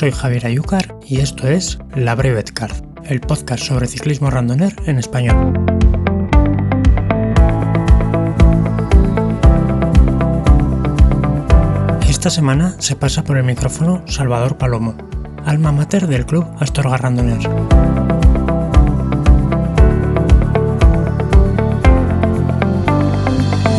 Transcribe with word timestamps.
soy 0.00 0.12
Javier 0.12 0.46
Ayúcar 0.46 0.96
y 1.06 1.20
esto 1.20 1.46
es 1.46 1.78
La 1.94 2.14
Brevet 2.14 2.52
Card, 2.52 2.72
el 3.04 3.20
podcast 3.20 3.64
sobre 3.64 3.86
ciclismo 3.86 4.30
randoner 4.30 4.74
en 4.86 4.98
español. 4.98 5.52
Esta 12.08 12.30
semana 12.30 12.76
se 12.78 12.96
pasa 12.96 13.24
por 13.24 13.36
el 13.36 13.44
micrófono 13.44 14.02
Salvador 14.06 14.56
Palomo, 14.56 14.94
alma 15.44 15.70
mater 15.70 16.06
del 16.06 16.24
club 16.24 16.46
Astorga 16.58 16.96
Randoner. 16.96 17.46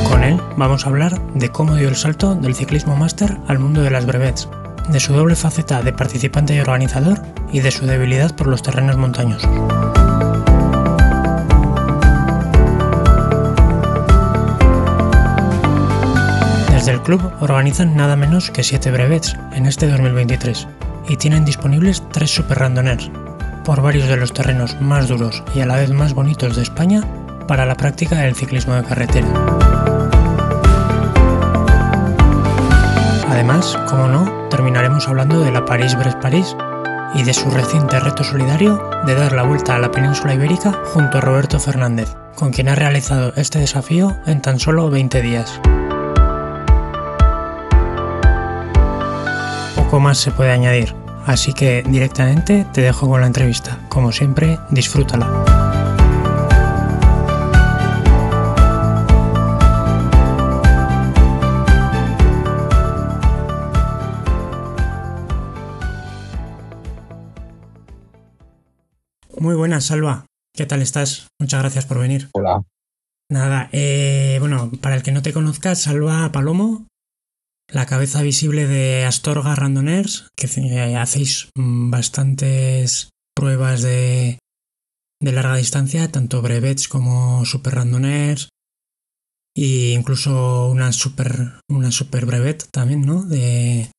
Con 0.08 0.24
él 0.24 0.40
vamos 0.56 0.86
a 0.86 0.90
hablar 0.90 1.20
de 1.34 1.50
cómo 1.50 1.74
dio 1.74 1.90
el 1.90 1.96
salto 1.96 2.36
del 2.36 2.54
ciclismo 2.54 2.96
máster 2.96 3.40
al 3.48 3.58
mundo 3.58 3.82
de 3.82 3.90
las 3.90 4.06
brevets, 4.06 4.48
de 4.92 5.00
su 5.00 5.14
doble 5.14 5.36
faceta 5.36 5.82
de 5.82 5.94
participante 5.94 6.56
y 6.56 6.60
organizador 6.60 7.22
y 7.52 7.62
de 7.62 7.72
su 7.72 7.86
debilidad 7.86 8.36
por 8.36 8.48
los 8.48 8.62
terrenos 8.62 8.98
montañosos. 8.98 9.50
Desde 16.74 16.92
el 16.92 17.02
club 17.02 17.22
organizan 17.40 17.96
nada 17.96 18.16
menos 18.16 18.52
que 18.52 18.64
7 18.64 18.92
brevets 18.92 19.36
en 19.54 19.66
este 19.66 19.88
2023 19.88 20.68
y 21.08 21.16
tienen 21.18 21.46
disponibles 21.46 22.04
3 22.12 22.30
super 22.30 22.60
randoners 22.60 23.12
por 23.64 23.82
varios 23.82 24.08
de 24.08 24.18
los 24.18 24.34
terrenos 24.34 24.80
más 24.82 25.08
duros 25.08 25.44
y 25.56 25.62
a 25.62 25.66
la 25.66 25.76
vez 25.76 25.92
más 25.92 26.14
bonitos 26.14 26.56
de 26.56 26.64
España 26.64 27.02
para 27.48 27.66
la 27.66 27.76
práctica 27.76 28.18
del 28.18 28.36
ciclismo 28.36 28.74
de 28.74 28.84
carretera. 28.84 29.61
Además, 33.32 33.80
como 33.88 34.08
no, 34.08 34.50
terminaremos 34.50 35.08
hablando 35.08 35.40
de 35.40 35.52
la 35.52 35.64
París-Brest-París 35.64 36.54
y 37.16 37.24
de 37.24 37.34
su 37.34 37.50
reciente 37.50 37.98
reto 37.98 38.26
solidario 38.26 38.84
de 39.06 39.16
dar 39.16 39.32
la 39.32 39.44
vuelta 39.44 39.74
a 39.74 39.80
la 39.80 39.90
península 39.90 40.34
ibérica 40.34 40.78
junto 40.94 41.18
a 41.18 41.22
Roberto 41.22 41.58
Fernández, 41.58 42.14
con 42.36 42.52
quien 42.52 42.68
ha 42.68 42.76
realizado 42.76 43.32
este 43.38 43.60
desafío 43.60 44.18
en 44.26 44.42
tan 44.42 44.60
solo 44.60 44.90
20 44.90 45.22
días. 45.22 45.62
Poco 49.78 50.02
más 50.02 50.18
se 50.18 50.32
puede 50.32 50.52
añadir, 50.52 50.94
así 51.26 51.54
que 51.54 51.84
directamente 51.88 52.68
te 52.74 52.82
dejo 52.82 53.08
con 53.08 53.22
la 53.22 53.28
entrevista. 53.28 53.80
Como 53.88 54.12
siempre, 54.12 54.60
disfrútala. 54.72 55.41
Buenas, 69.82 69.86
Salva. 69.86 70.26
¿Qué 70.56 70.66
tal 70.66 70.82
estás? 70.82 71.28
Muchas 71.40 71.62
gracias 71.62 71.86
por 71.86 72.00
venir. 72.00 72.30
Hola. 72.34 72.64
Nada, 73.30 73.70
eh, 73.72 74.38
bueno, 74.40 74.70
para 74.82 74.96
el 74.96 75.04
que 75.04 75.12
no 75.12 75.22
te 75.22 75.34
conozca, 75.34 75.76
Salva 75.76 76.32
Palomo, 76.32 76.88
la 77.70 77.86
cabeza 77.86 78.22
visible 78.22 78.68
de 78.68 79.06
Astorga 79.06 79.56
Randoners, 79.56 80.28
que 80.36 80.48
eh, 80.48 80.98
hacéis 80.98 81.50
bastantes 81.56 83.10
pruebas 83.34 83.82
de, 83.82 84.40
de 85.22 85.32
larga 85.32 85.56
distancia, 85.56 86.12
tanto 86.12 86.42
brevets 86.42 86.88
como 86.88 87.46
super 87.46 87.76
randoners, 87.76 88.50
e 89.56 89.94
incluso 89.94 90.70
una 90.70 90.92
super, 90.92 91.60
una 91.70 91.92
super 91.92 92.26
brevet 92.26 92.68
también, 92.72 93.02
¿no? 93.02 93.24
De... 93.24 93.90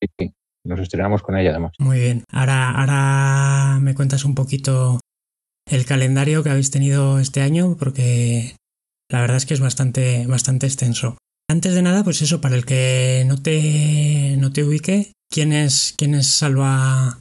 Sí, 0.00 0.08
sí. 0.18 0.32
Nos 0.64 0.78
estrenamos 0.78 1.22
con 1.22 1.36
ella 1.36 1.50
además. 1.50 1.72
Muy 1.80 1.98
bien. 1.98 2.22
Ahora, 2.30 2.70
ahora 2.70 3.80
me 3.80 3.94
cuentas 3.94 4.24
un 4.24 4.36
poquito 4.36 5.00
el 5.66 5.84
calendario 5.86 6.42
que 6.42 6.50
habéis 6.50 6.70
tenido 6.70 7.18
este 7.18 7.40
año, 7.40 7.76
porque 7.78 8.56
la 9.10 9.20
verdad 9.20 9.36
es 9.36 9.46
que 9.46 9.54
es 9.54 9.60
bastante, 9.60 10.26
bastante 10.26 10.66
extenso. 10.66 11.16
Antes 11.48 11.74
de 11.74 11.82
nada, 11.82 12.02
pues 12.04 12.22
eso, 12.22 12.40
para 12.40 12.56
el 12.56 12.64
que 12.64 13.24
no 13.26 13.40
te, 13.40 14.36
no 14.38 14.52
te 14.52 14.64
ubique, 14.64 15.12
¿quién 15.30 15.52
es, 15.52 15.94
quién 15.96 16.14
es 16.14 16.26
Salva 16.28 17.20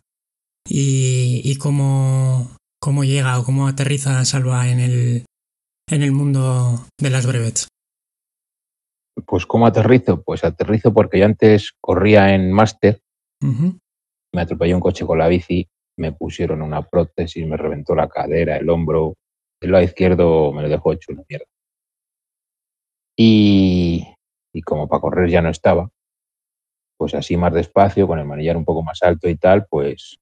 y, 0.68 1.42
y 1.44 1.56
cómo, 1.58 2.56
cómo 2.80 3.04
llega 3.04 3.40
o 3.40 3.44
cómo 3.44 3.68
aterriza 3.68 4.24
Salva 4.26 4.70
en 4.70 4.80
el, 4.80 5.26
en 5.90 6.04
el 6.04 6.12
mundo 6.12 6.86
de 7.00 7.10
las 7.10 7.26
brevets? 7.26 7.68
Pues 9.26 9.46
¿cómo 9.46 9.68
aterrizo? 9.68 10.22
Pues 10.24 10.44
aterrizo 10.44 10.94
porque 10.94 11.20
yo 11.20 11.26
antes 11.26 11.72
corría 11.82 12.34
en 12.34 12.52
máster, 12.52 13.00
Uh 13.44 13.48
-huh. 13.48 13.80
me 14.36 14.42
atropelló 14.44 14.76
un 14.76 14.82
coche 14.82 15.04
con 15.04 15.18
la 15.18 15.28
bici, 15.28 15.68
me 15.98 16.12
pusieron 16.14 16.62
una 16.62 16.82
prótesis, 16.84 17.46
me 17.48 17.58
reventó 17.58 17.96
la 17.96 18.08
cadera, 18.10 18.58
el 18.58 18.70
hombro, 18.70 19.16
el 19.62 19.72
lado 19.72 19.84
izquierdo 19.84 20.52
me 20.54 20.64
lo 20.64 20.70
dejó 20.70 20.94
hecho 20.94 21.12
una 21.14 21.24
mierda. 21.30 21.46
Y, 23.18 24.08
y 24.54 24.62
como 24.62 24.88
para 24.88 25.02
correr 25.02 25.30
ya 25.30 25.42
no 25.42 25.50
estaba, 25.50 25.90
pues 26.98 27.16
así 27.16 27.38
más 27.38 27.54
despacio, 27.54 28.08
con 28.08 28.20
el 28.20 28.26
manillar 28.26 28.58
un 28.58 28.66
poco 28.66 28.84
más 28.84 29.02
alto 29.04 29.28
y 29.30 29.36
tal, 29.36 29.66
pues 29.70 30.20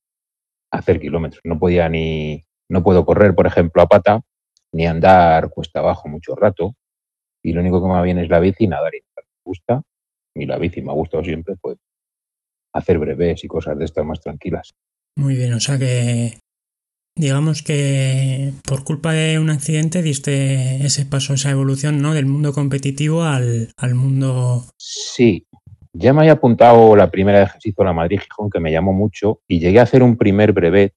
hacer 0.71 0.99
kilómetros. 0.99 1.41
No 1.43 1.59
podía 1.59 1.89
ni, 1.89 2.45
no 2.69 2.83
puedo 2.83 3.05
correr, 3.05 3.35
por 3.35 3.47
ejemplo, 3.47 3.81
a 3.81 3.87
pata, 3.87 4.21
ni 4.71 4.85
andar 4.87 5.49
cuesta 5.49 5.79
abajo 5.79 6.07
mucho 6.07 6.35
rato. 6.35 6.75
Y 7.43 7.53
lo 7.53 7.61
único 7.61 7.81
que 7.81 7.87
me 7.87 7.93
va 7.93 8.01
bien 8.01 8.19
es 8.19 8.29
la 8.29 8.39
bici 8.39 8.67
nadar. 8.67 8.95
Y 8.95 9.01
me 9.15 9.23
gusta, 9.43 9.81
y 10.35 10.45
la 10.45 10.57
bici 10.57 10.81
me 10.81 10.91
ha 10.91 10.95
gustado 10.95 11.23
siempre, 11.23 11.55
pues 11.61 11.77
hacer 12.73 12.99
breves 12.99 13.43
y 13.43 13.47
cosas 13.47 13.77
de 13.77 13.85
estas 13.85 14.05
más 14.05 14.21
tranquilas. 14.21 14.73
Muy 15.19 15.35
bien, 15.35 15.51
o 15.53 15.59
sea 15.59 15.77
que 15.77 16.39
digamos 17.13 17.61
que 17.61 18.53
por 18.65 18.85
culpa 18.85 19.11
de 19.11 19.37
un 19.37 19.49
accidente 19.49 20.01
diste 20.01 20.85
ese 20.85 21.05
paso, 21.05 21.33
esa 21.33 21.51
evolución 21.51 22.01
¿no? 22.01 22.13
del 22.13 22.25
mundo 22.25 22.53
competitivo 22.53 23.23
al, 23.23 23.73
al 23.75 23.95
mundo... 23.95 24.63
Sí, 24.77 25.45
ya 25.91 26.13
me 26.13 26.21
había 26.21 26.31
apuntado 26.31 26.95
la 26.95 27.11
primera 27.11 27.51
que 27.51 27.59
se 27.59 27.69
hizo 27.69 27.83
la 27.83 27.91
Madrid-Gijón, 27.91 28.49
que 28.49 28.61
me 28.61 28.71
llamó 28.71 28.93
mucho, 28.93 29.41
y 29.45 29.59
llegué 29.59 29.81
a 29.81 29.83
hacer 29.83 30.03
un 30.03 30.15
primer 30.15 30.53
brevet 30.53 30.93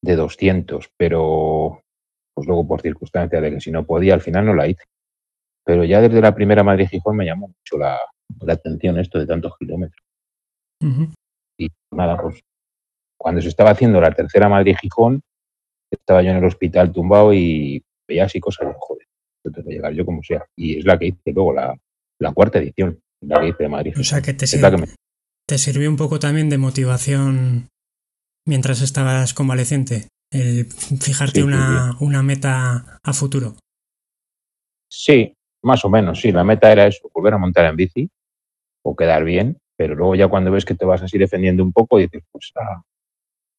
de 0.00 0.14
200, 0.14 0.88
pero 0.96 1.82
pues 2.34 2.46
luego 2.46 2.68
por 2.68 2.82
circunstancia 2.82 3.40
de 3.40 3.50
que 3.50 3.60
si 3.60 3.72
no 3.72 3.84
podía, 3.84 4.14
al 4.14 4.20
final 4.20 4.46
no 4.46 4.54
la 4.54 4.68
hice. 4.68 4.84
Pero 5.64 5.82
ya 5.82 6.00
desde 6.00 6.20
la 6.20 6.36
primera 6.36 6.62
Madrid-Gijón 6.62 7.16
me 7.16 7.26
llamó 7.26 7.48
mucho 7.48 7.78
la, 7.78 7.98
la 8.42 8.52
atención 8.52 8.96
esto 9.00 9.18
de 9.18 9.26
tantos 9.26 9.54
kilómetros. 9.58 10.06
Uh 10.82 10.86
-huh. 10.86 11.12
Y 11.58 11.68
nada, 11.90 12.16
pues 12.22 12.40
cuando 13.22 13.40
se 13.40 13.48
estaba 13.48 13.70
haciendo 13.70 14.00
la 14.00 14.10
tercera 14.10 14.48
Madrid-Gijón, 14.48 15.22
estaba 15.88 16.22
yo 16.22 16.30
en 16.30 16.38
el 16.38 16.44
hospital 16.44 16.90
tumbado 16.90 17.32
y 17.32 17.80
veía 18.08 18.24
así 18.24 18.40
cosas, 18.40 18.74
joder, 18.76 19.06
yo 19.44 19.52
tengo 19.52 19.68
que 19.68 19.74
llegar 19.74 19.92
yo 19.92 20.04
como 20.04 20.24
sea. 20.24 20.44
Y 20.56 20.78
es 20.78 20.84
la 20.84 20.98
que 20.98 21.06
hice 21.06 21.32
luego, 21.32 21.52
la, 21.52 21.78
la 22.18 22.32
cuarta 22.32 22.58
edición, 22.58 22.98
la 23.20 23.40
que 23.40 23.48
hice 23.48 23.62
de 23.62 23.68
Madrid. 23.68 23.94
O 23.96 24.02
sea 24.02 24.20
que 24.20 24.34
te, 24.34 24.46
es 24.46 24.50
sir 24.50 24.60
la 24.60 24.72
que 24.72 24.78
me... 24.78 24.86
te 25.46 25.56
sirvió 25.56 25.88
un 25.88 25.96
poco 25.96 26.18
también 26.18 26.50
de 26.50 26.58
motivación 26.58 27.68
mientras 28.44 28.82
estabas 28.82 29.34
convaleciente, 29.34 30.08
el 30.32 30.66
fijarte 30.66 31.34
Sí, 31.34 31.40
sí, 31.40 31.46
una, 31.46 31.96
una 32.00 32.24
meta 32.24 32.98
a 33.04 33.12
futuro. 33.12 33.54
Sí, 34.90 35.32
más 35.62 35.84
o 35.84 35.90
menos, 35.90 36.20
sí. 36.20 36.32
La 36.32 36.42
meta 36.42 36.72
era 36.72 36.88
eso, 36.88 37.08
volver 37.14 37.34
a 37.34 37.38
montar 37.38 37.66
en 37.66 37.76
bici 37.76 38.10
o 38.84 38.96
quedar 38.96 39.22
bien, 39.22 39.58
pero 39.76 39.94
luego 39.94 40.16
ya 40.16 40.26
cuando 40.26 40.50
ves 40.50 40.64
que 40.64 40.74
te 40.74 40.84
vas 40.84 41.02
así 41.02 41.18
defendiendo 41.18 41.62
un 41.62 41.72
poco, 41.72 41.98
dices, 41.98 42.24
pues 42.32 42.50
ah, 42.56 42.82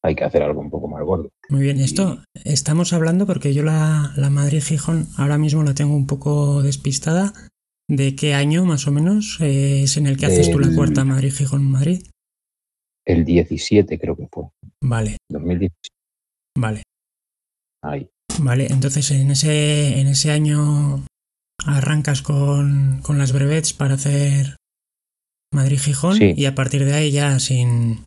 hay 0.04 0.14
que 0.14 0.24
hacer 0.24 0.42
algo 0.42 0.60
un 0.60 0.70
poco 0.70 0.86
más 0.86 1.02
gordo. 1.02 1.30
Muy 1.48 1.62
bien, 1.62 1.80
esto 1.80 2.22
estamos 2.44 2.92
hablando 2.92 3.26
porque 3.26 3.54
yo 3.54 3.62
la, 3.62 4.12
la 4.16 4.28
Madrid-Gijón 4.28 5.08
ahora 5.16 5.38
mismo 5.38 5.62
la 5.64 5.72
tengo 5.74 5.96
un 5.96 6.06
poco 6.06 6.62
despistada. 6.62 7.32
¿De 7.88 8.14
qué 8.14 8.34
año 8.34 8.64
más 8.66 8.86
o 8.86 8.92
menos 8.92 9.38
eh, 9.40 9.82
es 9.82 9.96
en 9.96 10.06
el 10.06 10.16
que 10.16 10.26
haces 10.26 10.50
tú 10.50 10.58
la 10.58 10.74
cuarta 10.74 11.04
Madrid-Gijón-Madrid? 11.04 12.02
El 13.06 13.24
17 13.24 13.98
creo 13.98 14.16
que 14.16 14.28
fue, 14.30 14.44
Vale, 14.82 15.16
2017. 15.30 15.88
Vale. 16.56 16.82
Ahí. 17.82 18.08
Vale, 18.40 18.66
entonces 18.70 19.10
en 19.10 19.30
ese, 19.30 20.00
en 20.00 20.06
ese 20.06 20.30
año 20.30 21.04
arrancas 21.66 22.22
con, 22.22 23.00
con 23.02 23.18
las 23.18 23.32
brevets 23.32 23.72
para 23.72 23.94
hacer 23.94 24.56
Madrid-Gijón 25.52 26.16
Sí. 26.16 26.34
y 26.36 26.44
a 26.46 26.54
partir 26.54 26.84
de 26.84 26.94
ahí 26.94 27.10
ya 27.10 27.38
sin, 27.38 28.04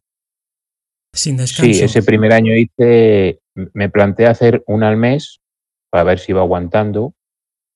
sin 1.18 1.38
descanso. 1.38 1.74
Sí, 1.74 1.84
ese 1.84 2.04
primer 2.04 2.34
año 2.34 2.56
hice, 2.56 3.40
me 3.74 3.90
planteé 3.90 4.28
hacer 4.28 4.64
una 4.68 4.88
al 4.88 4.98
mes 4.98 5.42
para 5.90 6.04
ver 6.04 6.20
si 6.20 6.32
iba 6.32 6.42
aguantando. 6.42 7.14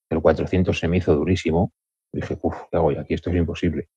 El 0.09 0.21
400 0.21 0.77
se 0.77 0.87
me 0.87 0.97
hizo 0.97 1.15
durísimo. 1.15 1.71
Dije, 2.13 2.37
uff, 2.41 2.55
¿qué 2.69 2.77
hago 2.77 2.91
yo 2.91 2.99
aquí? 2.99 3.13
Esto 3.13 3.29
es 3.29 3.37
imposible. 3.37 3.87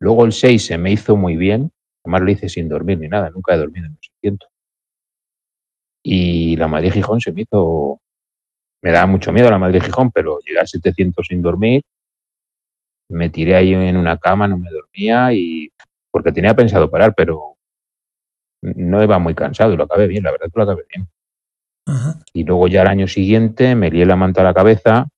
Luego 0.00 0.24
el 0.24 0.32
6 0.32 0.66
se 0.66 0.78
me 0.78 0.92
hizo 0.92 1.16
muy 1.16 1.36
bien. 1.36 1.72
Además 2.04 2.22
lo 2.22 2.30
hice 2.30 2.48
sin 2.48 2.68
dormir 2.68 2.98
ni 2.98 3.08
nada. 3.08 3.30
Nunca 3.30 3.54
he 3.54 3.58
dormido 3.58 3.86
en 3.86 3.92
un 3.92 3.98
600. 4.00 4.48
Y 6.02 6.56
la 6.56 6.68
Madrid-Gijón 6.68 7.20
se 7.20 7.32
me 7.32 7.42
hizo... 7.42 8.00
Me 8.82 8.90
daba 8.90 9.06
mucho 9.06 9.32
miedo 9.32 9.50
la 9.50 9.58
Madrid-Gijón, 9.58 10.10
pero 10.10 10.38
llegué 10.40 10.60
a 10.60 10.66
700 10.66 11.26
sin 11.26 11.40
dormir. 11.40 11.82
Me 13.08 13.30
tiré 13.30 13.54
ahí 13.54 13.72
en 13.72 13.96
una 13.96 14.18
cama, 14.18 14.46
no 14.46 14.58
me 14.58 14.70
dormía 14.70 15.32
y... 15.32 15.70
Porque 16.10 16.32
tenía 16.32 16.54
pensado 16.54 16.90
parar, 16.90 17.14
pero 17.16 17.53
no 18.64 19.02
iba 19.02 19.18
muy 19.18 19.34
cansado 19.34 19.72
y 19.72 19.76
lo 19.76 19.84
acabé 19.84 20.06
bien, 20.06 20.24
la 20.24 20.32
verdad 20.32 20.46
que 20.46 20.58
lo 20.58 20.62
acabé 20.62 20.84
bien. 20.94 21.08
Ajá. 21.86 22.18
Y 22.32 22.44
luego 22.44 22.66
ya 22.68 22.82
al 22.82 22.88
año 22.88 23.06
siguiente 23.06 23.74
me 23.74 23.90
lié 23.90 24.06
la 24.06 24.16
manta 24.16 24.40
a 24.40 24.44
la 24.44 24.54
cabeza 24.54 25.08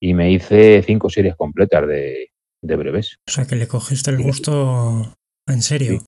y 0.00 0.14
me 0.14 0.30
hice 0.30 0.82
cinco 0.82 1.10
series 1.10 1.36
completas 1.36 1.86
de, 1.86 2.30
de 2.62 2.76
breves. 2.76 3.18
O 3.28 3.30
sea 3.30 3.46
que 3.46 3.56
le 3.56 3.68
cogiste 3.68 4.10
el 4.10 4.22
gusto 4.22 5.14
en 5.46 5.62
serio. 5.62 6.00
Sí. 6.00 6.06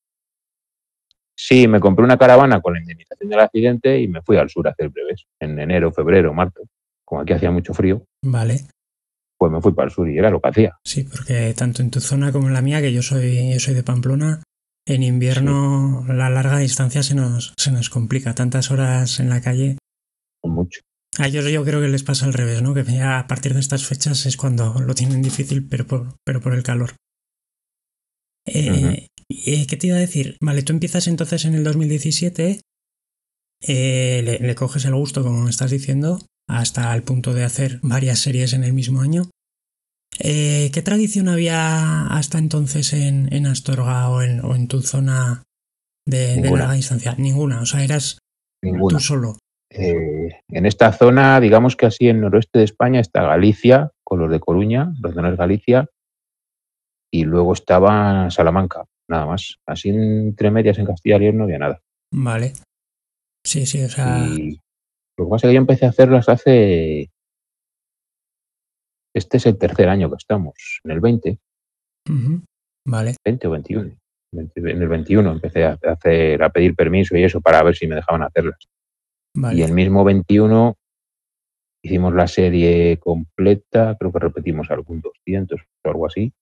Sí, 1.41 1.69
me 1.69 1.79
compré 1.79 2.05
una 2.05 2.19
caravana 2.19 2.61
con 2.61 2.75
la 2.75 2.81
indemnización 2.81 3.31
del 3.31 3.39
accidente 3.39 4.01
y 4.01 4.09
me 4.09 4.23
fui 4.23 4.37
al 4.37 4.51
sur 4.51 4.67
a 4.67 4.73
hacer 4.73 4.89
breves 4.89 5.25
en 5.39 5.59
enero, 5.61 5.93
febrero, 5.93 6.35
marzo. 6.35 6.63
Como 7.05 7.21
aquí 7.21 7.33
hacía 7.33 7.53
mucho 7.53 7.73
frío, 7.73 8.05
Vale. 8.23 8.63
pues 9.39 9.53
me 9.53 9.61
fui 9.61 9.73
para 9.73 9.87
el 9.87 9.95
sur 9.95 10.11
y 10.11 10.19
era 10.19 10.31
lo 10.31 10.41
que 10.41 10.49
hacía. 10.49 10.77
Sí, 10.85 11.05
porque 11.05 11.55
tanto 11.57 11.81
en 11.81 11.91
tu 11.93 12.01
zona 12.01 12.33
como 12.33 12.49
en 12.49 12.55
la 12.55 12.61
mía, 12.61 12.81
que 12.81 12.93
yo 12.93 13.03
soy, 13.03 13.53
yo 13.53 13.61
soy 13.61 13.75
de 13.75 13.85
Pamplona, 13.85 14.43
en 14.89 15.03
invierno 15.03 16.05
la 16.09 16.31
larga 16.31 16.59
distancia 16.59 17.03
se 17.03 17.15
nos, 17.15 17.53
se 17.57 17.71
nos 17.71 17.91
complica. 17.91 18.35
Tantas 18.35 18.71
horas 18.71 19.21
en 19.21 19.29
la 19.29 19.41
calle. 19.41 19.77
Mucho. 20.43 20.81
A 21.19 21.27
ellos 21.27 21.51
yo 21.51 21.65
creo 21.65 21.81
que 21.81 21.89
les 21.89 22.03
pasa 22.03 22.27
al 22.27 22.33
revés, 22.33 22.63
¿no? 22.63 22.75
Que 22.75 22.85
ya 22.85 23.19
a 23.19 23.27
partir 23.27 23.53
de 23.53 23.61
estas 23.61 23.87
fechas 23.87 24.25
es 24.27 24.37
cuando 24.37 24.81
lo 24.81 24.95
tienen 24.95 25.21
difícil, 25.21 25.69
pero 25.69 25.87
por, 25.87 26.17
pero 26.25 26.41
por 26.41 26.55
el 26.55 26.63
calor. 26.63 26.95
Eh, 28.47 29.09
eh, 29.29 29.67
¿Qué 29.67 29.77
te 29.77 29.89
iba 29.89 29.97
a 29.97 30.01
decir? 30.01 30.39
Vale, 30.41 30.63
tú 30.63 30.73
empiezas 30.73 31.07
entonces 31.07 31.45
en 31.45 31.55
el 31.55 31.65
2017, 31.65 32.61
eh, 33.67 34.23
le, 34.25 34.39
le 34.39 34.55
coges 34.55 34.85
el 34.87 34.95
gusto, 34.95 35.23
como 35.23 35.43
me 35.43 35.51
estás 35.51 35.71
diciendo, 35.71 36.19
hasta 36.49 36.95
el 36.95 37.03
punto 37.03 37.35
de 37.35 37.45
hacer 37.45 37.79
varias 37.83 38.21
series 38.21 38.55
en 38.55 38.65
el 38.65 38.73
mismo 38.73 39.03
año. 39.03 39.29
Eh, 40.19 40.71
¿Qué 40.73 40.83
tradición 40.83 41.29
había 41.29 42.07
hasta 42.07 42.39
entonces 42.39 42.93
en, 42.93 43.33
en 43.33 43.47
Astorga 43.47 44.11
o 44.11 44.23
en, 44.23 44.45
o 44.45 44.55
en 44.55 44.67
tu 44.69 44.83
zona 44.83 45.45
de, 46.07 46.41
de 46.41 46.51
larga 46.51 46.73
distancia? 46.73 47.15
Ninguna, 47.17 47.61
o 47.61 47.67
sea, 47.67 47.85
eras 47.85 48.19
Ninguna. 48.63 48.99
tú 48.99 49.05
solo. 49.05 49.39
Eh, 49.71 50.41
en 50.49 50.67
esta 50.67 50.93
zona, 50.93 51.41
digamos 51.41 51.77
que 51.77 51.87
así 51.87 52.09
en 52.09 52.21
noroeste 52.21 52.59
de 52.59 52.65
España 52.65 53.01
está 53.01 53.23
Galicia, 53.23 53.91
con 54.03 54.19
los 54.19 54.31
de 54.31 54.41
Coruña, 54.41 54.93
los 55.01 55.15
de 55.15 55.37
Galicia, 55.37 55.89
y 57.13 57.25
luego 57.25 57.53
estaba 57.53 58.31
Salamanca, 58.31 58.85
nada 59.09 59.27
más. 59.27 59.59
Así 59.67 59.91
entre 59.91 60.51
medias 60.51 60.79
en 60.79 60.87
Castilla 60.87 61.17
y 61.17 61.21
León 61.21 61.39
no 61.39 61.45
había 61.45 61.59
nada. 61.59 61.81
Vale. 62.13 62.55
Sí, 63.45 63.67
sí, 63.67 63.83
o 63.83 63.89
sea, 63.89 64.27
Y 64.27 64.59
lo 65.17 65.27
que 65.27 65.31
pasa 65.31 65.47
es 65.47 65.51
que 65.51 65.55
yo 65.55 65.61
empecé 65.61 65.87
a 65.87 65.91
hacerlas 65.91 66.29
hace. 66.29 67.11
Este 69.15 69.39
es 69.39 69.47
el 69.47 69.59
tercer 69.59 69.89
año 69.89 70.11
que 70.11 70.17
estamos, 70.17 70.81
en 70.85 70.91
el 70.91 71.01
20, 71.01 71.39
ujú, 72.09 72.43
vale, 72.87 73.17
20 73.25 73.47
o 73.47 73.51
21. 73.51 73.97
20 74.33 74.61
En 74.61 74.83
el 74.83 74.89
21 74.89 75.33
empecé 75.33 75.65
a 75.65 75.79
hacer, 75.83 76.43
a 76.43 76.51
pedir 76.51 76.75
permiso 76.75 77.17
y 77.17 77.25
eso 77.25 77.41
para 77.41 77.63
ver 77.63 77.75
si 77.75 77.87
me 77.87 77.97
dejaban 77.97 78.23
hacerlas. 78.23 78.59
Y 79.53 79.63
el 79.63 79.73
mismo 79.73 80.05
21 80.05 80.77
hicimos 81.83 82.15
la 82.15 82.27
serie 82.27 82.99
completa, 82.99 83.97
creo 83.99 84.13
que 84.13 84.19
repetimos 84.19 84.71
algún 84.71 85.01
200 85.01 85.61
o 85.61 85.89
algo 85.89 86.07
así. 86.07 86.33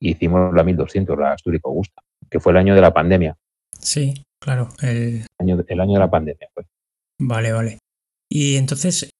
Y 0.00 0.12
hicimos 0.12 0.54
la 0.54 0.62
1200, 0.62 1.18
la 1.18 1.32
Asturias 1.32 1.62
Augusta, 1.64 2.02
que 2.30 2.40
fue 2.40 2.52
el 2.52 2.58
año 2.58 2.74
de 2.74 2.80
la 2.80 2.92
pandemia. 2.92 3.36
Sí, 3.78 4.22
claro. 4.40 4.68
El... 4.82 5.26
Año, 5.38 5.62
el 5.66 5.80
año 5.80 5.94
de 5.94 5.98
la 5.98 6.10
pandemia. 6.10 6.48
Pues. 6.54 6.66
Vale, 7.18 7.52
vale. 7.52 7.78
Y 8.30 8.56
entonces, 8.56 9.10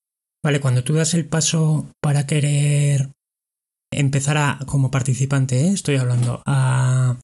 vale, 0.44 0.60
cuando 0.60 0.84
tú 0.84 0.94
das 0.94 1.14
el 1.14 1.26
paso 1.26 1.90
para 2.02 2.26
querer 2.26 3.10
empezar 3.92 4.36
a, 4.36 4.58
como 4.66 4.90
participante, 4.90 5.60
¿eh? 5.66 5.72
estoy 5.72 5.96
hablando, 5.96 6.42
a, 6.46 7.18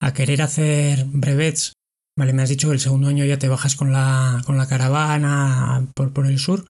a 0.00 0.12
querer 0.14 0.42
hacer 0.42 1.04
brevets, 1.06 1.72
vale, 2.18 2.32
me 2.32 2.42
has 2.42 2.48
dicho 2.50 2.68
que 2.68 2.74
el 2.74 2.80
segundo 2.80 3.08
año 3.08 3.24
ya 3.24 3.38
te 3.38 3.48
bajas 3.48 3.76
con 3.76 3.92
la, 3.92 4.42
con 4.46 4.56
la 4.58 4.68
caravana 4.68 5.86
por, 5.94 6.12
por 6.12 6.26
el 6.26 6.38
sur, 6.38 6.66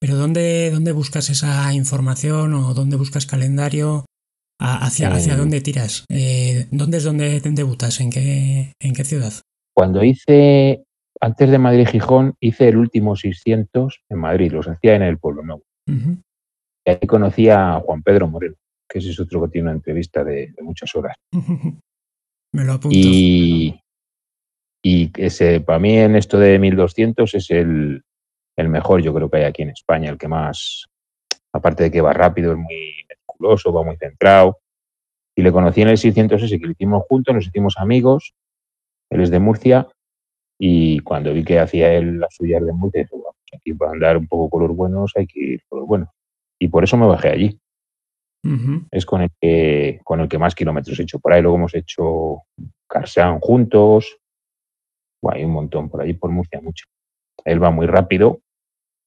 pero 0.00 0.16
¿dónde, 0.16 0.70
¿dónde 0.70 0.92
buscas 0.92 1.30
esa 1.30 1.72
información 1.72 2.52
o 2.54 2.74
dónde 2.74 2.96
buscas 2.96 3.26
calendario? 3.26 4.04
¿A- 4.60 4.86
¿Hacia, 4.86 5.12
hacia 5.12 5.34
Eh, 5.34 5.36
dónde 5.36 5.60
tiras? 5.60 6.04
Eh, 6.10 6.66
¿Dónde 6.70 6.98
es 6.98 7.04
donde 7.04 7.40
debutas? 7.40 8.00
¿En 8.00 8.10
qué, 8.10 8.72
¿En 8.80 8.94
qué 8.94 9.04
ciudad? 9.04 9.32
Cuando 9.74 10.02
hice, 10.02 10.84
antes 11.20 11.50
de 11.50 11.58
Madrid-Gijón, 11.58 12.34
hice 12.40 12.68
el 12.68 12.76
último 12.76 13.16
600 13.16 14.04
en 14.08 14.18
Madrid, 14.18 14.52
los 14.52 14.68
hacía 14.68 14.94
en 14.94 15.02
el 15.02 15.18
Pueblo 15.18 15.42
Nuevo. 15.42 15.62
Y 15.86 16.90
ahí 16.90 17.06
conocí 17.06 17.48
a 17.48 17.80
Juan 17.84 18.02
Pedro 18.02 18.28
Moreno, 18.28 18.56
que 18.88 18.98
ese 18.98 19.10
es 19.10 19.20
otro 19.20 19.42
que 19.42 19.48
tiene 19.48 19.68
una 19.68 19.76
entrevista 19.76 20.24
de, 20.24 20.52
de 20.56 20.62
muchas 20.62 20.94
horas. 20.94 21.16
Me 22.52 22.64
lo 22.64 22.74
apunto. 22.74 22.96
Y, 22.96 23.80
y 24.82 25.10
ese, 25.16 25.60
para 25.60 25.78
mí 25.78 25.96
en 25.96 26.16
esto 26.16 26.38
de 26.38 26.58
1200 26.58 27.34
es 27.34 27.50
el, 27.50 28.04
el 28.56 28.68
mejor, 28.68 29.02
yo 29.02 29.12
creo 29.12 29.30
que 29.30 29.38
hay 29.38 29.44
aquí 29.44 29.62
en 29.62 29.70
España, 29.70 30.10
el 30.10 30.18
que 30.18 30.28
más, 30.28 30.86
aparte 31.52 31.84
de 31.84 31.90
que 31.90 32.00
va 32.00 32.12
rápido, 32.12 32.52
es 32.52 32.58
muy 32.58 33.04
meticuloso, 33.08 33.72
va 33.72 33.82
muy 33.82 33.96
centrado. 33.96 34.58
Y 35.36 35.42
le 35.42 35.52
conocí 35.52 35.82
en 35.82 35.88
el 35.88 35.98
600 35.98 36.42
ese 36.42 36.58
que 36.58 36.66
lo 36.66 36.72
hicimos 36.72 37.02
juntos, 37.08 37.34
nos 37.34 37.46
hicimos 37.46 37.76
amigos, 37.78 38.34
él 39.10 39.20
es 39.20 39.30
de 39.30 39.38
Murcia, 39.38 39.88
y 40.58 40.98
cuando 41.00 41.32
vi 41.32 41.44
que 41.44 41.58
hacía 41.58 41.92
él 41.94 42.18
las 42.20 42.34
suyas 42.34 42.64
de 42.64 42.72
Murcia, 42.72 43.02
dije, 43.02 43.10
bueno, 43.14 43.34
pues 43.40 43.60
aquí 43.60 43.72
para 43.74 43.92
andar 43.92 44.16
un 44.16 44.26
poco 44.26 44.50
con 44.50 44.66
los 44.66 44.76
buenos 44.76 45.12
hay 45.16 45.26
que 45.26 45.40
ir 45.40 45.62
con 45.68 45.80
los 45.80 45.88
buenos. 45.88 46.08
Y 46.58 46.68
por 46.68 46.84
eso 46.84 46.96
me 46.96 47.06
bajé 47.06 47.28
allí. 47.28 47.58
Es 48.90 49.04
con 49.04 49.22
el 49.22 49.30
que, 49.40 50.00
con 50.04 50.20
el 50.20 50.28
que 50.28 50.38
más 50.38 50.54
kilómetros 50.54 50.98
he 50.98 51.02
hecho 51.02 51.18
por 51.18 51.32
ahí. 51.32 51.42
Luego 51.42 51.56
hemos 51.58 51.74
hecho 51.74 52.42
Carsean 52.86 53.40
juntos. 53.40 54.18
Hay 55.28 55.44
un 55.44 55.50
montón 55.52 55.88
por 55.90 56.00
allí, 56.00 56.14
por 56.14 56.30
Murcia, 56.30 56.60
mucho. 56.60 56.86
Él 57.44 57.62
va 57.62 57.70
muy 57.70 57.86
rápido, 57.86 58.40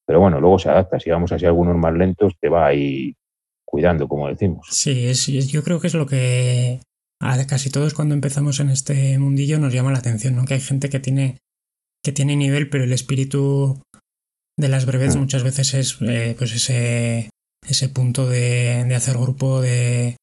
pero 0.05 0.19
bueno, 0.19 0.39
luego 0.41 0.59
se 0.59 0.69
adapta. 0.69 0.99
Si 0.99 1.09
vamos 1.09 1.31
así 1.31 1.45
algunos 1.45 1.77
más 1.77 1.93
lentos, 1.93 2.33
te 2.39 2.49
va 2.49 2.67
ahí 2.67 3.15
cuidando, 3.65 4.07
como 4.07 4.27
decimos. 4.27 4.67
Sí, 4.69 5.07
es- 5.07 5.25
yo 5.49 5.63
creo 5.63 5.79
que 5.79 5.87
es 5.87 5.93
lo 5.93 6.05
que 6.05 6.81
a 7.21 7.45
casi 7.47 7.69
todos 7.69 7.93
cuando 7.93 8.15
empezamos 8.15 8.59
en 8.59 8.69
este 8.69 9.17
mundillo 9.19 9.59
nos 9.59 9.73
llama 9.73 9.91
la 9.91 9.99
atención, 9.99 10.35
¿no? 10.35 10.45
Que 10.45 10.53
hay 10.55 10.61
gente 10.61 10.89
que 10.89 10.99
tiene, 10.99 11.37
que 12.03 12.11
tiene 12.11 12.35
nivel, 12.35 12.69
pero 12.69 12.83
el 12.85 12.93
espíritu 12.93 13.81
de 14.57 14.69
las 14.69 14.85
brevets 14.85 15.15
Mm. 15.15 15.19
muchas 15.19 15.43
veces 15.43 15.73
es 15.73 15.97
eh, 16.01 16.35
pues 16.37 16.53
ese, 16.53 17.29
ese 17.67 17.89
punto 17.89 18.27
de, 18.29 18.85
de 18.87 18.95
hacer 18.95 19.17
grupo, 19.17 19.61
de, 19.61 20.15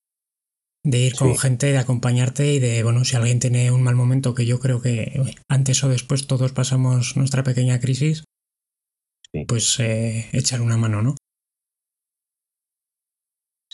de 0.85 0.99
ir 0.99 1.15
con 1.17 1.33
Sí. 1.33 1.39
gente, 1.39 1.67
de 1.73 1.79
acompañarte 1.79 2.53
y 2.55 2.59
de, 2.61 2.83
bueno, 2.83 3.05
si 3.05 3.17
alguien 3.17 3.41
tiene 3.41 3.71
un 3.71 3.83
mal 3.83 3.95
momento, 3.97 4.35
que 4.35 4.47
yo 4.47 4.59
creo 4.61 4.81
que 4.81 5.21
antes 5.51 5.83
o 5.85 5.89
después 5.89 6.27
todos 6.27 6.53
pasamos 6.53 7.17
nuestra 7.17 7.43
pequeña 7.43 7.79
crisis, 7.81 8.25
Sí. 9.33 9.45
pues 9.47 9.79
eh, 9.81 10.29
echar 10.33 10.61
una 10.63 10.77
mano, 10.77 11.03
¿no? 11.03 11.17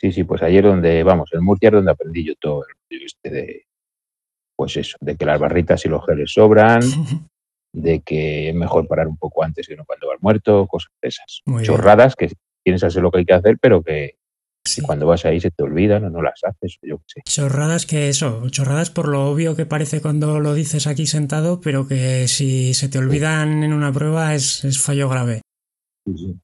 Sí, 0.02 0.11
sí, 0.11 0.25
pues 0.25 0.42
ayer 0.42 0.64
donde, 0.64 1.04
vamos, 1.04 1.30
en 1.32 1.44
Murcia 1.44 1.68
es 1.68 1.75
donde 1.75 1.92
aprendí 1.92 2.25
yo 2.25 2.35
todo 2.35 2.64
el 2.90 3.02
este 3.04 3.30
de, 3.30 3.66
pues 4.56 4.76
eso, 4.76 4.97
de 5.00 5.16
que 5.16 5.25
las 5.25 5.38
barritas 5.38 5.85
y 5.85 5.88
los 5.88 6.04
geles 6.04 6.32
sobran, 6.32 6.80
de 7.73 8.00
que 8.00 8.49
es 8.49 8.54
mejor 8.54 8.88
parar 8.88 9.06
un 9.06 9.16
poco 9.16 9.44
antes 9.44 9.66
que 9.68 9.76
no 9.76 9.85
cuando 9.85 10.09
vas 10.09 10.18
muerto, 10.21 10.66
cosas 10.66 10.90
de 11.00 11.09
esas. 11.09 11.40
Muy 11.47 11.62
bien. 11.62 11.66
Chorradas 11.66 12.16
que 12.16 12.32
tienes 12.64 12.82
hacer 12.82 13.00
lo 13.02 13.11
que 13.12 13.18
hay 13.18 13.25
que 13.25 13.35
hacer, 13.35 13.59
pero 13.61 13.82
que 13.82 14.16
Sí. 14.64 14.80
cuando 14.80 15.06
vas 15.06 15.25
ahí 15.25 15.40
se 15.40 15.50
te 15.50 15.64
olvidan 15.64 16.04
o 16.04 16.11
no 16.11 16.23
las 16.23 16.40
haces, 16.44 16.78
yo 16.82 16.99
qué 16.99 17.04
sé. 17.06 17.21
Chorradas 17.25 17.85
que 17.85 18.09
eso, 18.09 18.49
chorradas 18.50 18.90
por 18.90 19.09
lo 19.09 19.28
obvio 19.28 19.56
que 19.56 19.66
parece 19.66 20.00
cuando 20.00 20.38
lo 20.38 20.54
dices 20.54 20.87
aquí 20.87 21.06
sentado, 21.06 21.61
pero 21.61 21.88
que 21.88 22.28
si 22.28 22.73
se 22.75 22.88
te 22.88 22.99
olvidan 22.99 23.64
en 23.64 23.73
una 23.73 23.92
prueba 23.92 24.35
es, 24.37 24.64
es 24.64 24.80
fallo 24.80 25.09
grave. 25.09 25.42
Sí, 26.06 26.16
sí. 26.16 26.40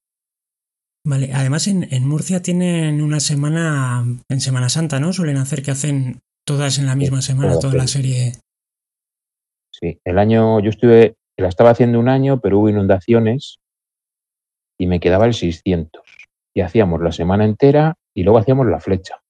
Vale, 1.06 1.30
además 1.32 1.66
en, 1.68 1.86
en 1.92 2.06
Murcia 2.06 2.42
tienen 2.42 3.02
una 3.02 3.20
semana, 3.20 4.04
en 4.28 4.40
Semana 4.40 4.68
Santa, 4.68 5.00
¿no? 5.00 5.12
Suelen 5.12 5.36
hacer 5.38 5.62
que 5.62 5.70
hacen 5.70 6.18
todas 6.46 6.78
en 6.78 6.86
la 6.86 6.96
misma 6.96 7.22
semana, 7.22 7.58
toda 7.58 7.74
la 7.74 7.86
serie. 7.86 8.32
Sí, 9.72 9.98
el 10.04 10.18
año, 10.18 10.60
yo 10.60 10.70
estuve 10.70 11.14
la 11.38 11.48
estaba 11.48 11.70
haciendo 11.70 12.00
un 12.00 12.08
año, 12.08 12.40
pero 12.40 12.58
hubo 12.58 12.68
inundaciones 12.68 13.58
y 14.78 14.86
me 14.88 14.98
quedaba 14.98 15.26
el 15.26 15.34
600. 15.34 16.02
Y 16.54 16.62
hacíamos 16.62 17.00
la 17.00 17.12
semana 17.12 17.44
entera 17.44 17.94
y 18.14 18.24
luego 18.24 18.38
hacíamos 18.38 18.66
la 18.66 18.80
flecha. 18.80 19.20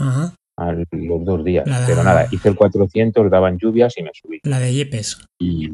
Ajá. 0.00 0.34
a 0.56 0.72
los 0.72 1.24
dos 1.24 1.44
días. 1.44 1.66
La- 1.68 1.84
Pero 1.86 2.02
nada, 2.02 2.26
hice 2.32 2.48
el 2.48 2.56
400, 2.56 3.30
daban 3.30 3.58
lluvias 3.58 3.96
y 3.98 4.02
me 4.02 4.10
subí. 4.14 4.40
La 4.44 4.58
de 4.60 4.72
Yepes. 4.74 5.24
Y 5.40 5.70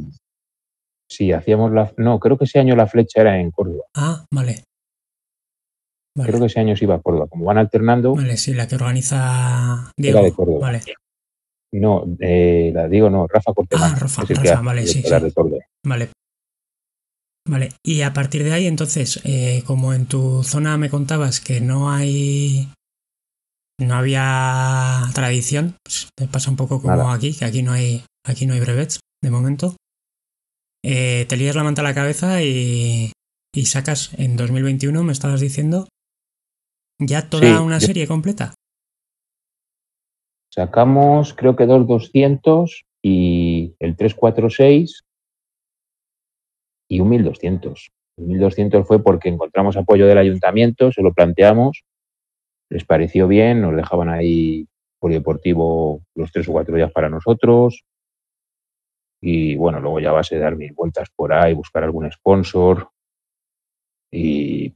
sí, 1.11 1.33
hacíamos 1.33 1.73
la... 1.73 1.93
No, 1.97 2.19
creo 2.19 2.37
que 2.37 2.45
ese 2.45 2.59
año 2.59 2.75
la 2.75 2.87
flecha 2.87 3.21
era 3.21 3.39
en 3.39 3.51
Córdoba. 3.51 3.85
Ah, 3.95 4.25
vale. 4.33 4.65
Vale. 6.17 6.29
Creo 6.31 6.41
que 6.41 6.47
ese 6.47 6.61
año 6.61 6.77
se 6.77 6.85
iba 6.85 6.95
a 6.95 7.01
Córdoba. 7.03 7.27
Como 7.29 7.45
van 7.45 7.59
alternando, 7.59 8.15
Vale, 8.15 8.37
sí, 8.37 8.55
la 8.55 8.69
que 8.69 8.77
organiza 8.77 9.17
era 9.17 9.93
Diego. 9.97 10.23
de 10.23 10.33
Córdoba. 10.33 10.61
Vale. 10.61 10.81
No, 11.75 12.05
eh, 12.21 12.71
la 12.73 12.89
digo, 12.89 13.11
no, 13.11 13.27
Rafa 13.27 13.53
Cortemán. 13.53 13.95
Ah, 13.95 13.99
Rafa, 13.99 14.23
Rafa, 14.23 14.61
vale, 14.61 14.87
sí, 14.87 15.03
sí. 15.03 15.11
de. 15.11 15.61
Vale. 15.85 16.11
Vale. 17.49 17.71
Y 17.85 18.03
a 18.03 18.13
partir 18.13 18.45
de 18.45 18.53
ahí, 18.53 18.67
entonces, 18.67 19.21
eh, 19.25 19.63
como 19.67 19.93
en 19.93 20.07
tu 20.07 20.45
zona 20.45 20.79
me 20.79 20.89
contabas 20.89 21.41
que 21.41 21.61
no 21.61 21.91
hay. 21.91 22.69
No 23.81 23.97
había 23.97 25.03
tradición, 25.15 25.75
pues 25.83 26.09
te 26.17 26.29
pasa 26.29 26.49
un 26.49 26.57
poco 26.57 26.81
como 26.81 26.97
Nada. 26.97 27.13
aquí, 27.13 27.37
que 27.37 27.45
aquí 27.45 27.65
no 27.65 27.73
hay, 27.73 28.05
aquí 28.25 28.47
no 28.47 28.55
hay 28.55 28.61
brevets, 28.61 29.01
de 29.21 29.31
momento. 29.33 29.75
Eh, 30.85 31.27
te 31.29 31.37
lías 31.37 31.57
la 31.57 31.65
manta 31.65 31.81
a 31.81 31.85
la 31.85 31.93
cabeza 31.95 32.41
y, 32.45 33.11
y 33.53 33.67
sacas 33.67 34.13
en 34.17 34.37
2021, 34.37 35.03
me 35.03 35.13
estabas 35.13 35.41
diciendo, 35.41 35.89
ya 36.99 37.29
toda 37.29 37.59
Sí, 37.59 37.63
una 37.63 37.79
yo- 37.79 37.87
serie 37.87 38.07
completa. 38.07 38.55
Sacamos, 40.53 41.35
creo 41.35 41.57
que 41.57 41.67
dos 41.67 41.87
200 41.87 42.85
y 43.03 43.75
el 43.81 43.97
346 43.97 45.03
y 46.89 47.01
un 47.01 47.09
1200. 47.09 47.91
El 48.17 48.27
1200 48.27 48.87
fue 48.87 49.03
porque 49.03 49.29
encontramos 49.29 49.77
apoyo 49.77 50.07
del 50.07 50.19
ayuntamiento, 50.19 50.93
se 50.93 51.03
lo 51.03 51.13
planteamos, 51.13 51.83
les 52.71 52.85
pareció 52.85 53.27
bien, 53.27 53.61
nos 53.63 53.75
dejaban 53.75 54.09
ahí 54.09 54.67
polideportivo 55.01 56.03
los 56.15 56.31
tres 56.31 56.49
o 56.49 56.53
cuatro 56.53 56.77
días 56.77 56.93
para 56.93 57.09
nosotros. 57.09 57.83
Y 59.21 59.57
bueno, 59.57 59.81
luego 59.81 60.01
ya 60.01 60.11
a 60.11 60.13
base 60.13 60.37
de 60.37 60.43
dar 60.43 60.55
mis 60.57 60.75
vueltas 60.75 61.09
por 61.17 61.33
ahí, 61.33 61.53
buscar 61.55 61.83
algún 61.83 62.11
sponsor. 62.13 62.91
Y 64.13 64.75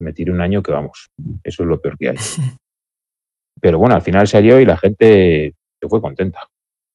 me 0.00 0.12
tiré 0.12 0.30
un 0.32 0.40
año 0.40 0.62
que 0.62 0.72
vamos, 0.72 1.08
eso 1.42 1.62
es 1.62 1.68
lo 1.68 1.80
peor 1.80 1.96
que 1.98 2.10
hay. 2.10 2.16
Pero 3.60 3.78
bueno, 3.78 3.94
al 3.94 4.02
final 4.02 4.26
salió 4.26 4.60
y 4.60 4.64
la 4.66 4.76
gente 4.76 5.54
se 5.80 5.88
fue 5.88 6.00
contenta. 6.00 6.40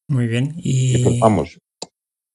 Muy 0.09 0.27
bien. 0.27 0.53
Y 0.57 0.95
Y 0.97 1.03
pues 1.03 1.19
vamos, 1.19 1.59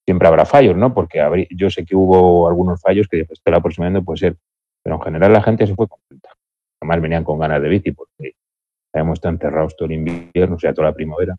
siempre 0.06 0.28
habrá 0.28 0.44
fallos, 0.46 0.76
¿no? 0.76 0.92
Porque 0.94 1.20
habrí- 1.20 1.46
yo 1.50 1.70
sé 1.70 1.84
que 1.84 1.94
hubo 1.94 2.48
algunos 2.48 2.80
fallos 2.80 3.06
que 3.08 3.18
después 3.18 3.40
la 3.46 3.60
próxima 3.60 3.86
vez 3.86 3.94
no 3.94 4.04
puede 4.04 4.18
ser. 4.18 4.36
Pero 4.82 4.96
en 4.96 5.02
general 5.02 5.32
la 5.32 5.42
gente 5.42 5.66
se 5.66 5.74
fue 5.74 5.88
contenta. 5.88 6.30
Además 6.80 7.00
venían 7.00 7.24
con 7.24 7.38
ganas 7.38 7.62
de 7.62 7.68
bici 7.68 7.92
porque 7.92 8.32
habíamos 8.92 9.14
estado 9.18 9.34
encerrados 9.34 9.76
todo 9.76 9.86
el 9.86 9.92
invierno, 9.94 10.56
o 10.56 10.58
sea, 10.58 10.74
toda 10.74 10.88
la 10.88 10.94
primavera. 10.94 11.36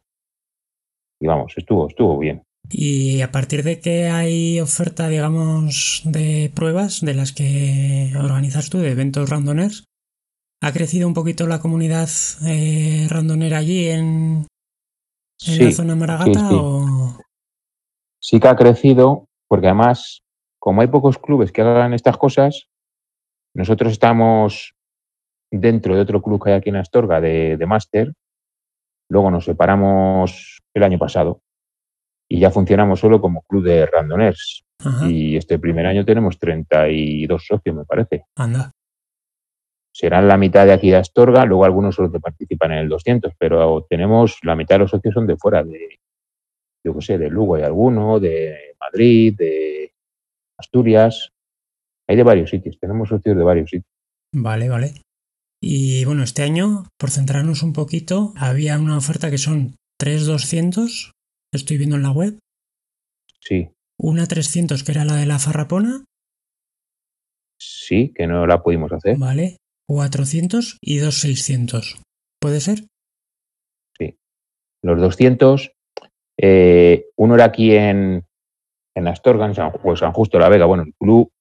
Y 1.21 1.27
vamos, 1.27 1.53
estuvo, 1.57 1.87
estuvo 1.87 2.17
bien. 2.17 2.43
Y 2.69 3.21
a 3.21 3.31
partir 3.31 3.63
de 3.63 3.79
que 3.79 4.07
hay 4.07 4.59
oferta, 4.59 5.07
digamos, 5.07 6.01
de 6.05 6.51
pruebas 6.53 7.01
de 7.01 7.13
las 7.13 7.31
que 7.31 8.11
organizas 8.17 8.69
tú, 8.69 8.79
de 8.79 8.91
eventos 8.91 9.29
randoners, 9.29 9.85
¿ha 10.61 10.71
crecido 10.71 11.07
un 11.07 11.13
poquito 11.13 11.47
la 11.47 11.59
comunidad 11.59 12.09
eh, 12.45 13.07
randonera 13.09 13.59
allí 13.59 13.87
en, 13.87 14.47
en 15.45 15.65
la 15.65 15.71
zona 15.71 15.95
Maragata? 15.95 16.49
sí. 16.49 16.55
O... 16.55 17.19
sí 18.19 18.39
que 18.39 18.47
ha 18.47 18.55
crecido, 18.55 19.27
porque 19.47 19.67
además, 19.67 20.21
como 20.59 20.81
hay 20.81 20.87
pocos 20.87 21.17
clubes 21.17 21.51
que 21.51 21.61
hagan 21.61 21.93
estas 21.93 22.17
cosas, 22.17 22.67
nosotros 23.53 23.91
estamos 23.91 24.73
dentro 25.51 25.95
de 25.95 26.01
otro 26.01 26.21
club 26.21 26.43
que 26.43 26.51
hay 26.51 26.57
aquí 26.57 26.69
en 26.69 26.77
Astorga 26.77 27.21
de, 27.21 27.55
de 27.57 27.65
máster, 27.65 28.13
luego 29.09 29.31
nos 29.31 29.45
separamos 29.45 30.59
el 30.73 30.83
año 30.83 30.97
pasado 30.97 31.41
y 32.29 32.39
ya 32.39 32.51
funcionamos 32.51 32.99
solo 32.99 33.21
como 33.21 33.41
club 33.43 33.63
de 33.63 33.85
randoners. 33.85 34.63
Ajá, 34.79 35.09
Y 35.09 35.37
este 35.37 35.57
primer 35.57 35.85
año 35.85 36.03
tenemos 36.05 36.37
32 36.37 37.45
socios, 37.45 37.75
me 37.75 37.85
parece. 37.85 38.25
anda. 38.35 38.71
Serán 39.93 40.27
la 40.27 40.37
mitad 40.37 40.65
de 40.65 40.73
aquí 40.73 40.89
de 40.89 40.97
Astorga, 40.97 41.45
luego 41.45 41.63
algunos 41.63 41.95
solo 41.95 42.11
que 42.11 42.19
participan 42.19 42.73
en 42.73 42.79
el 42.79 42.89
200, 42.89 43.33
pero 43.39 43.85
tenemos 43.89 44.39
la 44.43 44.55
mitad 44.55 44.75
de 44.75 44.79
los 44.79 44.91
socios 44.91 45.13
son 45.13 45.25
de 45.25 45.37
fuera, 45.37 45.63
de, 45.63 45.99
yo 46.83 46.93
qué 46.93 47.01
sé, 47.01 47.17
de 47.17 47.29
Lugo 47.29 47.55
hay 47.55 47.63
alguno, 47.63 48.19
de 48.19 48.75
Madrid, 48.77 49.35
de 49.37 49.93
Asturias, 50.59 51.29
hay 52.09 52.17
de 52.17 52.23
varios 52.23 52.49
sitios, 52.49 52.77
tenemos 52.77 53.07
socios 53.07 53.37
de 53.37 53.43
varios 53.43 53.69
sitios. 53.69 53.89
Vale, 54.33 54.67
vale. 54.67 54.93
Y 55.63 56.03
bueno, 56.03 56.23
este 56.23 56.43
año, 56.43 56.83
por 56.99 57.09
centrarnos 57.09 57.63
un 57.63 57.71
poquito, 57.71 58.33
había 58.35 58.77
una 58.77 58.97
oferta 58.97 59.31
que 59.31 59.37
son 59.37 59.77
3.200, 60.01 61.11
estoy 61.53 61.77
viendo 61.77 61.95
en 61.95 62.03
la 62.03 62.11
web, 62.11 62.37
Sí, 63.39 63.69
una 63.99 64.25
300 64.25 64.83
que 64.83 64.91
era 64.91 65.05
la 65.05 65.15
de 65.15 65.25
la 65.27 65.37
Farrapona, 65.39 66.03
sí, 67.59 68.11
que 68.15 68.27
no 68.27 68.47
la 68.47 68.61
pudimos 68.63 68.91
hacer. 68.91 69.17
vale, 69.17 69.57
400 69.87 70.77
y 70.81 70.97
dos 70.97 71.19
600. 71.21 72.01
¿Puede 72.41 72.59
ser? 72.59 72.79
Los 74.83 75.01
200, 75.01 75.71
eh, 76.39 77.05
uno 77.17 77.33
era 77.33 77.45
aquí 77.45 77.71
en, 77.75 78.23
en 78.95 79.07
Astorga, 79.07 79.47
en 79.47 79.55
San, 79.55 79.71
pues 79.81 79.99
San 79.99 80.11
Justo 80.11 80.37
de 80.37 80.43
la 80.43 80.49
Vega. 80.49 80.65
Bueno, 80.65 80.83
el 80.83 80.93
club, 80.93 81.31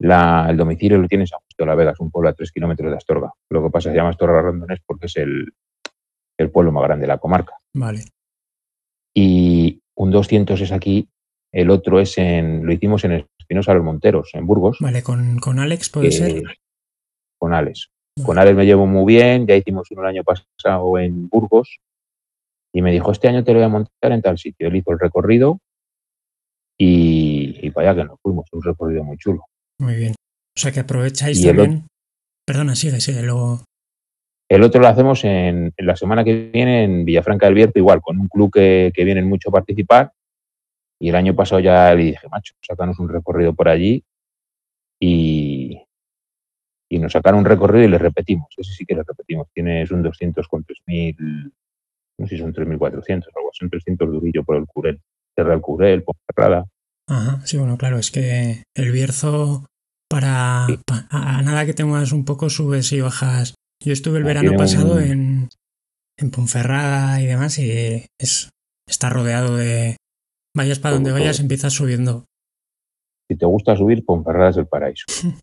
la- 0.00 0.46
el 0.48 0.56
domicilio 0.56 0.96
lo 0.96 1.06
tiene 1.06 1.24
en 1.24 1.28
San 1.28 1.40
Justo 1.40 1.64
de 1.64 1.66
la 1.66 1.74
Vega, 1.74 1.90
es 1.90 2.00
un 2.00 2.10
pueblo 2.10 2.30
a 2.30 2.32
tres 2.32 2.50
kilómetros 2.50 2.90
de 2.90 2.96
Astorga. 2.96 3.30
Lo 3.50 3.62
que 3.62 3.68
pasa 3.70 3.88
es 3.88 3.92
que 3.92 3.94
se 3.94 3.96
llama 3.98 4.08
Astorga 4.10 4.40
Rondonés 4.40 4.80
porque 4.86 5.04
es 5.04 5.16
el, 5.18 5.52
el 6.38 6.50
pueblo 6.50 6.72
más 6.72 6.84
grande 6.84 7.02
de 7.02 7.08
la 7.08 7.18
comarca. 7.18 7.58
Vale. 7.76 8.04
Y 9.14 9.80
un 9.96 10.10
200 10.10 10.60
es 10.60 10.72
aquí, 10.72 11.08
el 11.52 11.70
otro 11.70 12.00
es 12.00 12.18
en, 12.18 12.64
lo 12.66 12.72
hicimos 12.72 13.04
en 13.04 13.26
Espinosa 13.38 13.72
de 13.72 13.78
los 13.78 13.84
Monteros, 13.84 14.30
en 14.34 14.46
Burgos, 14.46 14.78
Vale, 14.80 15.02
con, 15.02 15.38
con 15.38 15.58
Alex 15.58 15.90
puede 15.90 16.08
que- 16.08 16.12
ser. 16.12 16.42
con 17.38 17.52
Alex. 17.54 17.88
Con 18.24 18.36
Alex 18.38 18.56
me 18.56 18.66
llevo 18.66 18.86
muy 18.86 19.14
bien, 19.14 19.46
ya 19.46 19.54
hicimos 19.54 19.88
uno 19.92 20.02
el 20.02 20.08
año 20.08 20.24
pasado 20.24 20.98
en 20.98 21.28
Burgos 21.28 21.78
y 22.74 22.82
me 22.82 22.90
dijo, 22.92 23.12
este 23.12 23.28
año 23.28 23.44
te 23.44 23.52
lo 23.52 23.58
voy 23.60 23.66
a 23.66 23.68
montar 23.68 24.10
en 24.12 24.20
tal 24.22 24.36
sitio. 24.38 24.66
Él 24.68 24.76
hizo 24.76 24.90
el 24.90 24.98
recorrido 24.98 25.60
y, 26.76 27.58
y 27.64 27.70
para 27.70 27.90
allá 27.90 28.02
que 28.02 28.08
nos 28.08 28.20
fuimos, 28.20 28.46
un 28.52 28.62
recorrido 28.62 29.04
muy 29.04 29.16
chulo. 29.18 29.44
Muy 29.80 29.94
bien. 29.94 30.12
O 30.12 30.60
sea 30.60 30.72
que 30.72 30.80
aprovecháis 30.80 31.40
Y 31.40 31.46
también. 31.46 31.86
Perdona, 32.44 32.74
sigue, 32.74 33.00
sigue. 33.00 33.22
Luego. 33.22 33.62
El 34.48 34.62
otro 34.62 34.80
lo 34.80 34.88
hacemos 34.88 35.24
en, 35.24 35.74
en 35.76 35.86
la 35.86 35.94
semana 35.94 36.24
que 36.24 36.50
viene 36.52 36.84
en 36.84 37.04
Villafranca 37.04 37.46
del 37.46 37.54
Bierzo, 37.54 37.78
igual, 37.78 38.00
con 38.00 38.18
un 38.18 38.28
club 38.28 38.50
que, 38.52 38.90
que 38.94 39.04
vienen 39.04 39.28
mucho 39.28 39.50
a 39.50 39.52
participar. 39.52 40.12
Y 41.00 41.10
el 41.10 41.14
año 41.14 41.34
pasado 41.36 41.60
ya 41.60 41.94
le 41.94 42.04
dije, 42.04 42.28
macho, 42.30 42.54
sácanos 42.60 42.98
un 42.98 43.08
recorrido 43.08 43.54
por 43.54 43.68
allí. 43.68 44.02
Y, 45.00 45.80
y 46.88 46.98
nos 46.98 47.12
sacaron 47.12 47.40
un 47.40 47.44
recorrido 47.44 47.84
y 47.84 47.88
le 47.88 47.98
repetimos. 47.98 48.48
Ese 48.56 48.72
sí 48.72 48.86
que 48.86 48.94
le 48.94 49.02
repetimos. 49.02 49.48
Tienes 49.52 49.90
un 49.90 50.02
200 50.02 50.48
con 50.48 50.64
3.000, 50.64 51.52
no 52.18 52.26
sé 52.26 52.36
si 52.36 52.42
son 52.42 52.52
3.400, 52.52 53.26
algo 53.36 53.50
son 53.52 53.70
300 53.70 54.10
durillo 54.10 54.44
por 54.44 54.56
el 54.56 54.66
Curel. 54.66 55.00
Cerra 55.36 55.54
el 55.54 55.60
Curel, 55.60 56.02
Ponferrada. 56.02 56.66
Ajá, 57.06 57.40
sí, 57.46 57.58
bueno, 57.58 57.76
claro, 57.78 57.98
es 57.98 58.10
que 58.10 58.64
el 58.74 58.92
Bierzo, 58.92 59.66
para. 60.08 60.66
Sí. 60.68 60.78
a 61.10 61.42
nada 61.42 61.64
que 61.64 61.74
tengas 61.74 62.12
un 62.12 62.24
poco, 62.24 62.50
subes 62.50 62.92
y 62.92 63.00
bajas. 63.00 63.54
Yo 63.82 63.92
estuve 63.92 64.18
el 64.18 64.24
verano 64.24 64.52
pasado 64.56 64.94
un- 64.94 65.02
en, 65.02 65.48
en 66.18 66.30
Ponferrada 66.30 67.20
y 67.22 67.26
demás, 67.26 67.58
y 67.58 68.06
es, 68.18 68.50
está 68.88 69.08
rodeado 69.10 69.56
de. 69.56 69.96
Vayas 70.56 70.78
para 70.80 70.94
donde 70.94 71.12
vayas, 71.12 71.38
empiezas 71.40 71.72
subiendo. 71.72 72.24
Si 73.30 73.36
te 73.36 73.46
gusta 73.46 73.76
subir, 73.76 74.04
Ponferrada 74.04 74.50
es 74.50 74.56
el 74.56 74.66
paraíso. 74.66 75.04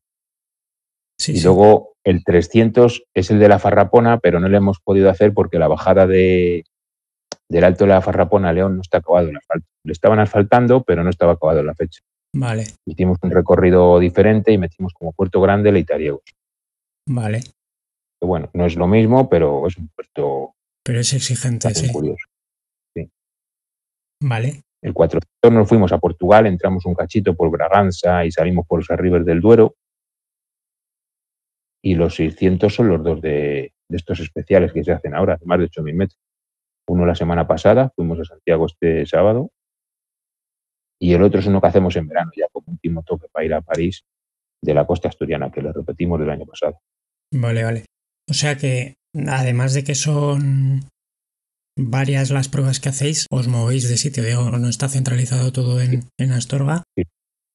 Sí, 1.17 1.31
Y 1.31 1.37
sí. 1.37 1.45
luego 1.45 1.93
el 2.05 2.25
300 2.25 3.03
es 3.15 3.31
el 3.31 3.39
de 3.39 3.47
la 3.47 3.57
Farrapona, 3.57 4.19
pero 4.19 4.41
no 4.41 4.49
lo 4.49 4.57
hemos 4.57 4.79
podido 4.81 5.09
hacer 5.09 5.33
porque 5.33 5.57
la 5.57 5.69
bajada 5.69 6.05
de, 6.07 6.65
del 7.49 7.63
Alto 7.63 7.85
de 7.85 7.91
la 7.91 8.01
Farrapona 8.01 8.49
a 8.49 8.53
León 8.53 8.75
no 8.75 8.81
está 8.81 8.97
acabado 8.97 9.29
el 9.29 9.37
asfalto. 9.37 9.65
Le 9.85 9.93
estaban 9.93 10.19
asfaltando, 10.19 10.83
pero 10.83 11.05
no 11.05 11.09
estaba 11.09 11.31
acabado 11.31 11.63
la 11.63 11.73
fecha. 11.73 12.01
Vale, 12.35 12.65
Hicimos 12.85 13.17
un 13.21 13.31
recorrido 13.31 13.97
diferente 13.97 14.51
y 14.51 14.57
metimos 14.57 14.91
como 14.93 15.13
Puerto 15.13 15.39
Grande 15.39 15.71
Leitariegos. 15.71 16.21
vale. 17.07 17.39
Que 18.25 18.27
bueno, 18.27 18.49
no 18.53 18.65
es 18.65 18.75
lo 18.75 18.87
mismo, 18.87 19.29
pero 19.29 19.67
es 19.67 19.77
un 19.77 19.87
puerto 19.89 20.55
Pero 20.83 20.99
es 20.99 21.13
exigente, 21.13 21.73
sí. 21.75 21.91
curioso. 21.91 22.25
Vale, 24.21 24.63
El 24.81 24.93
400 24.93 25.51
nos 25.51 25.69
fuimos 25.69 25.91
a 25.91 25.99
Portugal, 25.99 26.47
entramos 26.47 26.85
un 26.85 26.95
cachito 26.95 27.35
por 27.35 27.51
Braganza 27.51 28.25
y 28.25 28.31
salimos 28.31 28.65
por 28.65 28.79
los 28.79 28.89
arribes 28.89 29.25
del 29.25 29.41
Duero. 29.41 29.75
Y 31.83 31.93
los 31.93 32.15
600 32.15 32.73
son 32.73 32.87
los 32.87 33.03
dos 33.03 33.21
de, 33.21 33.73
de 33.87 33.97
estos 33.97 34.19
especiales 34.19 34.73
que 34.73 34.83
se 34.83 34.93
hacen 34.93 35.13
ahora, 35.13 35.37
de 35.37 35.45
más 35.45 35.59
de 35.59 35.65
8.000 35.65 35.93
metros. 35.93 36.19
Uno 36.87 37.05
la 37.05 37.13
semana 37.13 37.45
pasada, 37.45 37.91
fuimos 37.95 38.19
a 38.21 38.25
Santiago 38.25 38.65
este 38.65 39.05
sábado. 39.05 39.51
Y 40.99 41.13
el 41.13 41.21
otro 41.21 41.41
es 41.41 41.45
uno 41.45 41.61
que 41.61 41.67
hacemos 41.67 41.95
en 41.97 42.07
verano, 42.07 42.31
ya 42.35 42.47
como 42.51 42.71
último 42.71 43.03
toque 43.03 43.27
para 43.31 43.45
ir 43.45 43.53
a 43.53 43.61
París 43.61 44.03
de 44.63 44.73
la 44.73 44.87
costa 44.87 45.09
asturiana, 45.09 45.51
que 45.51 45.61
lo 45.61 45.71
repetimos 45.71 46.19
del 46.19 46.31
año 46.31 46.45
pasado. 46.45 46.79
Vale, 47.33 47.63
vale. 47.63 47.85
O 48.29 48.33
sea 48.33 48.57
que, 48.57 48.95
además 49.27 49.73
de 49.73 49.83
que 49.83 49.95
son 49.95 50.89
varias 51.77 52.31
las 52.31 52.49
pruebas 52.49 52.79
que 52.79 52.89
hacéis, 52.89 53.27
os 53.29 53.47
movéis 53.47 53.89
de 53.89 53.97
sitio, 53.97 54.23
digo, 54.23 54.49
no 54.49 54.69
está 54.69 54.87
centralizado 54.89 55.51
todo 55.51 55.81
en, 55.81 56.05
en 56.17 56.31
Astorga, 56.31 56.83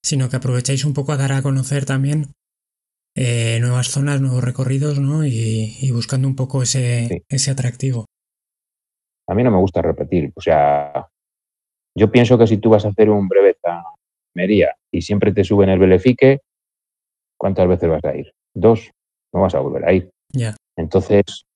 sino 0.04 0.28
que 0.28 0.36
aprovecháis 0.36 0.84
un 0.84 0.94
poco 0.94 1.12
a 1.12 1.16
dar 1.16 1.32
a 1.32 1.42
conocer 1.42 1.84
también 1.86 2.32
eh, 3.16 3.58
nuevas 3.60 3.88
zonas, 3.88 4.20
nuevos 4.20 4.44
recorridos, 4.44 4.98
¿no? 5.00 5.24
Y, 5.26 5.76
y 5.80 5.90
buscando 5.90 6.28
un 6.28 6.36
poco 6.36 6.62
ese, 6.62 7.08
Sí. 7.08 7.22
ese 7.28 7.50
atractivo. 7.50 8.06
A 9.28 9.34
mí 9.34 9.42
no 9.42 9.50
me 9.50 9.58
gusta 9.58 9.82
repetir, 9.82 10.32
o 10.34 10.40
sea, 10.40 11.08
yo 11.96 12.10
pienso 12.10 12.38
que 12.38 12.46
si 12.46 12.58
tú 12.58 12.70
vas 12.70 12.84
a 12.84 12.88
hacer 12.88 13.10
un 13.10 13.28
brevet 13.28 13.58
a 13.64 13.82
y 14.92 15.02
siempre 15.02 15.32
te 15.32 15.44
suben 15.44 15.68
el 15.68 15.78
belefique, 15.78 16.40
¿cuántas 17.38 17.68
veces 17.68 17.90
vas 17.90 18.04
a 18.04 18.16
ir? 18.16 18.32
Dos, 18.54 18.90
no 19.34 19.42
vas 19.42 19.54
a 19.54 19.60
volver 19.60 19.84
a 19.84 19.92
ir. 19.92 20.10
Ya. 20.32 20.56
Entonces, 20.76 21.46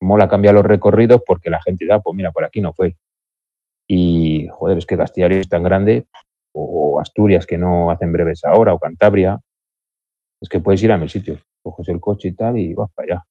mola 0.00 0.28
cambiar 0.28 0.54
los 0.54 0.64
recorridos 0.64 1.22
porque 1.26 1.50
la 1.50 1.62
gente 1.62 1.86
da, 1.86 2.00
pues 2.00 2.16
mira, 2.16 2.32
por 2.32 2.44
aquí 2.44 2.60
no 2.60 2.72
fue. 2.72 2.96
Y, 3.88 4.48
joder, 4.50 4.78
es 4.78 4.86
que 4.86 4.96
Castilla 4.96 5.26
y 5.26 5.30
León 5.30 5.40
es 5.40 5.48
tan 5.48 5.62
grande, 5.62 6.06
o, 6.54 7.00
Asturias 7.00 7.46
que 7.46 7.58
no 7.58 7.90
hacen 7.90 8.12
breves 8.12 8.44
ahora, 8.44 8.74
o 8.74 8.78
Cantabria, 8.78 9.40
es 10.40 10.48
que 10.48 10.60
puedes 10.60 10.82
ir 10.82 10.92
a 10.92 10.98
mil 10.98 11.08
sitios. 11.08 11.40
Coges 11.62 11.88
el 11.88 12.00
coche 12.00 12.28
y 12.28 12.32
tal 12.32 12.58
y 12.58 12.74
vas 12.74 12.90
para 12.94 13.14
allá. 13.14 13.24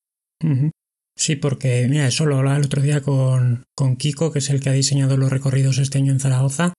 Sí, 1.18 1.36
porque, 1.36 1.88
mira, 1.90 2.08
eso 2.08 2.26
lo 2.26 2.38
hablaba 2.38 2.58
el 2.58 2.66
otro 2.66 2.82
día 2.82 3.02
con, 3.02 3.66
con 3.76 3.96
Kiko, 3.98 4.32
que 4.32 4.40
es 4.40 4.50
el 4.50 4.62
que 4.62 4.70
ha 4.70 4.74
diseñado 4.74 5.18
los 5.18 5.30
recorridos 5.30 5.78
este 5.78 5.98
año 5.98 6.12
en 6.12 6.20
Zaragoza, 6.20 6.74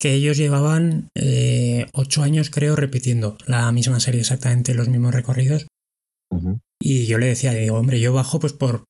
que 0.00 0.14
ellos 0.14 0.36
llevaban 0.36 1.08
eh, 1.14 1.86
ocho 1.92 2.22
años, 2.22 2.50
creo, 2.50 2.76
repitiendo 2.76 3.36
la 3.46 3.70
misma 3.72 4.00
serie, 4.00 4.20
exactamente 4.20 4.74
los 4.74 4.88
mismos 4.88 5.14
recorridos. 5.14 5.66
Ujú. 6.30 6.60
Y 6.80 7.06
yo 7.06 7.18
le 7.18 7.26
decía, 7.26 7.52
digo, 7.52 7.76
hombre, 7.78 8.00
yo 8.00 8.12
bajo 8.12 8.38
pues 8.40 8.52
por 8.52 8.84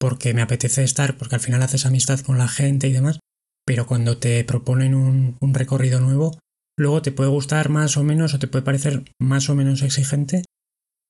porque 0.00 0.34
me 0.34 0.42
apetece 0.42 0.84
estar, 0.84 1.16
porque 1.16 1.36
al 1.36 1.40
final 1.40 1.62
haces 1.62 1.86
amistad 1.86 2.20
con 2.20 2.36
la 2.36 2.48
gente 2.48 2.88
y 2.88 2.92
demás, 2.92 3.20
pero 3.66 3.86
cuando 3.86 4.18
te 4.18 4.44
proponen 4.44 4.94
un, 4.94 5.36
un 5.40 5.54
recorrido 5.54 6.00
nuevo, 6.00 6.38
luego 6.78 7.00
te 7.00 7.12
puede 7.12 7.30
gustar 7.30 7.70
más 7.70 7.96
o 7.96 8.04
menos 8.04 8.34
o 8.34 8.38
te 8.38 8.48
puede 8.48 8.64
parecer 8.64 9.04
más 9.20 9.48
o 9.48 9.54
menos 9.54 9.82
exigente, 9.82 10.42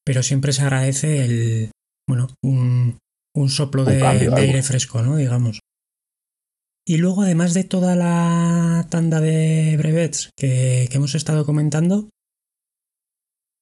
pero 0.04 0.22
siempre 0.22 0.52
se 0.52 0.62
agradece 0.62 1.24
el, 1.24 1.70
bueno, 2.08 2.28
un, 2.42 2.98
un 3.34 3.48
soplo 3.48 3.84
Un 3.84 3.94
de, 3.94 3.98
cambio, 3.98 4.30
de 4.30 4.36
algo. 4.36 4.46
aire 4.46 4.62
fresco, 4.62 5.02
¿no? 5.02 5.16
Digamos. 5.16 5.60
Y 6.86 6.98
luego, 6.98 7.22
además 7.22 7.54
de 7.54 7.64
toda 7.64 7.96
la 7.96 8.86
tanda 8.90 9.20
de 9.20 9.74
brevets 9.78 10.30
que, 10.36 10.86
que 10.90 10.96
hemos 10.98 11.14
estado 11.14 11.46
comentando, 11.46 12.10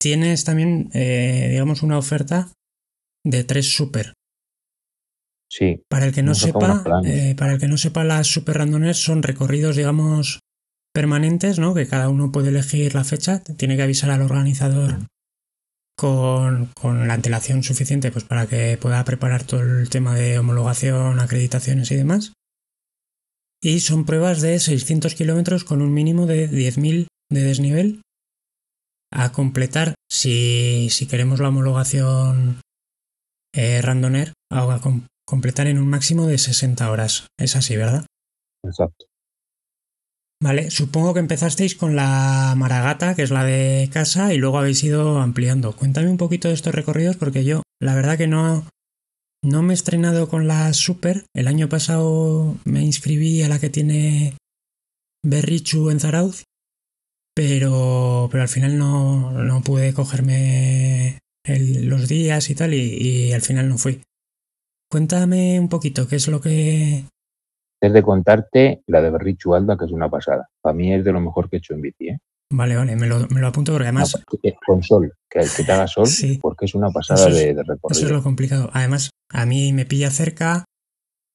tienes 0.02 0.44
también, 0.44 0.90
eh, 0.92 1.46
digamos, 1.50 1.82
una 1.82 1.96
oferta 1.96 2.50
de 3.24 3.44
tres 3.44 3.72
super. 3.72 4.12
Sí, 5.48 5.82
Para 5.88 6.06
el 6.06 6.14
que 6.14 6.22
no 6.22 6.34
sepa, 6.34 6.82
eh, 7.04 7.34
para 7.36 7.52
el 7.52 7.60
que 7.60 7.68
no 7.68 7.76
sepa, 7.76 8.04
las 8.04 8.26
super 8.26 8.56
randones 8.56 8.96
son 8.96 9.22
recorridos, 9.22 9.76
digamos, 9.76 10.40
permanentes, 10.94 11.58
¿no? 11.58 11.74
Que 11.74 11.86
cada 11.86 12.08
uno 12.08 12.32
puede 12.32 12.48
elegir 12.48 12.94
la 12.94 13.04
fecha, 13.04 13.42
tiene 13.42 13.76
que 13.76 13.82
avisar 13.82 14.10
al 14.10 14.22
organizador 14.22 15.06
con, 15.94 16.70
con 16.74 17.06
la 17.06 17.14
antelación 17.14 17.62
suficiente 17.62 18.10
pues 18.10 18.24
para 18.24 18.46
que 18.46 18.78
pueda 18.78 19.04
preparar 19.04 19.44
todo 19.44 19.60
el 19.60 19.90
tema 19.90 20.14
de 20.14 20.38
homologación, 20.38 21.20
acreditaciones 21.20 21.90
y 21.92 21.96
demás. 21.96 22.32
Y 23.62 23.80
son 23.80 24.06
pruebas 24.06 24.40
de 24.40 24.58
600 24.58 25.14
kilómetros 25.14 25.64
con 25.64 25.82
un 25.82 25.92
mínimo 25.92 26.26
de 26.26 26.50
10.000 26.50 27.06
de 27.30 27.42
desnivel 27.42 28.00
a 29.12 29.32
completar 29.32 29.94
si, 30.10 30.88
si 30.90 31.06
queremos 31.06 31.40
la 31.40 31.48
homologación 31.48 32.60
eh, 33.54 33.80
randoner 33.82 34.32
a 34.50 34.80
com- 34.80 35.06
completar 35.26 35.66
en 35.66 35.78
un 35.78 35.88
máximo 35.88 36.26
de 36.26 36.38
60 36.38 36.90
horas. 36.90 37.26
Es 37.38 37.56
así, 37.56 37.76
¿verdad? 37.76 38.06
exacto. 38.64 39.06
Vale, 40.42 40.72
supongo 40.72 41.14
que 41.14 41.20
empezasteis 41.20 41.76
con 41.76 41.94
la 41.94 42.54
Maragata, 42.56 43.14
que 43.14 43.22
es 43.22 43.30
la 43.30 43.44
de 43.44 43.88
casa, 43.92 44.34
y 44.34 44.38
luego 44.38 44.58
habéis 44.58 44.82
ido 44.82 45.20
ampliando. 45.20 45.76
Cuéntame 45.76 46.10
un 46.10 46.16
poquito 46.16 46.48
de 46.48 46.54
estos 46.54 46.74
recorridos, 46.74 47.16
porque 47.16 47.44
yo, 47.44 47.62
la 47.80 47.94
verdad 47.94 48.18
que 48.18 48.26
no, 48.26 48.66
no 49.44 49.62
me 49.62 49.72
he 49.72 49.74
estrenado 49.74 50.28
con 50.28 50.48
la 50.48 50.72
Super. 50.72 51.26
El 51.32 51.46
año 51.46 51.68
pasado 51.68 52.56
me 52.64 52.82
inscribí 52.82 53.42
a 53.42 53.48
la 53.48 53.60
que 53.60 53.70
tiene 53.70 54.36
Berrichu 55.24 55.90
en 55.90 56.00
Zarauz, 56.00 56.42
pero, 57.34 58.28
pero 58.30 58.42
al 58.42 58.48
final 58.48 58.78
no, 58.78 59.30
no 59.32 59.60
pude 59.62 59.92
cogerme 59.94 61.18
el- 61.44 61.86
los 61.88 62.08
días 62.08 62.50
y 62.50 62.54
tal, 62.54 62.74
y, 62.74 62.78
y 62.80 63.32
al 63.32 63.42
final 63.42 63.68
no 63.68 63.78
fui. 63.78 64.00
Cuéntame 64.90 65.58
un 65.58 65.68
poquito 65.68 66.06
qué 66.06 66.16
es 66.16 66.28
lo 66.28 66.40
que... 66.40 67.04
Es 67.80 67.92
de 67.92 68.02
contarte 68.02 68.82
la 68.86 69.00
de 69.00 69.10
Berrichu 69.10 69.54
Alda, 69.54 69.76
que 69.76 69.86
es 69.86 69.90
una 69.90 70.08
pasada. 70.08 70.48
Para 70.60 70.74
mí 70.74 70.92
es 70.94 71.04
de 71.04 71.12
lo 71.12 71.20
mejor 71.20 71.48
que 71.50 71.56
he 71.56 71.58
hecho 71.58 71.74
en 71.74 71.80
bici. 71.80 72.08
¿eh? 72.10 72.18
Vale, 72.52 72.76
vale, 72.76 72.94
me 72.94 73.06
lo, 73.06 73.26
me 73.28 73.40
lo 73.40 73.48
apunto 73.48 73.72
porque 73.72 73.88
además... 73.88 74.14
Con 74.66 74.82
sol, 74.82 75.12
que, 75.28 75.40
que 75.56 75.64
te 75.64 75.72
haga 75.72 75.86
sol, 75.88 76.06
Sí. 76.06 76.38
porque 76.40 76.66
es 76.66 76.74
una 76.74 76.90
pasada 76.90 77.28
es- 77.28 77.34
de, 77.34 77.54
de 77.54 77.62
Eso 77.90 78.04
es 78.06 78.10
lo 78.12 78.22
complicado. 78.22 78.70
Además, 78.72 79.10
a 79.30 79.46
mí 79.46 79.72
me 79.72 79.86
pilla 79.86 80.10
cerca. 80.10 80.64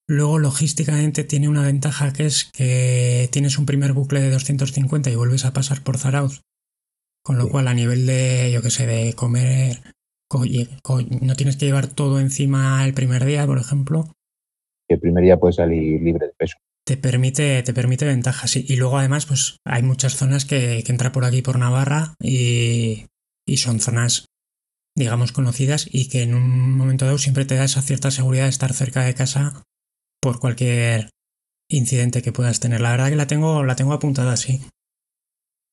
Luego, 0.10 0.40
logísticamente, 0.40 1.24
tiene 1.26 1.50
una 1.50 1.64
ventaja 1.64 2.14
que 2.14 2.26
es 2.26 2.46
que 2.54 3.28
tienes 3.32 3.58
un 3.58 3.66
primer 3.66 3.92
bucle 3.94 4.22
de 4.22 4.32
250 4.32 5.10
y 5.10 5.16
vuelves 5.16 5.44
a 5.46 5.52
pasar 5.54 5.84
por 5.84 5.98
Zarauz. 5.98 6.42
Con 7.24 7.38
lo 7.38 7.46
Sí. 7.46 7.50
cual, 7.52 7.68
a 7.68 7.74
nivel 7.74 8.06
de, 8.06 8.52
yo 8.54 8.62
qué 8.62 8.70
sé, 8.70 8.88
de 8.88 9.14
comer, 9.14 9.82
co- 10.30 10.46
y- 10.46 10.70
co- 10.82 11.02
no 11.02 11.36
tienes 11.36 11.58
que 11.58 11.66
llevar 11.66 11.88
todo 11.88 12.22
encima 12.22 12.86
el 12.86 12.94
primer 12.94 13.26
día, 13.26 13.46
por 13.46 13.58
ejemplo. 13.60 14.14
El 14.90 15.00
primer 15.00 15.26
día 15.26 15.38
puede 15.38 15.54
salir 15.54 16.02
libre 16.02 16.28
de 16.28 16.34
peso. 16.38 16.56
Te 16.86 16.96
permite, 16.96 17.62
te 17.64 17.74
permite 17.74 18.06
ventajas. 18.06 18.56
Y, 18.56 18.66
y 18.66 18.78
luego, 18.78 18.98
además, 18.98 19.26
pues 19.26 19.58
hay 19.66 19.84
muchas 19.84 20.16
zonas 20.16 20.46
que, 20.46 20.84
que 20.86 20.92
entra 20.94 21.12
por 21.12 21.26
aquí, 21.26 21.42
por 21.42 21.60
Navarra, 21.60 22.14
y, 22.22 23.08
y 23.46 23.58
son 23.58 23.82
zonas, 23.82 24.28
digamos, 24.96 25.34
conocidas 25.34 25.86
y 25.92 26.08
que 26.08 26.22
en 26.24 26.34
un 26.34 26.78
momento 26.78 27.04
dado 27.04 27.18
siempre 27.18 27.44
te 27.44 27.56
da 27.56 27.66
esa 27.66 27.82
cierta 27.82 28.10
seguridad 28.10 28.44
de 28.46 28.52
estar 28.52 28.72
cerca 28.74 29.04
de 29.04 29.14
casa 29.16 29.64
por 30.22 30.40
cualquier 30.40 31.10
incidente 31.70 32.22
que 32.22 32.32
puedas 32.32 32.60
tener. 32.60 32.82
La 32.82 32.92
verdad 32.92 33.10
que 33.10 33.16
la 33.16 33.28
tengo, 33.28 33.64
la 33.64 33.76
tengo 33.76 33.94
apuntada 33.94 34.34
así. 34.34 34.62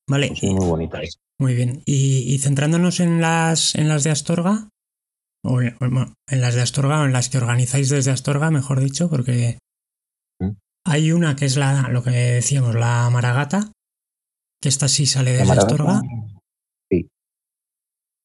Vale, 0.08 0.28
Pues 0.28 0.42
es 0.42 0.50
muy 0.50 0.66
bonita. 0.66 1.02
¿eh? 1.02 1.08
muy 1.40 1.54
bien. 1.54 1.82
Y, 1.86 2.32
y 2.32 2.38
centrándonos 2.38 3.00
en 3.00 3.20
las, 3.20 3.74
en 3.74 3.88
las 3.88 4.04
de 4.04 4.10
Astorga, 4.10 4.68
o 5.44 5.60
en, 5.60 5.76
las 6.28 6.54
de 6.54 6.62
Astorga 6.62 7.02
o 7.02 7.04
en 7.04 7.12
las 7.12 7.28
que 7.28 7.38
organizáis 7.38 7.90
desde 7.90 8.10
Astorga, 8.10 8.50
mejor 8.50 8.80
dicho, 8.80 9.10
porque 9.10 9.58
¿Mm? 10.40 10.52
hay 10.86 11.12
una 11.12 11.36
que 11.36 11.44
es 11.44 11.56
la, 11.56 11.88
lo 11.88 12.02
que 12.02 12.10
decíamos, 12.10 12.74
la 12.74 13.08
Maragata, 13.10 13.70
que 14.60 14.68
esta 14.68 14.88
sí 14.88 15.06
sale 15.06 15.32
desde 15.32 15.52
Astorga. 15.52 16.00
Sí. 16.90 17.08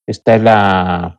Esta 0.07 0.35
es 0.35 0.41
la. 0.41 1.18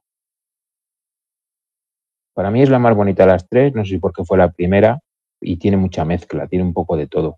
Para 2.41 2.51
mí 2.51 2.63
es 2.63 2.71
la 2.71 2.79
más 2.79 2.97
bonita 2.97 3.27
de 3.27 3.33
las 3.33 3.47
tres, 3.47 3.75
no 3.75 3.85
sé 3.85 3.91
si 3.91 3.99
porque 3.99 4.25
fue 4.25 4.39
la 4.39 4.51
primera 4.51 4.99
y 5.43 5.59
tiene 5.59 5.77
mucha 5.77 6.07
mezcla, 6.07 6.47
tiene 6.47 6.65
un 6.65 6.73
poco 6.73 6.97
de 6.97 7.07
todo. 7.07 7.37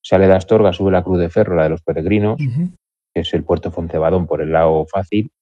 Sale 0.00 0.28
de 0.28 0.34
Astorga, 0.34 0.72
sube 0.72 0.92
la 0.92 1.02
Cruz 1.02 1.18
de 1.18 1.28
Ferro, 1.28 1.56
la 1.56 1.64
de 1.64 1.70
los 1.70 1.82
peregrinos, 1.82 2.38
que 2.38 3.22
es 3.22 3.34
el 3.34 3.42
puerto 3.42 3.72
Foncebadón 3.72 4.28
por 4.28 4.40
el 4.40 4.52
lado 4.52 4.86
fácil. 4.86 5.32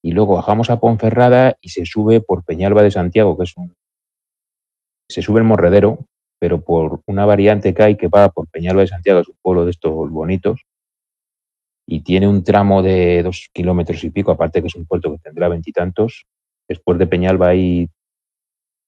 Y 0.00 0.12
luego 0.12 0.36
bajamos 0.36 0.70
a 0.70 0.78
Ponferrada 0.78 1.56
y 1.60 1.70
se 1.70 1.84
sube 1.86 2.20
por 2.20 2.44
Peñalba 2.44 2.84
de 2.84 2.92
Santiago, 2.92 3.36
que 3.36 3.42
es 3.42 3.56
un. 3.56 3.74
Se 5.10 5.20
sube 5.20 5.40
el 5.40 5.44
Morredero, 5.44 5.98
pero 6.38 6.60
por 6.60 7.00
una 7.08 7.26
variante 7.26 7.74
que 7.74 7.82
hay 7.82 7.96
que 7.96 8.06
va 8.06 8.28
por 8.28 8.46
Peñalba 8.46 8.82
de 8.82 8.86
Santiago, 8.86 9.22
es 9.22 9.28
un 9.28 9.38
pueblo 9.42 9.64
de 9.64 9.72
estos 9.72 10.08
bonitos, 10.08 10.62
y 11.84 12.02
tiene 12.02 12.28
un 12.28 12.44
tramo 12.44 12.80
de 12.80 13.24
dos 13.24 13.50
kilómetros 13.52 14.04
y 14.04 14.10
pico, 14.10 14.30
aparte 14.30 14.60
que 14.60 14.68
es 14.68 14.76
un 14.76 14.86
puerto 14.86 15.10
que 15.10 15.18
tendrá 15.18 15.48
veintitantos. 15.48 16.26
Después 16.68 16.98
de 16.98 17.06
Peñalba 17.06 17.48
hay 17.48 17.88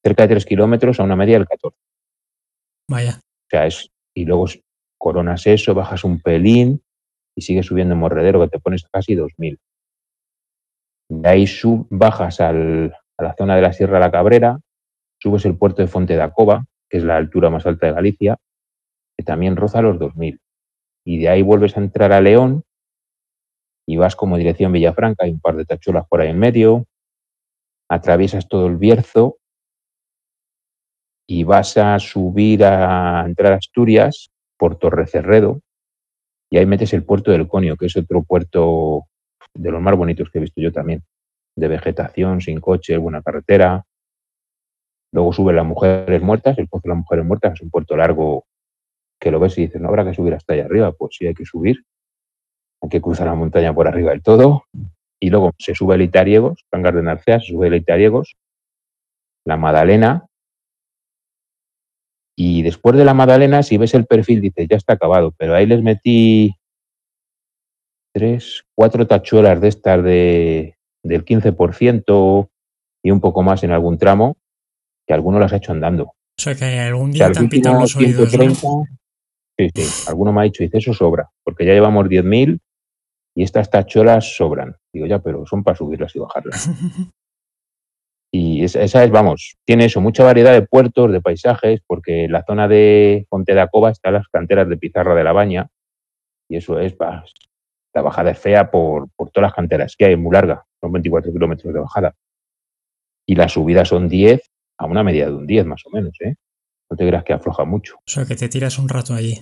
cerca 0.05 0.25
de 0.25 0.29
tres 0.29 0.47
kilómetros 0.47 1.01
a 1.01 1.05
una 1.05 1.17
media 1.17 1.39
del 1.39 1.47
14. 1.49 1.77
Vaya, 2.89 3.19
O 3.21 3.49
sea, 3.51 3.67
es. 3.67 3.91
Y 4.15 4.25
luego 4.25 4.47
coronas 4.99 5.47
eso, 5.47 5.75
bajas 5.75 6.05
un 6.05 6.21
pelín 6.21 6.83
y 7.37 7.43
sigues 7.43 7.67
subiendo 7.67 7.95
en 7.95 8.01
Morredero, 8.01 8.41
que 8.41 8.49
te 8.49 8.59
pones 8.59 8.85
a 8.85 8.89
casi 8.91 9.15
2000. 9.15 9.59
De 11.09 11.29
ahí 11.29 11.47
sub, 11.47 11.87
bajas 11.91 12.41
al- 12.41 12.95
a 13.19 13.23
la 13.23 13.35
zona 13.35 13.57
de 13.57 13.63
la 13.63 13.73
Sierra 13.73 13.95
de 13.95 14.01
la 14.05 14.11
Cabrera, 14.11 14.61
subes 15.19 15.45
el 15.47 15.57
puerto 15.57 15.83
de 15.83 15.89
Fonte 15.89 16.15
de 16.17 16.23
Acoba, 16.23 16.67
que 16.89 16.99
es 16.99 17.05
la 17.05 17.17
altura 17.17 17.51
más 17.51 17.67
alta 17.67 17.87
de 17.87 17.93
Galicia, 17.93 18.37
que 19.17 19.25
también 19.25 19.57
roza 19.57 19.83
los 19.83 19.99
2000. 19.99 20.41
Y 21.05 21.19
de 21.19 21.29
ahí 21.29 21.43
vuelves 21.43 21.77
a 21.77 21.81
entrar 21.81 22.13
a 22.13 22.21
León 22.21 22.63
y 23.87 23.97
vas 23.97 24.17
como 24.17 24.37
dirección 24.37 24.73
Villafranca, 24.73 25.25
hay 25.25 25.31
un 25.33 25.41
par 25.41 25.57
de 25.57 25.65
tachuelas 25.65 26.07
por 26.09 26.21
ahí 26.21 26.31
en 26.31 26.39
medio, 26.39 26.87
atraviesas 27.91 28.49
todo 28.49 28.69
el 28.69 28.77
Bierzo 28.77 29.39
y 31.29 31.45
vas 31.45 31.77
a 31.77 31.99
subir 31.99 32.65
a 32.65 33.25
entrar 33.27 33.53
a 33.53 33.57
Asturias 33.57 34.31
por 34.57 34.79
Torrecerredo, 34.79 35.61
Y 36.53 36.59
ahí 36.59 36.67
metes 36.67 36.93
el 36.93 37.05
puerto 37.05 37.31
del 37.31 37.47
Conio, 37.47 37.77
que 37.77 37.87
es 37.87 37.97
otro 37.97 38.23
puerto 38.23 39.05
de 39.55 39.71
los 39.71 39.81
más 39.81 39.97
bonitos 39.97 40.31
que 40.31 40.39
he 40.39 40.41
visto 40.41 40.61
yo 40.61 40.73
también, 40.73 41.05
de 41.57 41.69
vegetación, 41.69 42.41
sin 42.41 42.61
coche, 42.61 42.97
buena 42.97 43.23
carretera. 43.23 43.85
Luego 45.13 45.33
sube 45.33 45.53
las 45.53 45.65
mujeres 45.65 46.23
muertas, 46.23 46.59
el 46.59 46.69
puerto 46.69 46.89
de 46.89 46.95
las 46.95 46.99
mujeres 46.99 47.25
muertas 47.25 47.55
es 47.55 47.61
un 47.63 47.71
puerto 47.71 47.97
largo 47.97 48.45
que 49.21 49.31
lo 49.31 49.39
ves 49.39 49.57
y 49.59 49.63
dices, 49.63 49.81
no 49.81 49.89
habrá 49.89 50.05
que 50.05 50.15
subir 50.15 50.35
hasta 50.35 50.55
allá 50.55 50.65
arriba. 50.65 50.93
Pues 50.93 51.17
sí, 51.17 51.27
hay 51.27 51.35
que 51.35 51.45
subir. 51.45 51.85
Hay 52.83 52.89
que 52.89 53.01
cruzar 53.01 53.27
la 53.27 53.35
montaña 53.35 53.75
por 53.75 53.87
arriba 53.87 54.11
del 54.11 54.23
todo. 54.23 54.65
Y 55.21 55.31
luego 55.31 55.53
se 55.59 55.75
sube 55.75 55.97
el 55.97 56.03
Itariegos, 56.03 56.65
Cangas 56.71 56.95
de 56.95 57.03
Narcea, 57.03 57.41
se 57.41 57.49
sube 57.49 57.67
el 57.67 57.75
Itariegos, 57.75 58.37
la 59.45 59.57
Madalena. 59.59 60.27
Y 62.37 62.63
después 62.63 62.97
de 62.97 63.05
la 63.05 63.13
Madalena, 63.13 63.63
si 63.63 63.77
ves 63.77 63.93
el 63.95 64.07
perfil, 64.07 64.41
dices, 64.41 64.67
ya 64.69 64.77
está 64.77 64.95
acabado. 64.95 65.35
Pero 65.37 65.55
ahí 65.55 65.67
les 65.67 65.83
metí 65.83 66.55
tres, 68.15 68.65
cuatro 68.75 69.07
tachuelas 69.07 69.61
de 69.61 69.69
estas 69.69 70.03
de, 70.03 70.77
del 71.03 71.25
15% 71.25 72.49
y 73.03 73.11
un 73.11 73.21
poco 73.21 73.43
más 73.43 73.63
en 73.63 73.73
algún 73.73 73.99
tramo, 73.99 74.37
que 75.07 75.15
alguno 75.15 75.39
las 75.39 75.53
ha 75.53 75.57
hecho 75.57 75.73
andando. 75.73 76.05
O 76.05 76.43
sea 76.43 76.55
que 76.55 76.81
algún 76.81 77.11
día 77.13 77.31
te 77.31 77.39
han 77.39 77.49
pitado 77.49 77.81
los 77.81 77.95
oídos. 77.97 78.31
Sí, 78.31 79.69
sí, 79.75 80.09
alguno 80.09 80.33
me 80.33 80.41
ha 80.41 80.45
dicho, 80.45 80.63
dice, 80.63 80.79
eso 80.79 80.95
sobra, 80.95 81.29
porque 81.45 81.67
ya 81.67 81.75
llevamos 81.75 82.07
10.000 82.07 82.59
y 83.35 83.43
estas 83.43 83.71
tachuelas 83.71 84.37
sobran. 84.37 84.77
Digo, 84.93 85.07
ya, 85.07 85.21
pero 85.21 85.47
son 85.47 85.63
para 85.63 85.77
subirlas 85.77 86.15
y 86.17 86.19
bajarlas. 86.19 86.71
y 88.33 88.65
esa, 88.65 89.05
es, 89.05 89.11
vamos, 89.11 89.57
tiene 89.65 89.87
eso, 89.87 90.01
mucha 90.01 90.25
variedad 90.25 90.53
de 90.53 90.63
puertos, 90.63 91.13
de 91.13 91.21
paisajes, 91.21 91.81
porque 91.87 92.25
en 92.25 92.33
la 92.33 92.45
zona 92.45 92.69
de 92.69 93.27
Ponte 93.29 93.55
de 93.55 93.61
Acoba 93.61 93.91
están 93.91 94.15
las 94.15 94.29
canteras 94.29 94.69
de 94.69 94.77
pizarra 94.77 95.15
de 95.15 95.25
la 95.25 95.33
Baña, 95.33 95.69
y 96.49 96.57
eso 96.57 96.79
es, 96.81 96.97
la 96.99 98.03
bajada 98.03 98.33
es 98.33 98.39
fea 98.39 98.71
por, 98.71 99.09
por 99.17 99.31
todas 99.31 99.49
las 99.49 99.55
canteras 99.55 99.95
que 99.97 100.07
hay, 100.07 100.17
muy 100.17 100.33
larga, 100.33 100.65
son 100.81 100.93
24 100.93 101.33
kilómetros 101.33 101.73
de 101.73 101.81
bajada. 101.81 102.15
Y 103.27 103.37
las 103.37 103.53
subidas 103.53 103.89
son 103.89 104.09
10 104.09 104.43
a 104.79 104.87
una 104.87 105.05
media 105.05 105.27
de 105.27 105.35
un 105.35 105.47
10 105.47 105.67
más 105.67 105.83
o 105.87 105.91
menos, 105.91 106.17
¿eh? 106.21 106.35
No 106.91 106.97
te 106.97 107.07
creas 107.07 107.23
que 107.23 107.33
afloja 107.33 107.65
mucho. 107.65 107.97
O 107.99 108.11
sea, 108.11 108.25
que 108.25 108.35
te 108.35 108.49
tiras 108.49 108.79
un 108.79 108.89
rato 108.89 109.15
allí. 109.15 109.41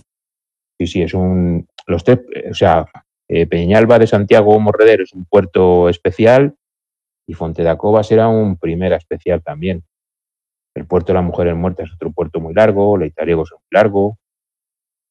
Sí, 0.79 0.87
sí, 0.87 1.03
es 1.03 1.15
un... 1.15 1.67
Los 1.87 2.05
tres, 2.05 2.21
o 2.51 2.55
sea, 2.55 2.85
eh, 3.29 3.47
Peñalba 3.47 3.99
de 3.99 4.07
Santiago 4.07 4.59
Morreder 4.59 5.03
es 5.03 5.13
un 5.13 5.25
puerto 5.25 5.89
especial 5.89 6.57
y 7.27 7.35
Fonte 7.35 7.63
de 7.63 7.69
Acoba 7.69 8.03
será 8.03 8.29
un 8.29 8.57
primera 8.57 8.97
especial 8.97 9.43
también. 9.43 9.85
El 10.75 10.87
puerto 10.87 11.13
de 11.13 11.19
las 11.19 11.25
mujeres 11.25 11.55
muertas 11.57 11.89
es 11.89 11.95
otro 11.95 12.13
puerto 12.13 12.41
muy 12.41 12.55
largo, 12.55 12.97
Leitariego 12.97 13.43
es 13.43 13.53
muy 13.53 13.69
largo, 13.71 14.19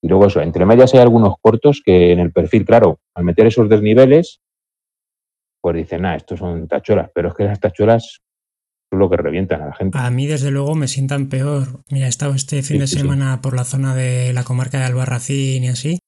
y 0.01 0.08
luego 0.08 0.27
eso, 0.27 0.41
entre 0.41 0.65
medias 0.65 0.93
hay 0.93 0.99
algunos 0.99 1.36
cortos 1.41 1.82
que 1.84 2.12
en 2.12 2.19
el 2.19 2.32
perfil, 2.32 2.65
claro, 2.65 2.99
al 3.15 3.23
meter 3.23 3.47
esos 3.47 3.67
desniveles, 3.67 4.41
pues 5.62 5.75
dicen, 5.75 6.06
ah, 6.06 6.15
estos 6.15 6.39
son 6.39 6.67
tachuelas, 6.67 7.10
pero 7.13 7.30
es 7.30 7.36
que 7.36 7.43
las 7.45 7.60
tachuelas 7.60 8.21
son 8.89 8.99
lo 8.99 9.10
que 9.10 9.17
revientan 9.17 9.62
a 9.62 9.67
la 9.67 9.73
gente. 9.73 9.97
A 9.97 10.10
mí, 10.12 10.27
desde 10.27 10.51
luego, 10.51 10.75
me 10.75 10.88
sientan 10.88 11.30
peor. 11.30 11.84
Mira, 11.89 12.06
he 12.06 12.10
estado 12.10 12.36
este 12.36 12.62
fin 12.62 12.80
de 12.80 12.88
semana 12.88 13.41
por 13.41 13.56
la 13.56 13.63
zona 13.63 13.95
de 13.95 14.34
la 14.34 14.43
comarca 14.43 14.77
de 14.77 14.86
Albarracín 14.86 15.63
y 15.63 15.67
así, 15.67 15.99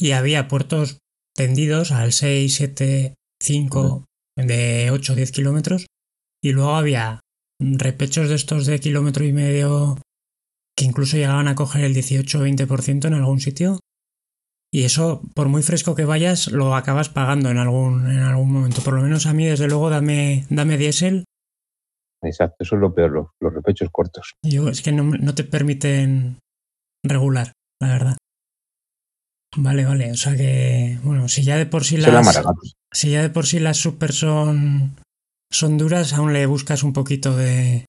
y 0.00 0.12
había 0.12 0.48
puertos 0.48 0.98
tendidos 1.36 1.92
al 1.92 2.12
6, 2.12 2.54
7, 2.54 3.14
5, 3.40 4.04
de 4.36 4.90
8, 4.90 5.14
10 5.14 5.32
kilómetros, 5.32 5.86
y 6.42 6.52
luego 6.52 6.74
había 6.74 7.20
repechos 7.60 8.28
de 8.30 8.34
estos 8.34 8.66
de 8.66 8.80
kilómetro 8.80 9.24
y 9.24 9.32
medio 9.32 9.98
que 10.76 10.86
incluso 10.86 11.18
llegaban 11.18 11.48
a 11.48 11.54
coger 11.54 11.84
el 11.84 11.92
18 11.92 12.38
o 12.38 12.46
20% 12.46 13.06
en 13.06 13.14
algún 13.14 13.40
sitio. 13.40 13.78
Y 14.72 14.84
eso, 14.84 15.20
por 15.34 15.48
muy 15.48 15.62
fresco 15.62 15.94
que 15.94 16.04
vayas, 16.04 16.50
lo 16.50 16.74
acabas 16.74 17.08
pagando 17.08 17.50
en 17.50 17.58
algún, 17.58 18.10
en 18.10 18.20
algún 18.20 18.52
momento. 18.52 18.80
Por 18.82 18.94
lo 18.94 19.02
menos 19.02 19.26
a 19.26 19.34
mí, 19.34 19.44
desde 19.44 19.68
luego, 19.68 19.90
dame, 19.90 20.46
dame 20.48 20.78
diésel. 20.78 21.24
Exacto, 22.22 22.56
eso 22.60 22.76
es 22.76 22.80
lo 22.80 22.94
peor, 22.94 23.32
los, 23.40 23.54
repechos 23.54 23.88
cortos. 23.90 24.34
Yo, 24.42 24.68
es 24.68 24.80
que 24.80 24.92
no, 24.92 25.34
te 25.34 25.44
permiten 25.44 26.38
regular, 27.04 27.52
la 27.80 27.88
verdad. 27.88 28.16
Vale, 29.56 29.84
vale. 29.84 30.12
O 30.12 30.16
sea 30.16 30.36
que, 30.36 30.98
bueno, 31.02 31.28
si 31.28 31.42
ya 31.42 31.56
de 31.56 31.66
por 31.66 31.84
sí 31.84 31.96
las. 31.96 32.42
Si 32.92 33.10
ya 33.10 33.22
de 33.22 33.30
por 33.30 33.46
sí 33.46 33.60
las 33.60 33.76
super 33.76 34.12
son, 34.12 34.96
son 35.50 35.78
duras, 35.78 36.12
aún 36.12 36.32
le 36.32 36.46
buscas 36.46 36.82
un 36.82 36.92
poquito 36.92 37.36
de, 37.36 37.84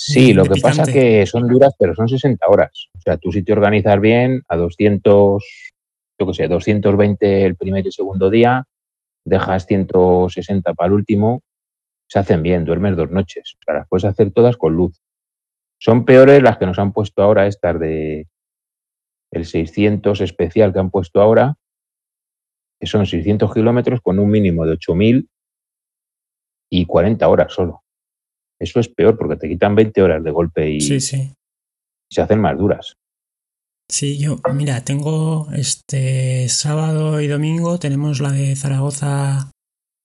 Sí, 0.00 0.32
lo 0.32 0.44
que 0.44 0.60
pasa 0.60 0.82
pasa 0.82 0.92
que 0.92 1.26
son 1.26 1.48
duras, 1.48 1.74
pero 1.76 1.92
son 1.92 2.08
60 2.08 2.46
horas. 2.46 2.88
O 2.96 3.00
sea, 3.00 3.16
tú 3.16 3.32
si 3.32 3.42
te 3.42 3.52
organizas 3.52 4.00
bien, 4.00 4.42
a 4.46 4.56
200, 4.56 5.44
yo 6.20 6.26
qué 6.28 6.34
sé, 6.34 6.46
220 6.46 7.44
el 7.44 7.56
primer 7.56 7.84
y 7.84 7.90
segundo 7.90 8.30
día, 8.30 8.64
dejas 9.24 9.66
160 9.66 10.74
para 10.74 10.86
el 10.86 10.92
último, 10.92 11.42
se 12.06 12.20
hacen 12.20 12.44
bien, 12.44 12.64
duermes 12.64 12.96
dos 12.96 13.10
noches. 13.10 13.56
O 13.58 13.64
sea, 13.64 13.74
las 13.74 13.88
puedes 13.88 14.04
hacer 14.04 14.30
todas 14.30 14.56
con 14.56 14.74
luz. 14.74 15.00
Son 15.80 16.04
peores 16.04 16.44
las 16.44 16.58
que 16.58 16.66
nos 16.66 16.78
han 16.78 16.92
puesto 16.92 17.20
ahora, 17.24 17.48
estas 17.48 17.80
de 17.80 18.28
el 19.32 19.44
600 19.44 20.20
especial 20.20 20.72
que 20.72 20.78
han 20.78 20.90
puesto 20.90 21.20
ahora, 21.20 21.56
que 22.80 22.86
son 22.86 23.06
600 23.06 23.52
kilómetros 23.52 24.00
con 24.00 24.18
un 24.18 24.30
mínimo 24.30 24.64
de 24.64 24.74
8.000 24.74 25.28
y 26.70 26.86
40 26.86 27.28
horas 27.28 27.52
solo. 27.52 27.82
Eso 28.60 28.80
es 28.80 28.88
peor 28.88 29.16
porque 29.16 29.36
te 29.36 29.48
quitan 29.48 29.74
20 29.74 30.02
horas 30.02 30.22
de 30.24 30.30
golpe 30.30 30.70
y, 30.70 30.80
se 30.80 32.22
hacen 32.22 32.40
más 32.40 32.56
duras. 32.56 32.96
Sí, 33.90 34.18
yo, 34.18 34.40
mira, 34.52 34.84
tengo 34.84 35.48
este 35.52 36.48
sábado 36.48 37.20
y 37.20 37.26
domingo, 37.26 37.78
tenemos 37.78 38.20
la 38.20 38.32
de 38.32 38.54
Zaragoza 38.54 39.50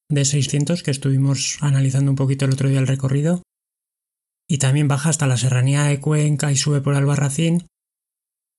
de 0.10 0.26
600 0.26 0.84
que 0.84 0.92
estuvimos 0.92 1.58
analizando 1.62 2.12
un 2.12 2.16
poquito 2.16 2.46
el 2.46 2.54
otro 2.54 2.70
día 2.70 2.80
el 2.80 2.88
recorrido. 2.88 3.42
Y 4.48 4.58
también 4.58 4.88
baja 4.88 5.10
hasta 5.10 5.28
la 5.28 5.38
serranía 5.38 5.84
de 5.84 6.00
Cuenca 6.00 6.52
y 6.52 6.56
sube 6.56 6.82
por 6.82 6.96
Albarracín. 6.96 7.66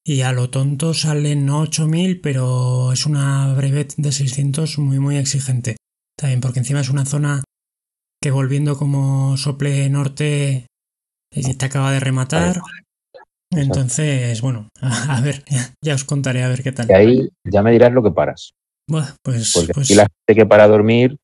Y 0.06 0.20
a 0.20 0.32
lo 0.32 0.50
tonto 0.50 0.92
salen 0.92 1.46
no 1.46 1.60
8000, 1.60 2.20
pero 2.20 2.92
es 2.92 3.06
una 3.06 3.54
brevet 3.54 3.94
de 3.96 4.12
600 4.12 4.78
muy, 4.78 4.98
muy 4.98 5.16
exigente. 5.16 5.76
También 6.16 6.42
porque 6.42 6.58
encima 6.58 6.80
es 6.80 6.90
una 6.90 7.06
zona 7.06 7.42
que 8.22 8.30
volviendo 8.30 8.76
como 8.76 9.36
sople 9.36 9.88
norte 9.88 10.66
eh, 11.32 11.54
te 11.58 11.64
acaba 11.64 11.90
de 11.90 12.00
rematar. 12.00 12.60
Entonces, 13.50 14.40
bueno, 14.40 14.68
a, 14.80 15.20
ver, 15.22 15.42
ya, 15.82 15.94
os 15.94 16.04
contaré 16.04 16.42
a 16.42 16.48
ver 16.48 16.62
qué 16.62 16.72
tal. 16.72 16.86
Y 16.88 16.92
ahí 16.92 17.28
ya 17.44 17.62
me 17.62 17.72
dirás 17.72 17.92
lo 17.92 18.02
que 18.02 18.10
paras. 18.10 18.52
Bueno, 18.88 19.08
pues, 19.22 19.52
Porque 19.54 19.72
pues... 19.72 19.86
aquí 19.86 19.94
la 19.94 20.02
gente 20.02 20.40
que 20.40 20.46
para 20.46 20.68
dormir 20.68 21.16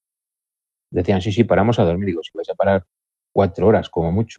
decían, 0.91 1.21
sí, 1.21 1.33
sí, 1.33 1.45
paramos 1.45 1.79
a 1.79 1.85
dormir. 1.85 2.07
Digo, 2.07 2.23
si 2.23 2.31
vais 2.35 2.49
a 2.49 2.55
parar 2.55 2.85
cuatro 3.33 3.67
horas 3.67 3.91
como 3.91 4.11
mucho. 4.11 4.39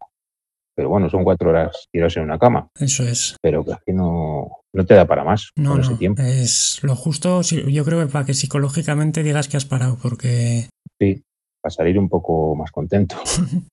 Pero 0.75 0.89
bueno, 0.89 1.09
son 1.09 1.23
cuatro 1.23 1.49
horas 1.49 1.87
tirados 1.91 2.17
en 2.17 2.23
una 2.23 2.39
cama. 2.39 2.69
Eso 2.79 3.03
es. 3.03 3.35
Pero 3.41 3.63
que 3.65 3.73
aquí 3.73 3.93
no, 3.93 4.61
no 4.73 4.85
te 4.85 4.93
da 4.93 5.05
para 5.05 5.23
más 5.23 5.51
no, 5.55 5.71
con 5.71 5.81
no, 5.81 5.87
ese 5.87 5.95
tiempo. 5.95 6.21
Es 6.21 6.79
lo 6.83 6.95
justo, 6.95 7.41
yo 7.41 7.85
creo 7.85 7.99
que 7.99 8.11
para 8.11 8.25
que 8.25 8.33
psicológicamente 8.33 9.23
digas 9.23 9.47
que 9.47 9.57
has 9.57 9.65
parado, 9.65 9.97
porque... 10.01 10.69
Sí, 10.99 11.23
para 11.61 11.73
salir 11.73 11.99
un 11.99 12.09
poco 12.09 12.55
más 12.55 12.71
contento. 12.71 13.17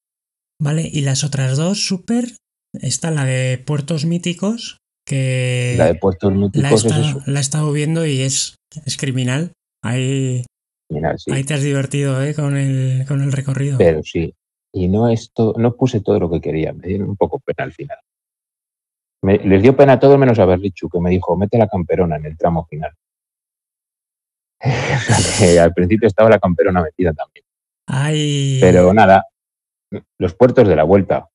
vale, 0.60 0.88
y 0.92 1.02
las 1.02 1.24
otras 1.24 1.56
dos, 1.56 1.86
súper, 1.86 2.36
está 2.74 3.10
la 3.10 3.24
de 3.24 3.58
Puertos 3.58 4.04
Míticos, 4.04 4.78
que... 5.06 5.74
La 5.78 5.86
de 5.86 5.94
Puertos 5.94 6.32
Míticos 6.32 6.84
la 6.84 7.00
es 7.00 7.26
La 7.26 7.38
he 7.38 7.42
estado 7.42 7.70
viendo 7.72 8.04
y 8.06 8.22
es, 8.22 8.56
es 8.84 8.96
criminal. 8.96 9.52
Ahí, 9.84 10.44
ahí 11.30 11.44
te 11.44 11.54
has 11.54 11.62
divertido 11.62 12.20
¿eh? 12.22 12.34
con, 12.34 12.56
el, 12.56 13.06
con 13.06 13.22
el 13.22 13.30
recorrido. 13.30 13.78
Pero 13.78 14.02
sí, 14.02 14.34
y 14.84 14.88
no, 14.88 15.08
esto, 15.08 15.54
no 15.56 15.74
puse 15.74 16.00
todo 16.00 16.20
lo 16.20 16.30
que 16.30 16.40
quería, 16.40 16.72
me 16.72 16.88
dio 16.88 17.04
un 17.04 17.16
poco 17.16 17.40
pena 17.40 17.64
al 17.64 17.72
final. 17.72 17.98
les 19.22 19.62
dio 19.62 19.76
pena 19.76 19.98
todo 19.98 20.16
menos 20.16 20.38
a 20.38 20.44
Berlichu, 20.44 20.88
que 20.88 21.00
me 21.00 21.10
dijo, 21.10 21.36
mete 21.36 21.58
la 21.58 21.66
camperona 21.66 22.16
en 22.16 22.26
el 22.26 22.36
tramo 22.36 22.64
final. 22.66 22.92
al 25.60 25.72
principio 25.72 26.06
estaba 26.06 26.30
la 26.30 26.38
camperona 26.38 26.82
metida 26.82 27.12
también. 27.12 27.44
Pero 28.60 28.92
nada, 28.92 29.24
los 30.18 30.34
puertos 30.34 30.68
de 30.68 30.76
la 30.76 30.84
vuelta. 30.84 31.28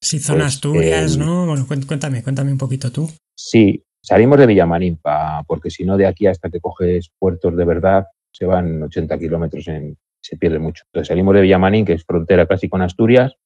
Sí, 0.00 0.18
zona 0.18 0.44
pues, 0.44 0.54
Asturias, 0.54 1.16
¿no? 1.16 1.46
Bueno, 1.46 1.66
cuéntame, 1.66 2.22
cuéntame 2.22 2.52
un 2.52 2.58
poquito 2.58 2.90
tú. 2.90 3.10
Sí, 3.36 3.84
salimos 4.02 4.38
de 4.38 4.46
Villamarín, 4.46 5.00
porque 5.46 5.70
si 5.70 5.84
no, 5.84 5.96
de 5.96 6.06
aquí 6.06 6.26
hasta 6.26 6.50
que 6.50 6.60
coges 6.60 7.10
puertos 7.18 7.56
de 7.56 7.64
verdad, 7.64 8.06
se 8.32 8.46
van 8.46 8.82
80 8.82 9.18
kilómetros, 9.18 9.68
en, 9.68 9.96
se 10.24 10.38
pierde 10.38 10.58
mucho. 10.58 10.84
Entonces 10.86 11.08
salimos 11.08 11.34
de 11.34 11.42
Villamarín, 11.42 11.84
que 11.84 11.92
es 11.92 12.04
frontera 12.04 12.46
casi 12.46 12.68
con 12.68 12.80
Asturias, 12.80 13.36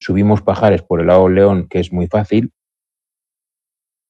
subimos 0.00 0.40
Pajares 0.40 0.82
por 0.82 1.00
el 1.00 1.08
lado 1.08 1.28
León, 1.28 1.68
que 1.68 1.78
es 1.78 1.92
muy 1.92 2.06
fácil, 2.06 2.52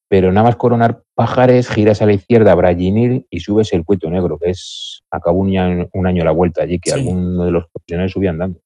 pero 0.09 0.31
nada 0.31 0.47
más 0.47 0.57
coronar 0.57 1.03
Pajares, 1.15 1.69
giras 1.69 2.01
a 2.01 2.07
la 2.07 2.13
izquierda 2.13 2.55
Brallinir 2.55 3.27
y 3.29 3.41
subes 3.41 3.73
el 3.73 3.85
Cueto 3.85 4.09
Negro, 4.09 4.39
que 4.39 4.51
es, 4.51 5.03
acabó 5.11 5.41
un 5.41 5.57
año, 5.57 5.89
un 5.93 6.07
año 6.07 6.25
la 6.25 6.31
vuelta 6.31 6.63
allí, 6.63 6.79
que 6.79 6.93
alguno 6.93 7.45
de 7.45 7.51
los 7.51 7.67
profesionales 7.69 8.13
subían 8.13 8.35
andando. 8.35 8.61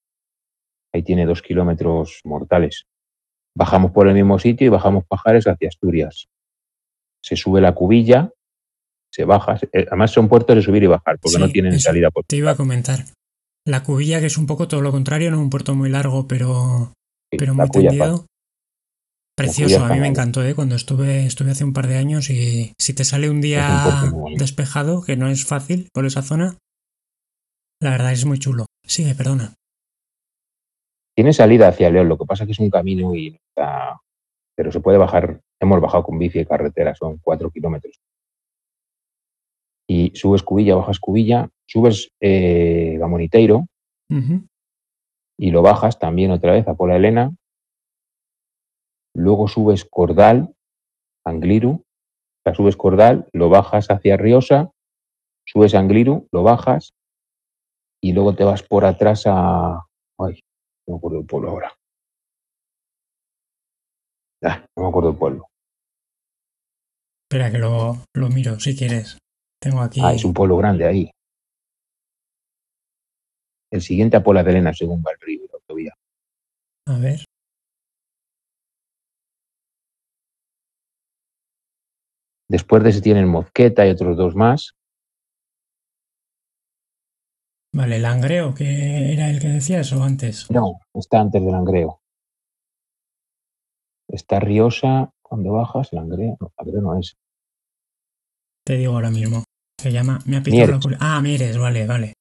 Ahí 0.93 1.03
tiene 1.03 1.25
dos 1.25 1.41
kilómetros 1.41 2.21
mortales. 2.25 2.87
Bajamos 3.55 3.93
por 3.93 4.07
el 4.09 4.15
mismo 4.15 4.39
sitio 4.39 4.67
y 4.67 4.71
bajamos 4.71 5.07
Pajares 5.07 5.47
hacia 5.47 5.69
Asturias. 5.69 6.29
Se 7.23 7.37
sube 7.37 7.63
la 7.63 7.75
cubilla, 7.75 8.33
se 9.13 9.25
baja. 9.25 9.59
eh, 9.73 9.87
Además 9.89 10.11
son 10.11 10.29
puertos 10.29 10.57
de 10.57 10.63
subir 10.63 10.83
y 10.83 10.87
bajar, 10.87 11.19
porque 11.21 11.39
no 11.39 11.49
tienen 11.49 11.79
salida 11.81 12.11
por 12.11 12.25
Te 12.25 12.37
iba 12.37 12.53
a 12.53 12.57
comentar. 12.57 13.05
La 13.67 13.83
cubilla, 13.83 14.21
que 14.21 14.27
es 14.27 14.39
un 14.39 14.47
poco 14.47 14.69
todo 14.69 14.81
lo 14.81 14.91
contrario, 14.91 15.31
no 15.31 15.41
un 15.41 15.51
puerto 15.51 15.75
muy 15.75 15.91
largo, 15.91 16.27
pero, 16.27 16.93
pero 17.31 17.55
muy 17.55 17.69
tendido. 17.69 18.27
Precioso, 19.37 19.85
a 19.85 19.91
mí 19.91 20.01
me 20.01 20.09
encantó, 20.09 20.43
¿eh? 20.45 20.55
Cuando 20.55 20.75
estuve, 20.75 21.25
estuve 21.25 21.53
hace 21.53 21.65
un 21.65 21.73
par 21.73 21.87
de 21.87 21.97
años 21.97 22.29
y 22.29 22.73
si 22.77 22.93
te 22.93 23.05
sale 23.05 23.31
un 23.31 23.41
día 23.41 24.03
Es 24.05 24.13
un 24.13 24.35
despejado, 24.35 25.03
que 25.03 25.17
no 25.17 25.29
es 25.29 25.45
fácil 25.45 25.89
por 25.93 26.07
esa 26.07 26.23
zona, 26.23 26.57
la 27.81 27.91
verdad 27.91 28.13
es 28.13 28.25
muy 28.25 28.41
chulo. 28.41 28.67
Sigue, 28.85 29.15
perdona. 29.15 29.55
Tiene 31.15 31.33
salida 31.33 31.69
hacia 31.69 31.91
León, 31.91 32.09
lo 32.09 32.19
que 32.19 32.25
pasa 32.25 32.43
es 32.45 32.49
que 32.49 32.53
es 32.53 32.59
un 32.59 32.71
camino 32.71 33.15
y 33.15 33.37
está. 33.37 34.01
Pero 34.57 34.73
se 34.73 34.81
puede 34.81 34.99
bajar. 34.99 35.41
Hemos 35.61 35.81
bajado 35.81 36.03
con 36.03 36.19
bici 36.19 36.41
y 36.41 36.47
carretera, 36.47 36.95
son 36.95 37.19
cuatro 37.19 37.51
kilómetros. 37.51 37.97
Y 40.09 40.17
subes 40.17 40.43
Cubilla, 40.43 40.77
bajas 40.77 40.99
Cubilla, 40.99 41.51
subes 41.67 42.11
eh, 42.21 42.97
Gamoniteiro 42.99 43.67
y 45.39 45.51
lo 45.51 45.63
bajas 45.63 45.99
también 45.99 46.31
otra 46.31 46.53
vez 46.53 46.67
a 46.67 46.75
Pola 46.75 46.97
Elena. 46.97 47.35
Luego 49.15 49.49
subes 49.49 49.85
Cordal, 49.85 50.55
Angliru. 51.25 51.85
Sea, 52.45 52.55
subes 52.55 52.77
Cordal, 52.77 53.29
lo 53.33 53.49
bajas 53.49 53.91
hacia 53.91 54.17
Riosa, 54.17 54.71
subes 55.47 55.75
Angliru, 55.75 56.27
lo 56.33 56.43
bajas 56.43 56.95
y 58.03 58.13
luego 58.13 58.35
te 58.35 58.45
vas 58.45 58.63
por 58.63 58.85
atrás 58.85 59.25
a. 59.27 59.85
Ay, 60.19 60.41
no 60.87 60.95
me 60.95 60.99
acuerdo 60.99 61.19
del 61.19 61.27
pueblo 61.27 61.51
ahora. 61.51 61.73
Ah, 64.43 64.65
no 64.77 64.85
me 64.85 64.89
acuerdo 64.89 65.11
del 65.11 65.19
pueblo. 65.19 65.49
Espera 67.31 67.51
que 67.51 67.59
lo, 67.59 67.99
lo 68.15 68.29
miro 68.31 68.59
si 68.59 68.75
quieres. 68.75 69.19
Tengo 69.61 69.81
aquí. 69.81 70.01
Ah, 70.03 70.13
es 70.13 70.25
un 70.25 70.33
pueblo 70.33 70.57
grande 70.57 70.87
ahí. 70.87 71.11
El 73.71 73.83
siguiente 73.83 74.17
a 74.17 74.23
Pola 74.23 74.43
de 74.43 74.51
Elena, 74.51 74.73
según 74.73 75.03
va 75.07 75.13
el 75.13 75.21
río 75.21 75.45
y 75.45 75.49
la 75.49 75.55
autovía. 75.55 75.95
A 76.87 76.99
ver. 76.99 77.25
Después 82.49 82.83
de 82.83 82.91
ese 82.91 83.03
tienen 83.03 83.29
Mosqueta 83.29 83.87
y 83.87 83.91
otros 83.91 84.17
dos 84.17 84.35
más. 84.35 84.75
Vale, 87.75 87.97
el 87.97 88.03
Langreo, 88.03 88.55
que 88.55 89.13
era 89.13 89.29
el 89.29 89.39
que 89.41 89.49
decías 89.49 89.93
o 89.93 90.03
antes. 90.03 90.51
No, 90.51 90.81
está 90.95 91.21
antes 91.21 91.43
del 91.43 91.53
Langreo. 91.53 92.01
Está 94.09 94.41
Riosa, 94.41 95.13
cuando 95.21 95.53
bajas, 95.53 95.93
Langreo. 95.93 96.39
No, 96.41 96.51
Langreo 96.57 96.81
no 96.81 96.99
es. 96.99 97.19
Te 98.65 98.77
digo 98.77 98.95
ahora 98.95 99.11
mismo. 99.11 99.45
Se 99.81 99.93
llama. 99.93 100.19
Me 100.27 100.37
ha 100.39 100.43
pillado 100.43 100.79
la 100.91 100.97
Ah, 101.01 101.21
Mieres, 101.21 101.57
vale, 101.59 101.87
vale. 101.87 102.13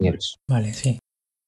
Mieres. 0.00 0.36
Vale, 0.48 0.72
sí. 0.72 0.98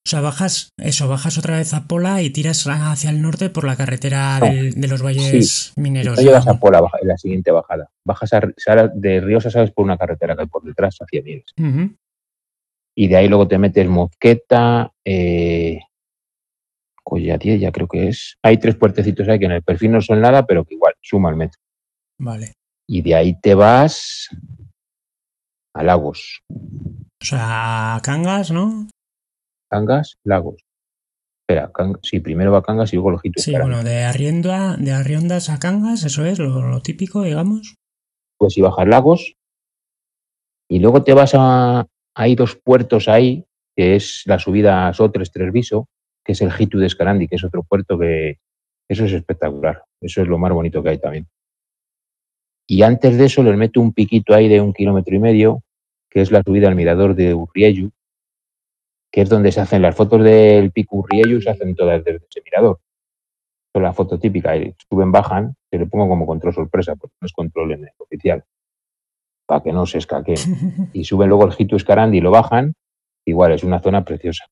O 0.06 0.10
sea, 0.10 0.20
bajas, 0.20 0.68
eso, 0.78 1.08
bajas 1.08 1.38
otra 1.38 1.56
vez 1.56 1.72
a 1.72 1.84
Pola 1.86 2.20
y 2.20 2.28
tiras 2.30 2.66
hacia 2.66 3.08
el 3.08 3.22
norte 3.22 3.48
por 3.48 3.64
la 3.64 3.74
carretera 3.76 4.38
No. 4.38 4.46
del- 4.46 4.74
de 4.78 4.88
los 4.88 5.00
valles 5.02 5.72
mineros. 5.76 6.16
No 6.18 6.22
llegas 6.22 6.46
a. 6.46 6.58
Pola 6.60 6.82
en 7.00 7.08
la 7.08 7.16
siguiente 7.16 7.50
bajada. 7.50 7.88
Bajas 8.04 8.32
a, 8.34 8.40
de 8.94 9.20
Riosa, 9.20 9.50
sales 9.50 9.70
por 9.70 9.84
una 9.84 9.96
carretera 9.96 10.34
que 10.36 10.42
hay 10.42 10.48
por 10.48 10.62
detrás 10.62 10.98
hacia 11.00 11.22
Mieres. 11.22 11.46
Y 12.96 13.08
de 13.08 13.16
ahí 13.16 13.28
luego 13.28 13.48
te 13.48 13.58
metes 13.58 13.88
Mosqueta, 13.88 14.92
eh, 15.04 15.80
Collatiella 17.02 17.72
creo 17.72 17.88
que 17.88 18.08
es. 18.08 18.36
Hay 18.42 18.58
tres 18.58 18.76
puertecitos 18.76 19.26
ahí 19.28 19.38
que 19.38 19.46
en 19.46 19.52
el 19.52 19.62
perfil 19.62 19.92
no 19.92 20.00
son 20.00 20.20
nada, 20.20 20.46
pero 20.46 20.64
que 20.64 20.74
igual 20.74 20.94
suma 21.00 21.30
el 21.30 21.36
metro. 21.36 21.58
Vale. 22.18 22.52
Y 22.86 23.02
de 23.02 23.14
ahí 23.14 23.40
te 23.40 23.54
vas 23.54 24.28
a 25.74 25.82
Lagos. 25.82 26.42
O 26.50 27.24
sea, 27.24 28.00
Cangas, 28.02 28.50
¿no? 28.50 28.88
Cangas, 29.70 30.16
Lagos. 30.24 30.62
Espera, 31.46 31.70
Can- 31.72 31.98
sí, 32.02 32.20
primero 32.20 32.52
va 32.52 32.62
Cangas 32.62 32.92
y 32.92 32.96
luego 32.96 33.10
el 33.10 33.16
Ojito 33.16 33.42
Sí, 33.42 33.52
bueno, 33.52 33.82
de 33.82 34.04
Arrienda, 34.04 34.76
de 34.76 34.92
Arriondas 34.92 35.50
a 35.50 35.58
Cangas, 35.58 36.04
eso 36.04 36.24
es 36.24 36.38
lo, 36.38 36.62
lo 36.62 36.80
típico, 36.80 37.22
digamos. 37.22 37.74
Pues 38.38 38.54
si 38.54 38.60
bajas 38.62 38.88
Lagos 38.88 39.34
y 40.70 40.78
luego 40.78 41.02
te 41.02 41.12
vas 41.12 41.32
a... 41.34 41.86
Hay 42.16 42.36
dos 42.36 42.56
puertos 42.56 43.08
ahí, 43.08 43.44
que 43.76 43.96
es 43.96 44.22
la 44.26 44.38
subida 44.38 44.86
a 44.88 44.92
Sotres 44.94 45.32
Tresviso, 45.32 45.88
que 46.24 46.32
es 46.32 46.40
el 46.40 46.52
Jitu 46.52 46.78
de 46.78 46.86
Escarandi, 46.86 47.26
que 47.28 47.36
es 47.36 47.44
otro 47.44 47.62
puerto 47.64 47.98
que... 47.98 48.38
Eso 48.88 49.04
es 49.06 49.12
espectacular. 49.12 49.82
Eso 50.00 50.22
es 50.22 50.28
lo 50.28 50.38
más 50.38 50.52
bonito 50.52 50.82
que 50.82 50.90
hay 50.90 50.98
también. 50.98 51.26
Y 52.66 52.82
antes 52.82 53.18
de 53.18 53.26
eso 53.26 53.42
les 53.42 53.56
meto 53.56 53.80
un 53.80 53.92
piquito 53.92 54.34
ahí 54.34 54.48
de 54.48 54.60
un 54.60 54.72
kilómetro 54.72 55.14
y 55.14 55.18
medio, 55.18 55.62
que 56.10 56.20
es 56.22 56.30
la 56.30 56.42
subida 56.42 56.68
al 56.68 56.74
mirador 56.74 57.14
de 57.14 57.34
Urriellu, 57.34 57.90
que 59.10 59.20
es 59.20 59.28
donde 59.28 59.52
se 59.52 59.60
hacen 59.60 59.82
las 59.82 59.94
fotos 59.94 60.22
del 60.24 60.72
pico 60.72 60.96
Urriellu, 60.96 61.40
se 61.40 61.50
hacen 61.50 61.74
todas 61.74 62.02
desde 62.04 62.24
ese 62.28 62.42
mirador. 62.44 62.80
Es 63.74 63.82
la 63.82 63.92
foto 63.92 64.18
típica. 64.18 64.56
y 64.56 64.74
Suben, 64.88 65.12
bajan, 65.12 65.54
se 65.70 65.78
le 65.78 65.86
pongo 65.86 66.08
como 66.08 66.26
control 66.26 66.54
sorpresa, 66.54 66.96
porque 66.96 67.14
no 67.20 67.26
es 67.26 67.32
control 67.32 67.72
en 67.72 67.84
el 67.84 67.90
oficial, 67.98 68.44
para 69.46 69.62
que 69.62 69.72
no 69.72 69.86
se 69.86 69.98
escaqueen. 69.98 70.36
Y 70.94 71.04
suben 71.04 71.28
luego 71.28 71.44
el 71.44 71.52
Jitu 71.52 71.76
Escarandi 71.76 72.18
y 72.18 72.20
lo 72.20 72.30
bajan, 72.30 72.74
igual 73.26 73.52
es 73.52 73.62
una 73.62 73.80
zona 73.80 74.04
preciosa. 74.04 74.46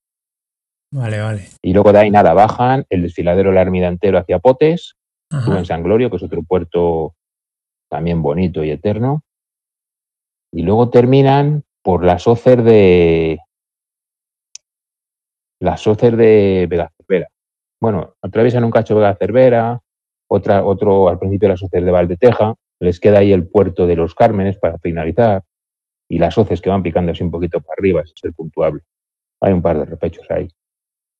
Vale, 0.91 1.19
vale. 1.19 1.47
Y 1.61 1.73
luego 1.73 1.91
de 1.91 1.99
ahí 1.99 2.11
nada, 2.11 2.33
bajan 2.33 2.85
el 2.89 3.01
desfiladero 3.01 3.49
del 3.49 3.57
Armidantero 3.57 4.19
hacia 4.19 4.39
Potes, 4.39 4.95
Ajá. 5.31 5.45
suben 5.45 5.65
San 5.65 5.81
Glorio, 5.81 6.09
que 6.09 6.17
es 6.17 6.23
otro 6.23 6.43
puerto 6.43 7.15
también 7.89 8.21
bonito 8.21 8.63
y 8.63 8.71
eterno. 8.71 9.21
Y 10.51 10.63
luego 10.63 10.89
terminan 10.89 11.63
por 11.81 12.03
la 12.03 12.19
Sócer 12.19 12.63
de. 12.63 13.39
La 15.59 15.77
Sócer 15.77 16.15
de 16.17 16.67
Vega 16.69 16.91
Cervera. 16.97 17.27
Bueno, 17.81 18.15
atraviesan 18.21 18.63
un 18.63 18.71
cacho 18.71 18.95
Vega 18.95 19.15
Cervera, 19.15 19.81
otra, 20.27 20.65
otro 20.65 21.09
al 21.09 21.19
principio 21.19 21.49
la 21.49 21.57
Sócer 21.57 21.83
de 21.83 21.91
Valdeteja, 21.91 22.55
les 22.79 22.99
queda 22.99 23.19
ahí 23.19 23.31
el 23.31 23.47
puerto 23.47 23.87
de 23.87 23.95
los 23.95 24.13
Cármenes 24.13 24.57
para 24.57 24.77
finalizar, 24.79 25.43
y 26.09 26.19
las 26.19 26.33
Soces 26.33 26.61
que 26.61 26.69
van 26.69 26.83
picando 26.83 27.11
así 27.11 27.23
un 27.23 27.31
poquito 27.31 27.61
para 27.61 27.75
arriba, 27.77 28.01
ese 28.01 28.13
es 28.15 28.23
el 28.23 28.33
puntuable. 28.33 28.81
Hay 29.41 29.53
un 29.53 29.61
par 29.61 29.79
de 29.79 29.85
repechos 29.85 30.29
ahí. 30.29 30.47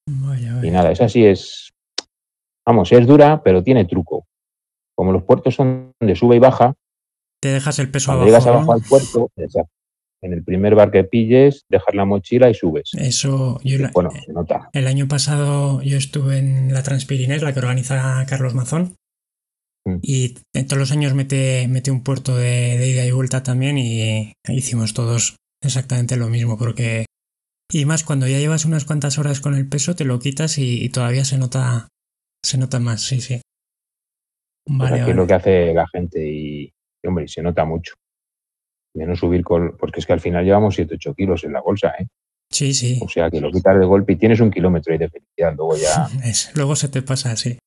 Vaya, 0.08 0.60
Y 0.62 0.69
nada, 0.69 0.91
esa 0.91 1.10
sí 1.10 1.26
es. 1.26 1.73
Vamos, 2.65 2.91
es 2.91 3.08
dura, 3.08 3.41
pero 3.43 3.63
tiene 3.63 3.86
truco. 3.86 4.28
Como 4.95 5.12
los 5.12 5.23
puertos 5.23 5.56
son 5.56 5.91
de 5.99 6.15
sube 6.15 6.36
y 6.36 6.39
baja, 6.39 6.73
Te 7.41 7.49
dejas 7.49 7.79
el 7.79 7.89
peso 7.91 8.12
abajo. 8.12 8.25
llegas 8.25 8.47
abajo 8.47 8.67
¿no? 8.67 8.73
al 8.73 8.82
puerto, 8.82 9.29
en 10.21 10.32
el 10.34 10.43
primer 10.43 10.75
bar 10.75 10.91
que 10.91 11.03
pilles, 11.03 11.63
dejar 11.69 11.95
la 11.95 12.06
mochila 12.06 12.49
y 12.49 12.53
subes. 12.53 12.91
Eso, 12.97 13.60
yo 13.63 13.77
la- 13.79 13.91
Bueno, 13.93 14.12
se 14.25 14.32
nota. 14.32 14.69
el 14.71 14.88
año 14.88 15.08
pasado 15.10 15.82
yo 15.82 15.97
estuve 15.97 16.38
en 16.38 16.73
la 16.73 16.82
Transpirinés, 16.84 17.41
la 17.41 17.51
que 17.53 17.60
organiza 17.60 18.25
Carlos 18.27 18.53
Mazón, 18.53 18.95
Mm. 19.86 19.97
y 20.01 20.36
todos 20.65 20.77
los 20.77 20.91
años 20.93 21.13
mete, 21.13 21.67
mete 21.67 21.91
un 21.91 22.03
puerto 22.03 22.38
de, 22.38 22.77
de 22.77 22.88
ida 22.88 23.06
y 23.06 23.12
vuelta 23.12 23.43
también 23.43 23.77
y 23.77 24.32
hicimos 24.47 24.93
todos 24.93 25.36
exactamente 25.62 26.15
lo 26.15 26.29
mismo, 26.29 26.58
porque... 26.58 27.06
Y 27.69 27.84
más 27.86 28.03
cuando 28.06 28.25
ya 28.27 28.38
llevas 28.39 28.63
unas 28.65 28.86
cuantas 28.86 29.17
horas 29.17 29.41
con 29.41 29.56
el 29.56 29.67
peso, 29.67 29.93
te 29.95 30.06
lo 30.06 30.19
quitas 30.19 30.58
y, 30.58 30.82
y 30.86 30.89
todavía 30.89 31.25
se 31.25 31.38
nota, 31.38 31.88
se 32.41 32.58
nota 32.58 32.79
más, 32.79 33.01
sí, 33.01 33.19
sí. 33.19 33.41
Pues 34.65 34.80
Vale, 34.91 35.02
es 35.10 35.15
lo 35.15 35.28
que 35.28 35.34
hace 35.34 35.73
la 35.73 35.88
gente 35.88 36.26
y, 36.26 36.63
y, 37.04 37.08
hombre, 37.08 37.26
y 37.26 37.28
se 37.28 37.41
nota 37.41 37.65
mucho. 37.65 37.93
De 38.95 39.06
no 39.06 39.15
subir 39.15 39.43
con. 39.43 39.76
Porque 39.78 39.99
es 39.99 40.06
que 40.06 40.13
al 40.13 40.19
final 40.21 40.45
llevamos 40.45 40.78
7-8 40.78 41.15
kilos 41.15 41.43
en 41.43 41.54
la 41.54 41.62
bolsa, 41.62 41.89
¿eh? 41.99 42.08
Sí, 42.52 42.73
sí. 42.73 42.99
O 43.02 43.10
sea 43.10 43.30
que 43.32 43.41
lo 43.41 43.52
quitas 43.52 43.80
de 43.80 43.86
golpe 43.86 44.13
y 44.13 44.15
tienes 44.17 44.39
un 44.39 44.52
kilómetro 44.52 44.93
ahí 44.93 44.99
de 44.99 45.10
felicidad. 45.10 45.54
Luego 45.58 45.76
ya 45.76 46.08
Es- 46.23 46.52
luego 46.56 46.76
se 46.76 46.88
te 46.89 47.02
pasa 47.02 47.32
así. 47.32 47.58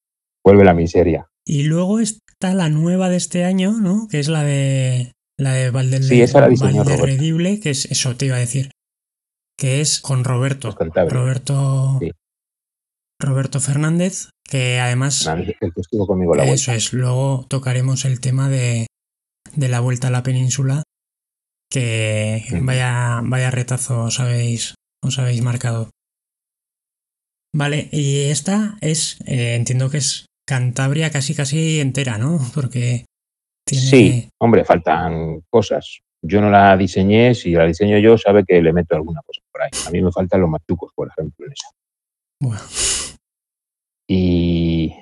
vuelve 0.45 0.65
la 0.65 0.75
miseria. 0.75 1.27
Y 1.45 1.65
luego 1.65 1.99
está 2.01 2.55
la 2.55 2.69
nueva 2.69 3.09
de 3.11 3.17
este 3.17 3.45
año, 3.45 3.73
¿no? 3.73 4.07
Que 4.11 4.21
es 4.21 4.29
la 4.29 4.43
de 4.45 5.13
la 5.39 5.53
de 5.53 5.71
Valdel 5.71 6.03
Sí, 6.05 6.23
esa 6.23 6.41
la 6.41 6.49
diseñó. 6.49 6.85
Valderredible, 6.85 7.61
que 7.61 7.71
es 7.71 7.85
eso 7.91 8.17
te 8.17 8.27
iba 8.27 8.37
a 8.37 8.41
decir. 8.41 8.71
Que 9.59 9.81
es 9.81 10.01
con 10.01 10.23
Roberto. 10.25 10.71
Roberto 11.11 11.99
Sí. 12.01 12.11
Roberto 13.21 13.61
Fernández, 13.61 14.31
que 14.45 14.79
además 14.79 15.27
El 15.27 15.57
que 15.57 15.81
estuvo 15.81 16.07
conmigo 16.07 16.35
la 16.35 16.45
eso 16.45 16.71
vuelta. 16.71 16.75
es, 16.75 16.93
luego 16.93 17.47
tocaremos 17.49 18.05
el 18.05 18.21
tema 18.21 18.49
de, 18.49 18.87
de 19.55 19.69
la 19.69 19.81
vuelta 19.81 20.09
a 20.09 20.11
la 20.11 20.23
península, 20.23 20.83
que 21.71 22.43
vaya, 22.63 23.21
vaya 23.25 23.51
retazo 23.51 24.05
os 24.05 24.21
habéis, 24.21 24.75
os 25.03 25.19
habéis 25.19 25.43
marcado. 25.43 25.91
Vale, 27.55 27.89
y 27.91 28.29
esta 28.31 28.77
es, 28.83 29.19
eh, 29.27 29.55
entiendo 29.55 29.89
que 29.89 29.99
es 29.99 30.27
Cantabria 30.47 31.11
casi 31.11 31.35
casi 31.35 31.81
entera, 31.81 32.19
¿no? 32.19 32.39
Porque 32.55 33.07
tiene... 33.67 33.87
Sí, 33.87 34.29
hombre, 34.41 34.65
faltan 34.65 35.43
cosas. 35.51 36.01
Yo 36.23 36.41
no 36.41 36.51
la 36.51 36.77
diseñé, 36.77 37.35
si 37.35 37.53
la 37.53 37.67
diseño 37.67 37.99
yo, 37.99 38.19
sabe 38.19 38.45
que 38.45 38.61
le 38.61 38.73
meto 38.73 38.95
alguna 38.95 39.23
cosa 39.25 39.41
por 39.51 39.63
ahí. 39.63 39.71
A 39.87 39.91
mí 39.91 40.03
me 40.03 40.13
faltan 40.13 40.41
los 40.41 40.51
machucos, 40.51 40.93
por 40.95 41.09
ejemplo, 41.09 41.47
en 41.47 41.53
esa. 41.53 41.69
Bueno, 42.41 42.63
Y, 44.09 44.95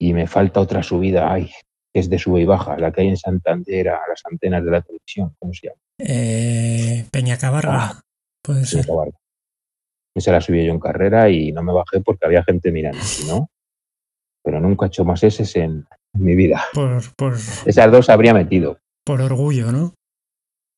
y 0.00 0.12
me 0.14 0.26
falta 0.26 0.60
otra 0.60 0.82
subida. 0.82 1.32
Ay, 1.32 1.50
que 1.92 2.00
es 2.00 2.08
de 2.08 2.18
sube 2.18 2.40
y 2.40 2.44
baja, 2.44 2.76
la 2.78 2.92
que 2.92 3.02
hay 3.02 3.08
en 3.08 3.16
Santander 3.16 3.90
a 3.90 4.00
las 4.08 4.22
antenas 4.24 4.64
de 4.64 4.70
la 4.70 4.80
televisión, 4.82 5.34
¿cómo 5.38 5.52
se 5.52 5.68
llama? 5.68 5.80
Eh, 5.98 7.06
Peñacabarga, 7.10 7.72
Ah, 7.74 8.00
puede 8.42 8.64
ser. 8.64 8.80
Peñacabarga. 8.82 9.18
Esa 10.14 10.32
la 10.32 10.40
subí 10.40 10.64
yo 10.64 10.72
en 10.72 10.80
carrera 10.80 11.30
y 11.30 11.52
no 11.52 11.62
me 11.62 11.72
bajé 11.72 12.00
porque 12.00 12.26
había 12.26 12.44
gente 12.44 12.70
mirando, 12.70 13.00
no. 13.26 13.48
Pero 14.44 14.60
nunca 14.60 14.86
he 14.86 14.88
hecho 14.88 15.04
más 15.04 15.22
en, 15.22 15.32
en 15.56 15.86
mi 16.14 16.34
vida. 16.34 16.62
Por, 16.74 17.00
por, 17.16 17.34
Esas 17.34 17.90
dos 17.90 18.10
habría 18.10 18.34
metido. 18.34 18.78
por 19.04 19.20
orgullo, 19.22 19.72
¿no? 19.72 19.94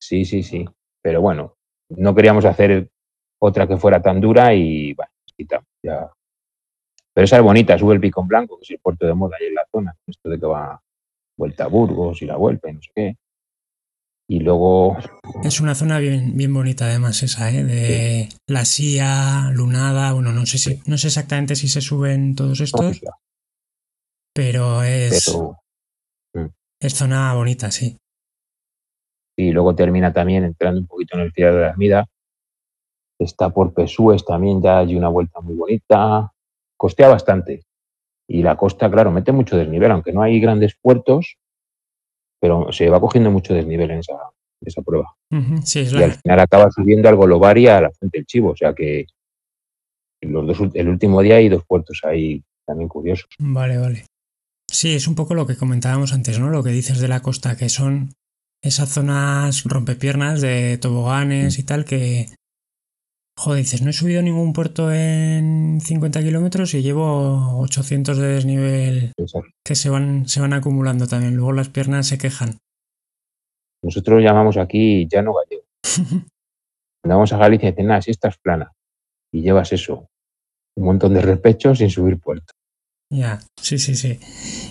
Sí, 0.00 0.24
sí, 0.24 0.42
sí. 0.42 0.64
Pero 1.02 1.20
bueno, 1.20 1.56
no 1.90 2.14
queríamos 2.14 2.44
hacer 2.44 2.88
otra 3.40 3.66
que 3.66 3.76
fuera 3.76 4.00
tan 4.02 4.20
dura 4.20 4.54
y 4.54 4.94
bueno, 4.94 5.10
quitamos 5.36 5.66
ya. 5.82 6.10
Pero 7.14 7.24
esa 7.24 7.36
es 7.36 7.42
bonita, 7.42 7.78
sube 7.78 7.94
el 7.94 8.00
Picón 8.00 8.26
Blanco, 8.26 8.58
que 8.58 8.64
es 8.64 8.70
el 8.72 8.80
puerto 8.80 9.06
de 9.06 9.14
moda 9.14 9.36
ahí 9.40 9.46
en 9.46 9.54
la 9.54 9.66
zona. 9.70 9.96
Esto 10.06 10.28
de 10.28 10.38
que 10.40 10.46
va 10.46 10.80
vuelta 11.36 11.64
a 11.64 11.68
Burgos 11.68 12.20
y 12.22 12.26
la 12.26 12.36
vuelta 12.36 12.68
y 12.68 12.74
no 12.74 12.82
sé 12.82 12.90
qué. 12.94 13.16
Y 14.26 14.40
luego, 14.40 14.96
Es 15.42 15.60
una 15.60 15.74
zona 15.74 15.98
bien, 15.98 16.34
bien 16.34 16.52
bonita 16.52 16.86
además 16.86 17.22
esa, 17.22 17.50
¿eh? 17.50 17.62
De 17.62 18.28
la 18.48 18.64
Sía, 18.64 19.50
Lunada, 19.52 20.14
bueno, 20.14 20.32
no 20.32 20.46
sé 20.46 20.56
si, 20.56 20.80
no 20.86 20.96
sé 20.96 21.08
exactamente 21.08 21.54
si 21.56 21.68
se 21.68 21.82
suben 21.82 22.34
todos 22.34 22.60
estos, 22.60 23.02
pero 24.34 24.82
es, 24.82 25.30
pero, 26.32 26.48
es 26.80 26.94
zona 26.94 27.34
bonita, 27.34 27.70
sí. 27.70 27.98
y 29.36 29.50
luego 29.52 29.74
termina 29.74 30.12
también 30.12 30.44
entrando 30.44 30.80
un 30.80 30.86
poquito 30.86 31.16
en 31.16 31.24
el 31.24 31.32
Ciudad 31.32 31.52
de 31.52 31.60
la 31.60 31.68
Ermida. 31.68 32.06
Está 33.18 33.50
por 33.50 33.74
Pesúes 33.74 34.24
también, 34.24 34.62
ya 34.62 34.78
hay 34.78 34.96
una 34.96 35.08
vuelta 35.08 35.40
muy 35.40 35.54
bonita. 35.54 36.33
Costea 36.76 37.08
bastante. 37.08 37.62
Y 38.28 38.42
la 38.42 38.56
costa, 38.56 38.90
claro, 38.90 39.10
mete 39.10 39.32
mucho 39.32 39.56
desnivel, 39.56 39.90
aunque 39.90 40.12
no 40.12 40.22
hay 40.22 40.40
grandes 40.40 40.76
puertos, 40.80 41.36
pero 42.40 42.72
se 42.72 42.88
va 42.88 43.00
cogiendo 43.00 43.30
mucho 43.30 43.54
desnivel 43.54 43.90
en 43.90 43.98
esa, 44.00 44.82
prueba. 44.82 45.14
Sí, 45.62 45.80
es 45.80 45.92
Y 45.92 46.02
al 46.02 46.12
final 46.12 46.40
acaba 46.40 46.70
subiendo 46.70 47.08
al 47.08 47.16
Golobar 47.16 47.58
y 47.58 47.66
a 47.66 47.82
la 47.82 47.90
Fuente 47.90 48.18
del 48.18 48.26
Chivo. 48.26 48.50
O 48.50 48.56
sea 48.56 48.74
que 48.74 49.06
los 50.22 50.46
dos, 50.46 50.70
el 50.74 50.88
último 50.88 51.20
día 51.20 51.36
hay 51.36 51.48
dos 51.48 51.64
puertos 51.66 52.00
ahí 52.04 52.42
también 52.66 52.88
curiosos. 52.88 53.28
Vale, 53.38 53.76
vale. 53.78 54.04
Sí, 54.70 54.94
es 54.94 55.06
un 55.06 55.14
poco 55.14 55.34
lo 55.34 55.46
que 55.46 55.56
comentábamos 55.56 56.12
antes, 56.12 56.38
¿no? 56.38 56.50
Lo 56.50 56.62
que 56.62 56.70
dices 56.70 56.98
de 56.98 57.08
la 57.08 57.20
costa, 57.20 57.56
que 57.56 57.68
son 57.68 58.14
esas 58.62 58.88
zonas 58.88 59.64
rompepiernas 59.64 60.40
de 60.40 60.78
toboganes 60.78 61.58
y 61.58 61.62
tal 61.62 61.84
que... 61.84 62.28
Joder, 63.36 63.62
dices, 63.62 63.82
no 63.82 63.90
he 63.90 63.92
subido 63.92 64.22
ningún 64.22 64.52
puerto 64.52 64.92
en 64.92 65.80
50 65.80 66.22
kilómetros 66.22 66.72
y 66.74 66.82
llevo 66.82 67.58
800 67.60 68.16
de 68.16 68.28
desnivel 68.28 69.12
Exacto. 69.16 69.50
que 69.64 69.74
se 69.74 69.90
van, 69.90 70.28
se 70.28 70.40
van 70.40 70.52
acumulando 70.52 71.06
también. 71.08 71.34
Luego 71.34 71.52
las 71.52 71.68
piernas 71.68 72.06
se 72.06 72.16
quejan. 72.16 72.58
Nosotros 73.82 74.22
llamamos 74.22 74.56
aquí 74.56 75.08
llano 75.10 75.34
gallego. 75.34 75.64
Cuando 77.02 77.16
vamos 77.16 77.32
a 77.32 77.38
Galicia 77.38 77.70
dicen, 77.70 77.88
nada, 77.88 78.00
si 78.00 78.12
esta 78.12 78.28
es 78.28 78.38
plana. 78.38 78.72
Y 79.32 79.42
llevas 79.42 79.72
eso, 79.72 80.06
un 80.76 80.84
montón 80.84 81.12
de 81.12 81.20
repechos 81.20 81.78
sin 81.78 81.90
subir 81.90 82.18
puerto. 82.18 82.52
Ya, 83.12 83.40
sí, 83.60 83.78
sí, 83.78 83.94
sí. 83.94 84.18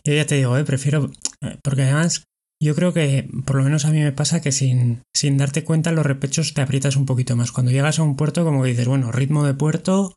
Yo 0.05 0.13
ya 0.13 0.25
te 0.25 0.35
digo, 0.35 0.57
eh, 0.57 0.63
prefiero, 0.63 1.11
eh, 1.41 1.57
porque 1.61 1.83
además 1.83 2.23
yo 2.61 2.75
creo 2.75 2.93
que 2.93 3.27
por 3.45 3.57
lo 3.57 3.63
menos 3.63 3.85
a 3.85 3.91
mí 3.91 3.99
me 3.99 4.11
pasa 4.11 4.41
que 4.41 4.51
sin, 4.51 5.03
sin 5.15 5.37
darte 5.37 5.63
cuenta 5.63 5.91
los 5.91 6.05
repechos 6.05 6.53
te 6.53 6.61
aprietas 6.61 6.95
un 6.95 7.05
poquito 7.05 7.35
más. 7.35 7.51
Cuando 7.51 7.71
llegas 7.71 7.99
a 7.99 8.03
un 8.03 8.15
puerto 8.15 8.43
como 8.43 8.63
que 8.63 8.69
dices, 8.69 8.87
bueno, 8.87 9.11
ritmo 9.11 9.43
de 9.45 9.53
puerto 9.53 10.13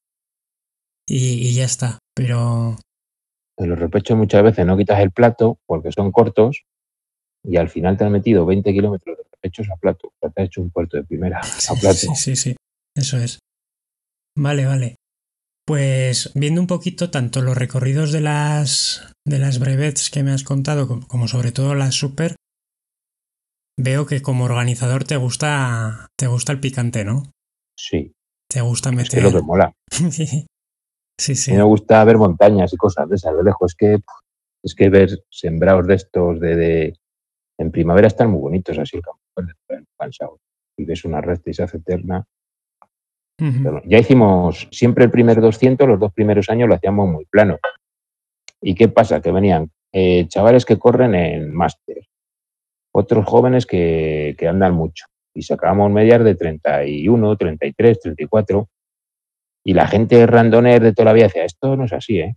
y, 1.09 1.49
y 1.49 1.55
ya 1.55 1.65
está. 1.65 1.99
Pero 2.15 2.77
En 3.59 3.71
los 3.71 3.79
repechos 3.79 4.17
muchas 4.17 4.43
veces 4.43 4.65
no 4.67 4.77
quitas 4.77 5.01
el 5.01 5.11
plato 5.11 5.59
porque 5.67 5.91
son 5.93 6.13
cortos 6.13 6.63
y 7.45 7.57
al 7.57 7.69
final 7.69 7.97
te 7.97 8.05
han 8.05 8.13
metido 8.13 8.45
20 8.47 8.73
kilómetros 8.73 9.19
de 9.19 9.25
repechos 9.31 9.69
a 9.71 9.77
plato. 9.77 10.09
O 10.09 10.15
sea, 10.21 10.31
te 10.31 10.43
has 10.43 10.47
hecho 10.47 10.63
un 10.63 10.71
puerto 10.71 10.97
de 10.97 11.05
primera 11.05 11.39
a 11.41 11.75
plato. 11.81 11.97
sí, 11.97 12.15
sí, 12.15 12.37
sí, 12.37 12.57
eso 12.97 13.19
es. 13.19 13.39
Vale, 14.37 14.67
vale. 14.67 14.97
Pues 15.67 16.31
viendo 16.35 16.61
un 16.61 16.67
poquito 16.69 17.11
tanto 17.11 17.43
los 17.43 17.57
recorridos 17.57 18.13
de 18.13 18.21
las 18.21 19.13
de 19.27 19.39
las 19.41 19.59
brevets 19.59 20.11
que 20.11 20.23
me 20.23 20.31
has 20.31 20.45
contado, 20.45 20.87
como, 20.87 21.09
como 21.09 21.27
sobre 21.27 21.51
todo 21.51 21.75
las 21.75 21.95
super, 21.97 22.37
veo 23.77 24.07
que 24.07 24.23
como 24.23 24.45
organizador 24.45 25.03
te 25.05 25.17
gusta 25.17 26.07
te 26.17 26.29
gusta 26.29 26.53
el 26.53 26.61
picante, 26.61 27.05
¿no? 27.05 27.25
Sí, 27.77 28.13
Te 28.49 28.61
gusta 28.61 28.91
es 28.91 28.95
que 28.95 29.03
meter. 29.03 29.19
es 29.19 29.25
lo 29.33 29.39
que 29.41 29.45
mola. 29.45 29.73
sí, 30.11 31.33
A 31.33 31.35
sí. 31.35 31.51
mí 31.51 31.57
me 31.57 31.63
gusta 31.65 32.05
ver 32.05 32.17
montañas 32.17 32.73
y 32.73 32.77
cosas 32.77 33.09
de 33.09 33.17
esas 33.17 33.37
de 33.37 33.43
lejos. 33.43 33.73
Es 33.73 33.75
que, 33.77 33.99
es 34.63 34.75
que 34.75 34.89
ver 34.89 35.11
sembrados 35.31 35.87
de 35.89 35.95
estos 35.95 36.41
de, 36.41 36.55
de- 36.57 36.95
en 37.59 37.71
primavera 37.73 38.07
están 38.07 38.31
muy 38.31 38.41
bonitos 38.41 38.79
así 38.79 38.97
el 38.99 39.03
campo 39.03 39.21
el. 39.37 39.55
Y 40.79 40.85
ves 40.85 41.05
una 41.05 41.21
recta 41.23 41.51
y 41.51 41.55
se 41.55 41.63
hace 41.65 41.79
eterna. 41.79 42.25
Ya 43.85 43.99
hicimos 43.99 44.69
siempre 44.71 45.05
el 45.05 45.11
primer 45.11 45.41
200, 45.41 45.87
los 45.87 46.01
dos 46.01 46.13
primeros 46.13 46.49
años 46.49 46.69
lo 46.69 46.75
hacíamos 46.75 47.09
muy 47.09 47.25
plano. 47.27 47.59
¿Y 48.61 48.75
qué 48.75 48.89
pasa? 48.89 49.21
Que 49.21 49.31
venían 49.31 49.71
eh, 49.93 50.27
chavales 50.29 50.65
que 50.65 50.79
corren 50.79 51.15
en 51.15 51.55
máster, 51.55 52.07
otros 52.93 53.27
jóvenes 53.27 53.67
que, 53.67 54.35
que 54.39 54.49
andan 54.49 54.75
mucho. 54.75 55.07
Y 55.35 55.43
sacábamos 55.43 55.91
medias 55.91 56.25
de 56.25 56.35
31, 56.35 57.37
33, 57.37 58.01
34. 58.01 58.69
Y 59.65 59.75
la 59.75 59.87
gente 59.87 60.27
randoner 60.27 60.83
de 60.83 60.95
toda 60.95 61.07
la 61.07 61.13
vida 61.13 61.25
decía, 61.25 61.45
esto 61.45 61.77
no 61.77 61.85
es 61.85 61.93
así, 61.93 62.21
¿eh? 62.21 62.37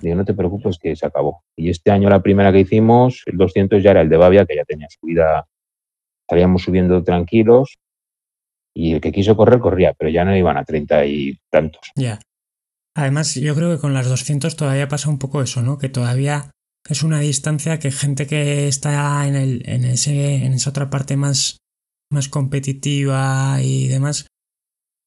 Digo, 0.00 0.16
no 0.16 0.24
te 0.24 0.34
preocupes 0.34 0.78
que 0.78 0.96
se 0.96 1.06
acabó. 1.06 1.42
Y 1.56 1.70
este 1.70 1.90
año 1.90 2.08
la 2.08 2.22
primera 2.22 2.52
que 2.52 2.60
hicimos, 2.60 3.22
el 3.26 3.36
200 3.36 3.82
ya 3.82 3.92
era 3.92 4.00
el 4.00 4.08
de 4.08 4.16
Bavia, 4.16 4.46
que 4.46 4.56
ya 4.56 4.64
tenía 4.64 4.88
subida, 4.88 5.46
salíamos 6.28 6.62
subiendo 6.62 7.02
tranquilos. 7.02 7.78
Y 8.80 8.92
el 8.92 9.00
que 9.00 9.10
quiso 9.10 9.36
correr, 9.36 9.58
corría, 9.58 9.92
pero 9.98 10.08
ya 10.08 10.24
no 10.24 10.36
iban 10.36 10.56
a 10.56 10.62
30 10.64 11.04
y 11.06 11.36
tantos. 11.50 11.82
ya. 11.96 12.20
Además, 12.96 13.34
yo 13.34 13.54
creo 13.56 13.70
que 13.74 13.80
con 13.80 13.92
las 13.92 14.08
200 14.08 14.54
todavía 14.56 14.86
pasa 14.88 15.08
un 15.10 15.18
poco 15.18 15.42
eso, 15.42 15.62
¿no? 15.62 15.78
Que 15.78 15.88
todavía 15.88 16.50
es 16.88 17.02
una 17.02 17.18
distancia 17.20 17.78
que 17.78 17.90
gente 17.92 18.26
que 18.26 18.66
está 18.68 19.26
en, 19.26 19.34
el, 19.36 19.62
en, 19.68 19.84
ese, 19.84 20.44
en 20.44 20.52
esa 20.52 20.70
otra 20.70 20.90
parte 20.90 21.16
más, 21.16 21.58
más 22.12 22.28
competitiva 22.28 23.58
y 23.62 23.88
demás, 23.88 24.26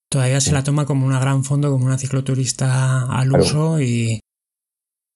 todavía 0.09 0.39
se 0.41 0.51
la 0.53 0.63
toma 0.63 0.85
como 0.85 1.05
una 1.05 1.19
gran 1.19 1.43
fondo, 1.43 1.71
como 1.71 1.85
una 1.85 1.97
cicloturista 1.97 3.03
al 3.11 3.29
Claro. 3.29 3.43
uso 3.43 3.81
y, 3.81 4.19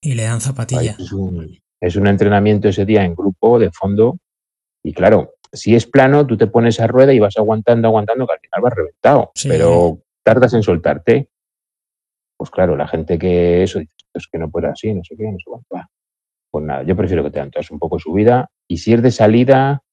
y 0.01 0.13
le 0.15 0.23
dan 0.23 0.41
zapatilla. 0.41 0.95
Es 0.99 1.11
un, 1.13 1.57
es 1.81 1.95
un 1.95 2.07
entrenamiento 2.07 2.67
ese 2.69 2.85
día 2.85 3.03
en 3.05 3.15
grupo, 3.15 3.59
de 3.59 3.71
fondo. 3.71 4.17
Y 4.83 4.93
claro, 4.93 5.33
si 5.51 5.75
es 5.75 5.85
plano, 5.85 6.25
tú 6.25 6.37
te 6.37 6.47
pones 6.47 6.79
a 6.79 6.87
rueda 6.87 7.13
y 7.13 7.19
vas 7.19 7.37
aguantando, 7.37 7.87
aguantando, 7.87 8.27
que 8.27 8.33
al 8.33 8.39
final 8.39 8.61
vas 8.61 8.73
reventado. 8.73 9.31
Sí. 9.35 9.49
Pero 9.49 9.99
tardas 10.23 10.53
en 10.53 10.63
soltarte. 10.63 11.29
Pues 12.37 12.49
claro, 12.49 12.75
la 12.75 12.87
gente 12.87 13.17
que 13.17 13.63
eso, 13.63 13.79
dice, 13.79 13.93
es 14.13 14.27
que 14.27 14.37
no 14.37 14.49
puede 14.49 14.67
así, 14.67 14.93
no 14.93 15.03
sé 15.03 15.15
qué, 15.15 15.23
no 15.23 15.37
sé 15.37 15.45
cuánto. 15.45 15.89
Pues 16.51 16.65
nada, 16.65 16.83
yo 16.83 16.95
prefiero 16.95 17.23
que 17.23 17.31
te 17.31 17.45
todas 17.49 17.71
un 17.71 17.79
poco 17.79 17.99
subida. 17.99 18.49
Y 18.67 18.77
si 18.77 18.93
es 18.93 19.01
de 19.01 19.11
salida, 19.11 19.83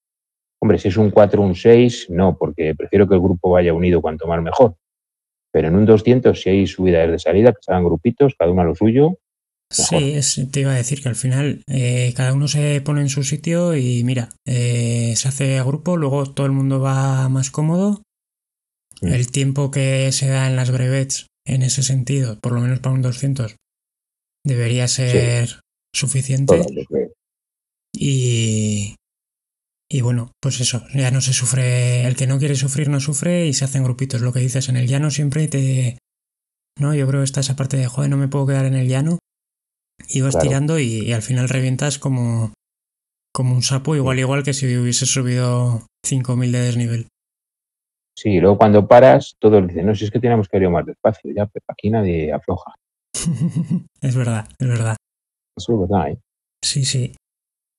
hombre, 0.61 0.79
si 0.79 0.89
es 0.89 0.97
un 0.97 1.11
4 1.11 1.43
un 1.43 1.55
6, 1.55 2.11
no, 2.11 2.37
porque 2.37 2.75
prefiero 2.75 3.09
que 3.09 3.15
el 3.15 3.21
grupo 3.21 3.51
vaya 3.51 3.75
unido 3.75 4.01
cuanto 4.01 4.27
más 4.27 4.43
mejor. 4.43 4.77
Pero 5.53 5.69
en 5.69 5.77
un 5.77 5.85
200, 5.85 6.41
si 6.41 6.51
hay 6.51 6.67
subida 6.67 7.01
desde 7.01 7.19
salida, 7.19 7.53
que 7.53 7.59
se 7.61 7.73
hagan 7.73 7.85
grupitos, 7.85 8.35
cada 8.39 8.51
uno 8.51 8.63
a 8.63 8.65
lo 8.65 8.75
suyo. 8.75 9.19
Sí, 9.73 10.11
es- 10.13 10.41
te 10.51 10.61
iba 10.61 10.73
a 10.73 10.77
decir 10.77 11.03
que 11.03 11.09
al 11.09 11.17
final 11.17 11.63
eh, 11.67 12.13
cada 12.17 12.33
uno 12.35 12.47
se 12.49 12.81
pone 12.83 13.01
en 13.01 13.09
su 13.09 13.23
sitio 13.23 13.75
y 13.77 14.05
mira, 14.05 14.29
eh, 14.47 15.15
se 15.17 15.29
hace 15.29 15.59
a 15.59 15.65
grupo, 15.65 15.97
luego 15.97 16.33
todo 16.33 16.47
el 16.47 16.53
mundo 16.53 16.81
va 16.81 17.29
más 17.29 17.51
cómodo. 17.51 18.03
El 19.01 19.31
tiempo 19.31 19.71
que 19.71 20.13
se 20.13 20.29
da 20.29 20.47
en 20.49 20.55
las 20.57 20.71
brevets 20.71 21.27
en 21.47 21.63
ese 21.63 21.83
sentido, 21.83 22.39
por 22.41 22.53
lo 22.53 22.61
menos 22.61 22.79
para 22.81 22.95
un 22.95 23.03
200, 23.03 23.57
debería 24.47 24.87
ser 24.89 25.61
suficiente. 25.95 26.55
Y, 27.95 28.95
y 29.91 30.01
bueno, 30.01 30.33
pues 30.41 30.61
eso, 30.61 30.85
ya 30.95 31.11
no 31.11 31.21
se 31.21 31.33
sufre, 31.33 32.07
el 32.07 32.17
que 32.17 32.27
no 32.27 32.39
quiere 32.39 32.55
sufrir 32.55 32.89
no 32.89 33.01
sufre 33.01 33.47
y 33.47 33.53
se 33.55 33.65
hacen 33.65 33.85
grupitos. 33.85 34.21
Lo 34.21 34.33
que 34.33 34.41
dices, 34.41 34.69
en 34.69 34.77
el 34.77 34.87
llano 34.87 35.11
siempre 35.11 35.49
te... 35.49 35.99
No, 36.79 36.95
yo 36.95 37.07
creo 37.07 37.21
que 37.21 37.25
está 37.25 37.41
esa 37.41 37.57
parte 37.57 37.77
de, 37.77 37.87
joder, 37.87 38.09
no 38.11 38.17
me 38.17 38.29
puedo 38.29 38.47
quedar 38.47 38.65
en 38.65 38.75
el 38.75 38.89
llano. 38.89 39.19
Y 40.09 40.21
vas 40.21 40.35
Claro. 40.35 40.49
tirando 40.49 40.79
y, 40.79 41.01
y 41.03 41.13
al 41.13 41.23
final 41.23 41.49
revientas 41.49 41.99
como, 41.99 42.53
como 43.35 43.55
un 43.55 43.63
sapo, 43.63 43.97
igual 43.97 44.19
igual 44.19 44.43
que 44.43 44.53
si 44.53 44.67
hubieses 44.77 45.11
subido 45.13 45.87
5.000 46.05 46.53
de 46.53 46.61
desnivel. 46.61 47.07
Sí, 48.17 48.31
y 48.33 48.41
luego 48.41 48.59
cuando 48.59 48.87
paras, 48.87 49.35
todos 49.39 49.67
dicen, 49.67 49.87
no, 49.87 49.95
si 49.95 50.05
es 50.05 50.11
que 50.11 50.21
tenemos 50.21 50.49
que 50.49 50.59
ir 50.59 50.69
más 50.69 50.85
despacio, 50.85 51.33
ya, 51.35 51.47
pero 51.47 51.65
aquí 51.69 51.89
nadie 51.91 52.33
afloja. 52.33 52.75
es 54.01 54.15
verdad, 54.17 54.49
es 54.59 54.69
verdad. 54.69 54.97
Eso 55.57 55.73
es 55.75 55.81
verdad, 55.91 56.09
¿eh? 56.11 56.19
Sí, 56.63 56.85
sí. 56.85 57.15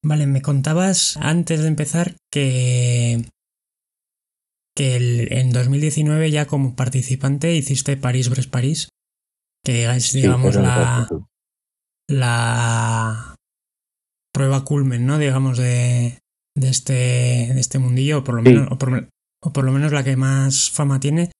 Vale, 0.03 0.25
me 0.27 0.41
contabas 0.41 1.17
antes 1.17 1.61
de 1.61 1.67
empezar 1.67 2.15
que, 2.31 3.23
que 4.75 4.95
el- 4.95 5.31
en 5.31 5.51
2019 5.51 6.31
ya 6.31 6.45
como 6.45 6.75
participante 6.75 7.53
hiciste 7.55 7.95
París-Brest-París, 7.95 8.89
que 9.63 9.85
es, 9.85 10.11
digamos, 10.13 10.55
la. 10.55 11.07
La, 12.09 13.35
prueba 14.33 14.65
culmen, 14.65 15.05
¿no? 15.05 15.19
Digamos, 15.19 15.57
de, 15.57 16.19
de, 16.55 16.69
este, 16.69 16.93
de 17.53 17.59
este 17.59 17.79
mundillo, 17.79 18.19
o 18.19 18.23
por, 18.23 18.35
lo 18.35 18.41
menos, 18.41 18.67
o, 18.71 18.77
por, 18.77 19.07
o 19.41 19.53
por 19.53 19.63
lo 19.63 19.71
menos 19.71 19.93
la 19.93 20.03
que 20.03 20.17
más 20.17 20.71
fama 20.71 20.99
tiene. 20.99 21.31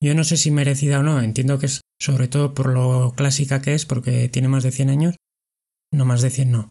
Yo 0.00 0.14
no 0.14 0.24
sé 0.24 0.36
si 0.36 0.50
merecida 0.50 1.00
o 1.00 1.02
no, 1.02 1.20
entiendo 1.20 1.58
que 1.58 1.66
es 1.66 1.80
sobre 2.00 2.28
todo 2.28 2.54
por 2.54 2.68
lo 2.68 3.12
clásica 3.16 3.62
que 3.62 3.74
es, 3.74 3.86
porque 3.86 4.28
tiene 4.28 4.48
más 4.48 4.62
de 4.64 4.72
100 4.72 4.90
años. 4.90 5.16
No, 5.92 6.04
más 6.04 6.22
de 6.22 6.30
100 6.30 6.50
no. 6.50 6.70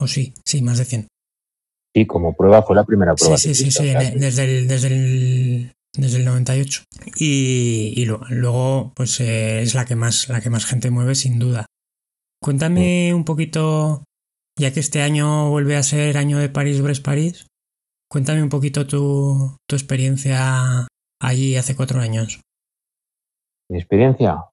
O 0.00 0.06
sí, 0.06 0.34
sí, 0.44 0.62
más 0.62 0.78
de 0.78 0.84
100. 0.84 1.08
Sí, 1.94 2.06
como 2.06 2.34
prueba 2.34 2.62
fue 2.62 2.76
la 2.76 2.84
primera 2.84 3.14
prueba. 3.14 3.36
Sí, 3.36 3.54
sí, 3.54 3.70
sí, 3.70 3.70
sí, 3.70 3.92
desde 4.16 4.44
el, 4.44 4.68
desde 4.68 4.88
el, 4.88 5.72
desde 5.96 6.18
el 6.18 6.24
98. 6.24 6.84
Y, 7.16 7.94
y 7.96 8.04
luego, 8.06 8.92
pues 8.94 9.20
eh, 9.20 9.62
es 9.62 9.74
la 9.74 9.84
que 9.84 9.96
más, 9.96 10.28
la 10.28 10.40
que 10.40 10.50
más 10.50 10.64
gente 10.64 10.90
mueve, 10.90 11.14
sin 11.14 11.38
duda. 11.38 11.66
Cuéntame 12.44 13.14
un 13.14 13.24
poquito, 13.24 14.04
ya 14.60 14.70
que 14.70 14.80
este 14.80 15.00
año 15.00 15.48
vuelve 15.48 15.76
a 15.76 15.82
ser 15.82 16.18
año 16.18 16.38
de 16.38 16.50
París-Brest-París, 16.50 17.46
cuéntame 18.06 18.42
un 18.42 18.50
poquito 18.50 18.86
tu, 18.86 19.56
tu 19.66 19.74
experiencia 19.74 20.86
allí 21.22 21.56
hace 21.56 21.74
cuatro 21.74 22.00
años. 22.00 22.42
Mi 23.70 23.78
experiencia. 23.78 24.44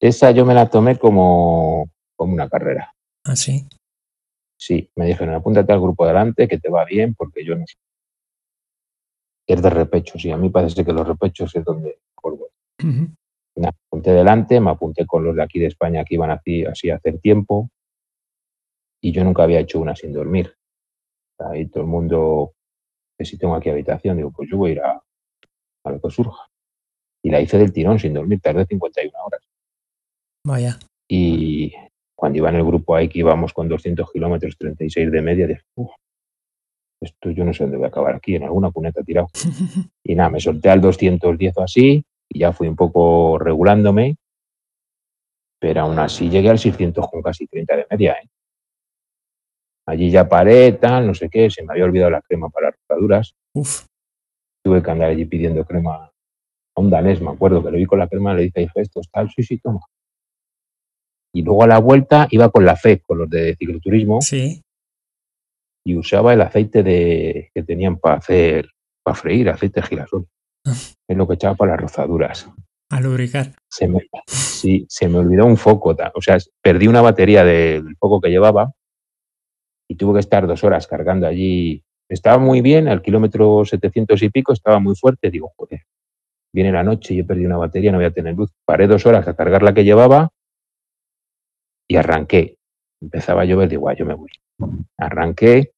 Esa 0.00 0.30
yo 0.30 0.46
me 0.46 0.54
la 0.54 0.70
tomé 0.70 0.98
como, 0.98 1.90
como 2.16 2.32
una 2.32 2.48
carrera. 2.48 2.94
¿Ah, 3.26 3.36
sí? 3.36 3.68
Sí, 4.58 4.90
me 4.96 5.04
dijeron, 5.04 5.34
apúntate 5.34 5.74
al 5.74 5.82
grupo 5.82 6.06
delante, 6.06 6.48
que 6.48 6.58
te 6.58 6.70
va 6.70 6.86
bien, 6.86 7.14
porque 7.14 7.44
yo 7.44 7.54
no 7.54 7.66
sé. 7.66 7.74
Es 9.46 9.60
de 9.60 9.68
repechos, 9.68 10.24
y 10.24 10.30
a 10.30 10.38
mí 10.38 10.48
parece 10.48 10.82
que 10.82 10.92
los 10.94 11.06
repechos 11.06 11.54
es 11.54 11.62
donde 11.62 12.00
mejor 12.16 12.38
voy. 12.38 12.48
Me 13.56 13.68
apunté 13.68 14.12
delante, 14.12 14.60
me 14.60 14.70
apunté 14.70 15.06
con 15.06 15.24
los 15.24 15.36
de 15.36 15.42
aquí 15.42 15.58
de 15.58 15.66
España 15.66 16.04
que 16.04 16.14
iban 16.14 16.30
así, 16.30 16.64
así 16.64 16.90
a 16.90 16.96
hacer 16.96 17.18
tiempo, 17.18 17.70
y 19.02 19.12
yo 19.12 19.24
nunca 19.24 19.42
había 19.42 19.60
hecho 19.60 19.80
una 19.80 19.96
sin 19.96 20.12
dormir. 20.12 20.54
Ahí 21.38 21.66
todo 21.66 21.82
el 21.82 21.88
mundo, 21.88 22.54
que 23.18 23.24
si 23.24 23.36
tengo 23.36 23.54
aquí 23.54 23.68
habitación, 23.68 24.16
digo, 24.16 24.30
pues 24.30 24.48
yo 24.48 24.56
voy 24.56 24.70
a 24.70 24.72
ir 24.72 24.80
a, 24.80 25.02
a 25.84 25.90
lo 25.90 26.00
que 26.00 26.10
surja. 26.10 26.48
Y 27.24 27.30
la 27.30 27.40
hice 27.40 27.58
del 27.58 27.72
tirón 27.72 27.98
sin 27.98 28.14
dormir, 28.14 28.40
tardé 28.40 28.64
51 28.64 29.18
horas. 29.24 29.40
Vaya. 30.46 30.78
Y 31.08 31.72
cuando 32.14 32.38
iba 32.38 32.50
en 32.50 32.56
el 32.56 32.64
grupo 32.64 32.94
ahí 32.94 33.08
que 33.08 33.18
íbamos 33.18 33.52
con 33.52 33.68
200 33.68 34.10
kilómetros, 34.12 34.56
36 34.56 35.10
de 35.10 35.22
media, 35.22 35.46
dije, 35.48 35.62
uff, 35.74 35.90
esto 37.00 37.30
yo 37.30 37.44
no 37.44 37.52
sé 37.52 37.64
dónde 37.64 37.78
voy 37.78 37.86
a 37.86 37.88
acabar 37.88 38.14
aquí, 38.14 38.36
en 38.36 38.44
alguna 38.44 38.70
cuneta 38.70 39.02
tirado. 39.02 39.28
y 40.04 40.14
nada, 40.14 40.30
me 40.30 40.40
solté 40.40 40.70
al 40.70 40.80
210 40.80 41.56
o 41.56 41.62
así, 41.62 42.04
y 42.32 42.38
ya 42.38 42.52
fui 42.52 42.68
un 42.68 42.76
poco 42.76 43.38
regulándome, 43.38 44.16
pero 45.60 45.82
aún 45.82 45.98
así 45.98 46.30
llegué 46.30 46.48
al 46.48 46.58
600 46.58 47.08
con 47.08 47.22
casi 47.22 47.46
30 47.46 47.76
de 47.76 47.86
media. 47.90 48.12
¿eh? 48.14 48.28
Allí 49.86 50.10
ya 50.10 50.28
paré, 50.28 50.72
tal, 50.72 51.06
no 51.06 51.14
sé 51.14 51.28
qué, 51.28 51.50
se 51.50 51.62
me 51.62 51.72
había 51.72 51.84
olvidado 51.84 52.10
la 52.10 52.22
crema 52.22 52.48
para 52.48 52.68
las 52.68 52.76
rotaduras. 52.80 53.34
Uf. 53.54 53.86
Tuve 54.64 54.82
que 54.82 54.90
andar 54.90 55.10
allí 55.10 55.24
pidiendo 55.24 55.64
crema 55.64 56.10
a 56.74 56.80
un 56.80 56.88
danés, 56.88 57.20
me 57.20 57.30
acuerdo, 57.30 57.62
que 57.62 57.70
lo 57.70 57.76
vi 57.76 57.84
con 57.84 57.98
la 57.98 58.08
crema, 58.08 58.34
le 58.34 58.44
dije, 58.44 58.70
esto 58.76 59.00
es 59.00 59.10
tal, 59.10 59.30
sí, 59.30 59.42
sí, 59.42 59.58
toma. 59.58 59.80
Y 61.34 61.42
luego 61.42 61.64
a 61.64 61.66
la 61.66 61.78
vuelta 61.78 62.28
iba 62.30 62.50
con 62.50 62.64
la 62.64 62.76
FE, 62.76 63.00
con 63.00 63.18
los 63.18 63.30
de 63.30 63.56
cicloturismo. 63.56 64.20
Sí. 64.20 64.62
Y 65.84 65.96
usaba 65.96 66.32
el 66.32 66.40
aceite 66.40 66.82
de, 66.82 67.50
que 67.52 67.62
tenían 67.62 67.98
para 67.98 68.16
hacer, 68.16 68.70
para 69.02 69.16
freír, 69.16 69.48
aceite 69.48 69.80
de 69.80 69.86
girasol. 69.86 70.26
es 71.12 71.18
lo 71.18 71.26
que 71.26 71.34
echaba 71.34 71.54
para 71.54 71.72
las 71.72 71.80
rozaduras. 71.80 72.48
A 72.90 73.00
lubricar. 73.00 73.52
Se 73.68 73.88
me, 73.88 74.00
sí, 74.26 74.84
se 74.88 75.08
me 75.08 75.18
olvidó 75.18 75.46
un 75.46 75.56
foco. 75.56 75.96
O 76.14 76.20
sea, 76.20 76.38
perdí 76.60 76.88
una 76.88 77.00
batería 77.00 77.44
del 77.44 77.96
foco 77.96 78.20
que 78.20 78.28
llevaba 78.30 78.72
y 79.88 79.96
tuve 79.96 80.14
que 80.14 80.20
estar 80.20 80.46
dos 80.46 80.62
horas 80.64 80.86
cargando 80.86 81.26
allí. 81.26 81.84
Estaba 82.08 82.38
muy 82.38 82.60
bien, 82.60 82.88
al 82.88 83.00
kilómetro 83.00 83.64
700 83.64 84.22
y 84.22 84.28
pico, 84.28 84.52
estaba 84.52 84.78
muy 84.78 84.94
fuerte. 84.94 85.30
Digo, 85.30 85.52
joder, 85.56 85.80
viene 86.52 86.70
la 86.70 86.82
noche 86.82 87.14
y 87.14 87.20
he 87.20 87.24
perdido 87.24 87.48
una 87.48 87.56
batería, 87.56 87.92
no 87.92 87.98
voy 87.98 88.06
a 88.06 88.10
tener 88.10 88.34
luz. 88.34 88.50
Paré 88.66 88.86
dos 88.86 89.06
horas 89.06 89.26
a 89.26 89.34
cargar 89.34 89.62
la 89.62 89.72
que 89.72 89.84
llevaba 89.84 90.30
y 91.88 91.96
arranqué. 91.96 92.56
Empezaba 93.00 93.42
a 93.42 93.44
llover, 93.44 93.68
digo, 93.68 93.88
ah, 93.88 93.94
yo 93.94 94.04
me 94.04 94.14
voy. 94.14 94.30
Arranqué 94.98 95.72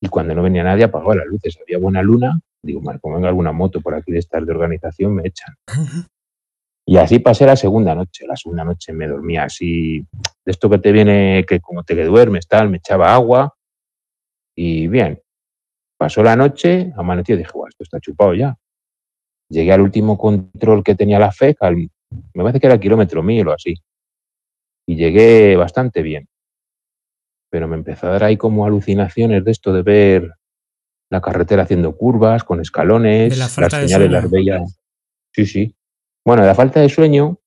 y 0.00 0.08
cuando 0.08 0.34
no 0.34 0.42
venía 0.42 0.62
nadie 0.62 0.84
apagaba 0.84 1.16
las 1.16 1.26
luces. 1.26 1.58
Había 1.60 1.78
buena 1.78 2.02
luna. 2.02 2.40
Digo, 2.62 2.80
mal, 2.80 3.00
como 3.00 3.16
venga 3.16 3.28
alguna 3.28 3.52
moto 3.52 3.80
por 3.80 3.94
aquí 3.94 4.12
de 4.12 4.18
estas 4.18 4.44
de 4.44 4.52
organización, 4.52 5.14
me 5.14 5.28
echan. 5.28 5.54
Y 6.86 6.96
así 6.96 7.18
pasé 7.18 7.46
la 7.46 7.56
segunda 7.56 7.94
noche. 7.94 8.26
La 8.26 8.36
segunda 8.36 8.64
noche 8.64 8.92
me 8.92 9.06
dormía 9.06 9.44
así, 9.44 10.00
de 10.00 10.50
esto 10.50 10.70
que 10.70 10.78
te 10.78 10.90
viene, 10.90 11.44
que 11.46 11.60
como 11.60 11.84
te 11.84 11.94
que 11.94 12.04
duermes, 12.04 12.48
tal, 12.48 12.70
me 12.70 12.78
echaba 12.78 13.14
agua. 13.14 13.54
Y 14.56 14.88
bien, 14.88 15.20
pasó 15.96 16.22
la 16.22 16.34
noche, 16.34 16.92
amaneció 16.96 17.34
y 17.34 17.38
dije, 17.38 17.52
bueno, 17.54 17.68
esto 17.68 17.84
está 17.84 18.00
chupado 18.00 18.34
ya. 18.34 18.56
Llegué 19.50 19.72
al 19.72 19.82
último 19.82 20.18
control 20.18 20.82
que 20.82 20.94
tenía 20.94 21.18
la 21.18 21.30
FEC, 21.30 21.58
al, 21.60 21.76
me 21.76 22.42
parece 22.42 22.60
que 22.60 22.66
era 22.66 22.74
el 22.74 22.80
kilómetro 22.80 23.22
mil 23.22 23.48
o 23.48 23.52
así 23.52 23.74
y 24.88 24.96
llegué 24.96 25.54
bastante 25.56 26.00
bien. 26.02 26.26
Pero 27.50 27.68
me 27.68 27.76
empezó 27.76 28.06
a 28.06 28.12
dar 28.12 28.24
ahí 28.24 28.38
como 28.38 28.64
alucinaciones 28.64 29.44
de 29.44 29.50
esto 29.50 29.72
de 29.72 29.82
ver 29.82 30.32
la 31.10 31.20
carretera 31.20 31.62
haciendo 31.62 31.96
curvas, 31.96 32.44
con 32.44 32.60
escalones, 32.60 33.38
la 33.38 33.44
las 33.44 33.72
señales 33.72 34.10
las 34.10 34.30
veía. 34.30 34.60
Sí, 35.32 35.46
sí. 35.46 35.74
Bueno, 36.24 36.44
la 36.44 36.54
falta 36.54 36.80
de 36.80 36.88
sueño 36.88 37.38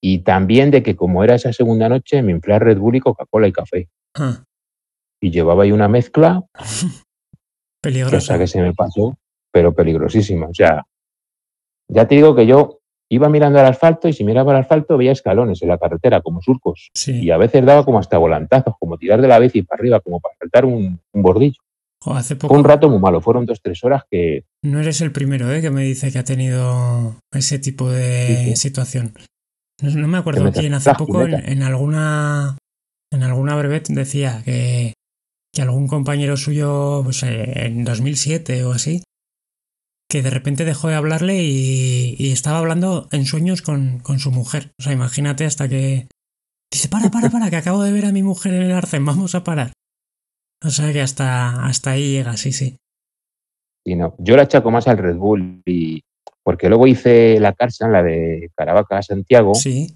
y 0.00 0.20
también 0.20 0.70
de 0.70 0.82
que 0.82 0.96
como 0.96 1.22
era 1.24 1.34
esa 1.34 1.52
segunda 1.52 1.88
noche 1.88 2.22
me 2.22 2.32
inflé 2.32 2.58
Red 2.58 2.78
Bull 2.78 2.96
y 2.96 3.00
Coca-Cola 3.00 3.48
y 3.48 3.52
café. 3.52 3.88
Ah. 4.14 4.44
Y 5.20 5.30
llevaba 5.30 5.64
ahí 5.64 5.72
una 5.72 5.88
mezcla. 5.88 6.42
Peligrosa. 7.82 8.38
que 8.38 8.46
se 8.46 8.60
me 8.60 8.74
pasó, 8.74 9.18
pero 9.50 9.74
peligrosísima. 9.74 10.46
O 10.48 10.54
sea, 10.54 10.84
ya 11.88 12.06
te 12.06 12.14
digo 12.14 12.34
que 12.34 12.46
yo 12.46 12.80
iba 13.08 13.28
mirando 13.28 13.58
al 13.58 13.66
asfalto 13.66 14.06
y 14.06 14.12
si 14.12 14.22
miraba 14.22 14.52
al 14.52 14.58
asfalto 14.58 14.96
veía 14.96 15.12
escalones 15.12 15.62
en 15.62 15.68
la 15.68 15.78
carretera 15.78 16.20
como 16.20 16.42
surcos. 16.42 16.90
Sí. 16.94 17.24
Y 17.24 17.30
a 17.30 17.38
veces 17.38 17.64
daba 17.64 17.84
como 17.84 17.98
hasta 17.98 18.18
volantazos, 18.18 18.74
como 18.78 18.98
tirar 18.98 19.20
de 19.20 19.28
la 19.28 19.38
bici 19.38 19.62
para 19.62 19.80
arriba, 19.80 20.00
como 20.00 20.20
para 20.20 20.36
saltar 20.36 20.66
un, 20.66 21.00
un 21.12 21.22
bordillo. 21.22 21.60
Jo, 22.02 22.14
hace 22.14 22.36
poco. 22.36 22.54
Fue 22.54 22.58
un 22.58 22.64
rato 22.64 22.88
muy 22.88 22.98
malo, 22.98 23.20
fueron 23.20 23.44
dos, 23.46 23.60
tres 23.62 23.84
horas 23.84 24.04
que... 24.10 24.44
No 24.64 24.80
eres 24.80 25.00
el 25.02 25.12
primero 25.12 25.52
¿eh? 25.52 25.60
que 25.60 25.70
me 25.70 25.82
dice 25.84 26.10
que 26.10 26.18
ha 26.18 26.24
tenido 26.24 27.16
ese 27.32 27.58
tipo 27.58 27.90
de 27.90 28.26
Sí, 28.26 28.50
sí. 28.50 28.56
situación. 28.56 29.12
No, 29.82 29.90
no 29.90 30.08
me 30.08 30.18
acuerdo 30.18 30.44
me 30.44 30.52
quién 30.52 30.74
hace 30.74 30.92
poco 30.94 31.22
en, 31.22 31.62
alguna 31.62 32.58
en 33.12 33.22
alguna 33.22 33.56
brevet 33.56 33.88
decía 33.88 34.42
que, 34.44 34.92
que 35.54 35.62
algún 35.62 35.88
compañero 35.88 36.36
suyo 36.36 37.00
pues, 37.04 37.22
eh, 37.22 37.66
en 37.66 37.84
2007 37.84 38.64
o 38.64 38.72
así 38.72 39.02
que 40.10 40.22
de 40.22 40.30
repente 40.30 40.64
dejó 40.64 40.88
de 40.88 40.96
hablarle 40.96 41.42
y, 41.42 42.16
y 42.18 42.32
estaba 42.32 42.58
hablando 42.58 43.08
en 43.12 43.26
sueños 43.26 43.62
con, 43.62 44.00
con 44.00 44.18
su 44.18 44.32
mujer. 44.32 44.72
O 44.80 44.82
sea, 44.82 44.92
imagínate 44.92 45.44
hasta 45.44 45.68
que 45.68 46.08
dice, 46.70 46.88
para, 46.88 47.10
para, 47.10 47.30
para, 47.30 47.48
que 47.48 47.56
acabo 47.56 47.82
de 47.84 47.92
ver 47.92 48.06
a 48.06 48.12
mi 48.12 48.24
mujer 48.24 48.54
en 48.54 48.62
el 48.62 48.72
arcén, 48.72 49.04
vamos 49.04 49.36
a 49.36 49.44
parar. 49.44 49.72
O 50.62 50.70
sea 50.70 50.92
que 50.92 51.00
hasta, 51.00 51.64
hasta 51.64 51.92
ahí 51.92 52.12
llega, 52.12 52.36
sí, 52.36 52.52
sí. 52.52 52.76
Y 53.84 53.96
no, 53.96 54.14
yo 54.18 54.36
la 54.36 54.42
achaco 54.42 54.70
más 54.70 54.86
al 54.88 54.98
Red 54.98 55.16
Bull 55.16 55.62
y 55.64 56.02
porque 56.42 56.68
luego 56.68 56.86
hice 56.86 57.38
la 57.40 57.52
Carsan, 57.52 57.92
la 57.92 58.02
de 58.02 58.50
Caravaca 58.54 58.98
a 58.98 59.02
Santiago, 59.02 59.54
Sí, 59.54 59.94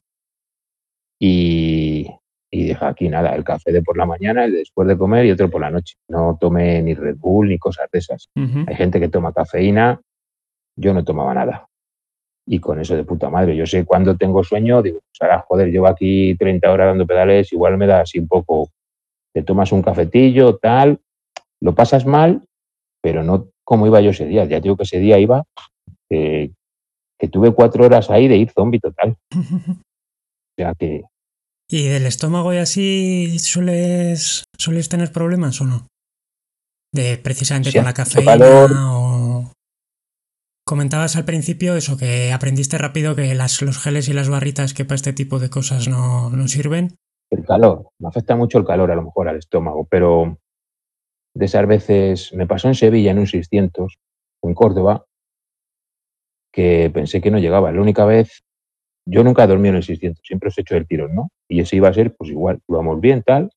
y, 1.20 2.06
y 2.50 2.64
dije 2.64 2.84
aquí 2.84 3.08
nada, 3.08 3.34
el 3.34 3.44
café 3.44 3.72
de 3.72 3.82
por 3.82 3.96
la 3.96 4.06
mañana, 4.06 4.44
el 4.44 4.52
de 4.52 4.58
después 4.58 4.86
de 4.88 4.98
comer 4.98 5.26
y 5.26 5.30
otro 5.30 5.50
por 5.50 5.60
la 5.60 5.70
noche. 5.70 5.94
No 6.08 6.36
tomé 6.40 6.82
ni 6.82 6.94
Red 6.94 7.16
Bull 7.16 7.48
ni 7.48 7.58
cosas 7.58 7.88
de 7.90 7.98
esas. 7.98 8.28
Hay 8.34 8.74
gente 8.76 9.00
que 9.00 9.08
toma 9.08 9.32
cafeína, 9.32 10.00
yo 10.76 10.94
no 10.94 11.04
tomaba 11.04 11.34
nada. 11.34 11.66
Y 12.46 12.60
con 12.60 12.78
eso 12.78 12.94
de 12.94 13.04
puta 13.04 13.30
madre, 13.30 13.56
yo 13.56 13.66
sé 13.66 13.86
cuando 13.86 14.16
tengo 14.16 14.44
sueño, 14.44 14.82
digo, 14.82 15.00
pues 15.00 15.22
ahora, 15.22 15.44
joder, 15.48 15.70
llevo 15.70 15.86
aquí 15.86 16.36
30 16.36 16.70
horas 16.70 16.88
dando 16.88 17.06
pedales, 17.06 17.52
igual 17.52 17.78
me 17.78 17.86
da 17.86 18.02
así 18.02 18.18
un 18.18 18.28
poco, 18.28 18.68
te 19.34 19.42
tomas 19.42 19.72
un 19.72 19.82
cafetillo, 19.82 20.56
tal, 20.56 21.00
lo 21.60 21.74
pasas 21.74 22.06
mal, 22.06 22.44
pero 23.02 23.22
no 23.24 23.48
como 23.64 23.86
iba 23.86 24.00
yo 24.00 24.10
ese 24.10 24.26
día. 24.26 24.44
Ya 24.44 24.60
digo 24.60 24.76
que 24.76 24.84
ese 24.84 24.98
día 24.98 25.18
iba, 25.18 25.44
eh, 26.10 26.52
que 27.18 27.28
tuve 27.28 27.52
cuatro 27.52 27.84
horas 27.84 28.10
ahí 28.10 28.28
de 28.28 28.36
ir 28.36 28.50
zombie 28.50 28.80
total. 28.80 29.16
O 30.56 30.62
sea 30.62 30.72
que 30.78 31.02
¿Y 31.68 31.88
del 31.88 32.06
estómago 32.06 32.54
y 32.54 32.58
así 32.58 33.40
sueles, 33.40 34.44
sueles 34.56 34.88
tener 34.88 35.10
problemas 35.10 35.60
o 35.60 35.64
no? 35.64 35.88
De 36.92 37.18
precisamente 37.18 37.72
Sí, 37.72 37.78
con 37.78 37.86
la 37.86 37.94
cafeína 37.94 38.32
calor. 38.38 38.70
o... 38.76 39.52
Comentabas 40.64 41.16
al 41.16 41.24
principio 41.24 41.74
eso, 41.74 41.96
que 41.96 42.32
aprendiste 42.32 42.78
rápido 42.78 43.16
que 43.16 43.34
las, 43.34 43.60
los 43.62 43.78
geles 43.78 44.08
y 44.08 44.12
las 44.12 44.28
barritas 44.28 44.74
que 44.74 44.84
para 44.84 44.94
este 44.94 45.12
tipo 45.12 45.40
de 45.40 45.50
cosas 45.50 45.88
no, 45.88 46.30
no 46.30 46.46
sirven. 46.46 46.94
El 47.34 47.44
calor, 47.44 47.90
me 47.98 48.08
afecta 48.08 48.36
mucho 48.36 48.58
el 48.58 48.64
calor 48.64 48.90
a 48.90 48.96
lo 48.96 49.02
mejor 49.02 49.28
al 49.28 49.36
estómago, 49.36 49.86
pero 49.90 50.38
de 51.34 51.44
esas 51.44 51.66
veces 51.66 52.32
me 52.32 52.46
pasó 52.46 52.68
en 52.68 52.74
Sevilla 52.74 53.10
en 53.10 53.18
un 53.18 53.26
600, 53.26 53.98
en 54.42 54.54
Córdoba, 54.54 55.04
que 56.52 56.90
pensé 56.94 57.20
que 57.20 57.30
no 57.30 57.38
llegaba. 57.38 57.72
La 57.72 57.80
única 57.80 58.04
vez 58.04 58.44
yo 59.06 59.22
nunca 59.24 59.44
he 59.44 59.46
dormido 59.46 59.70
en 59.70 59.76
el 59.76 59.82
600, 59.82 60.22
siempre 60.24 60.48
os 60.48 60.58
he 60.58 60.62
hecho 60.62 60.76
el 60.76 60.86
tirón, 60.86 61.14
¿no? 61.14 61.28
Y 61.48 61.60
ese 61.60 61.76
iba 61.76 61.88
a 61.88 61.94
ser, 61.94 62.14
pues 62.14 62.30
igual, 62.30 62.60
íbamos 62.68 63.00
bien, 63.00 63.22
tal. 63.22 63.50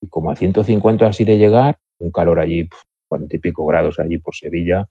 Y 0.00 0.08
como 0.08 0.30
a 0.30 0.36
150 0.36 1.06
así 1.06 1.24
de 1.24 1.38
llegar, 1.38 1.78
un 1.98 2.12
calor 2.12 2.38
allí, 2.38 2.68
40 3.08 3.36
y 3.36 3.38
pico 3.40 3.66
grados 3.66 3.98
allí 3.98 4.18
por 4.18 4.34
Sevilla, 4.34 4.86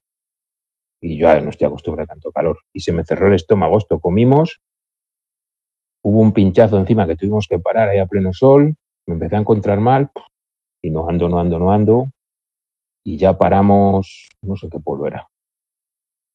y 1.01 1.17
yo 1.17 1.41
no 1.41 1.49
estoy 1.49 1.67
acostumbrado 1.67 2.05
a 2.05 2.13
tanto 2.13 2.31
calor. 2.31 2.59
Y 2.73 2.81
se 2.81 2.91
me 2.91 3.05
cerró 3.05 3.27
el 3.27 3.33
estómago, 3.33 3.77
esto 3.77 3.99
comimos, 3.99 4.61
hubo 6.07 6.21
un 6.21 6.31
pinchazo 6.31 6.77
encima 6.77 7.05
que 7.05 7.17
tuvimos 7.17 7.47
que 7.49 7.59
parar 7.59 7.89
ahí 7.89 7.99
a 7.99 8.05
pleno 8.05 8.31
sol, 8.31 8.73
me 9.07 9.15
empecé 9.15 9.35
a 9.35 9.39
encontrar 9.39 9.81
mal, 9.81 10.09
y 10.81 10.89
no 10.89 11.09
ando, 11.09 11.27
no 11.27 11.37
ando, 11.37 11.59
no 11.59 11.69
ando, 11.69 12.09
y 13.03 13.17
ya 13.17 13.37
paramos, 13.37 14.29
no 14.41 14.55
sé 14.55 14.69
qué 14.69 14.79
pueblo 14.79 15.07
era. 15.07 15.27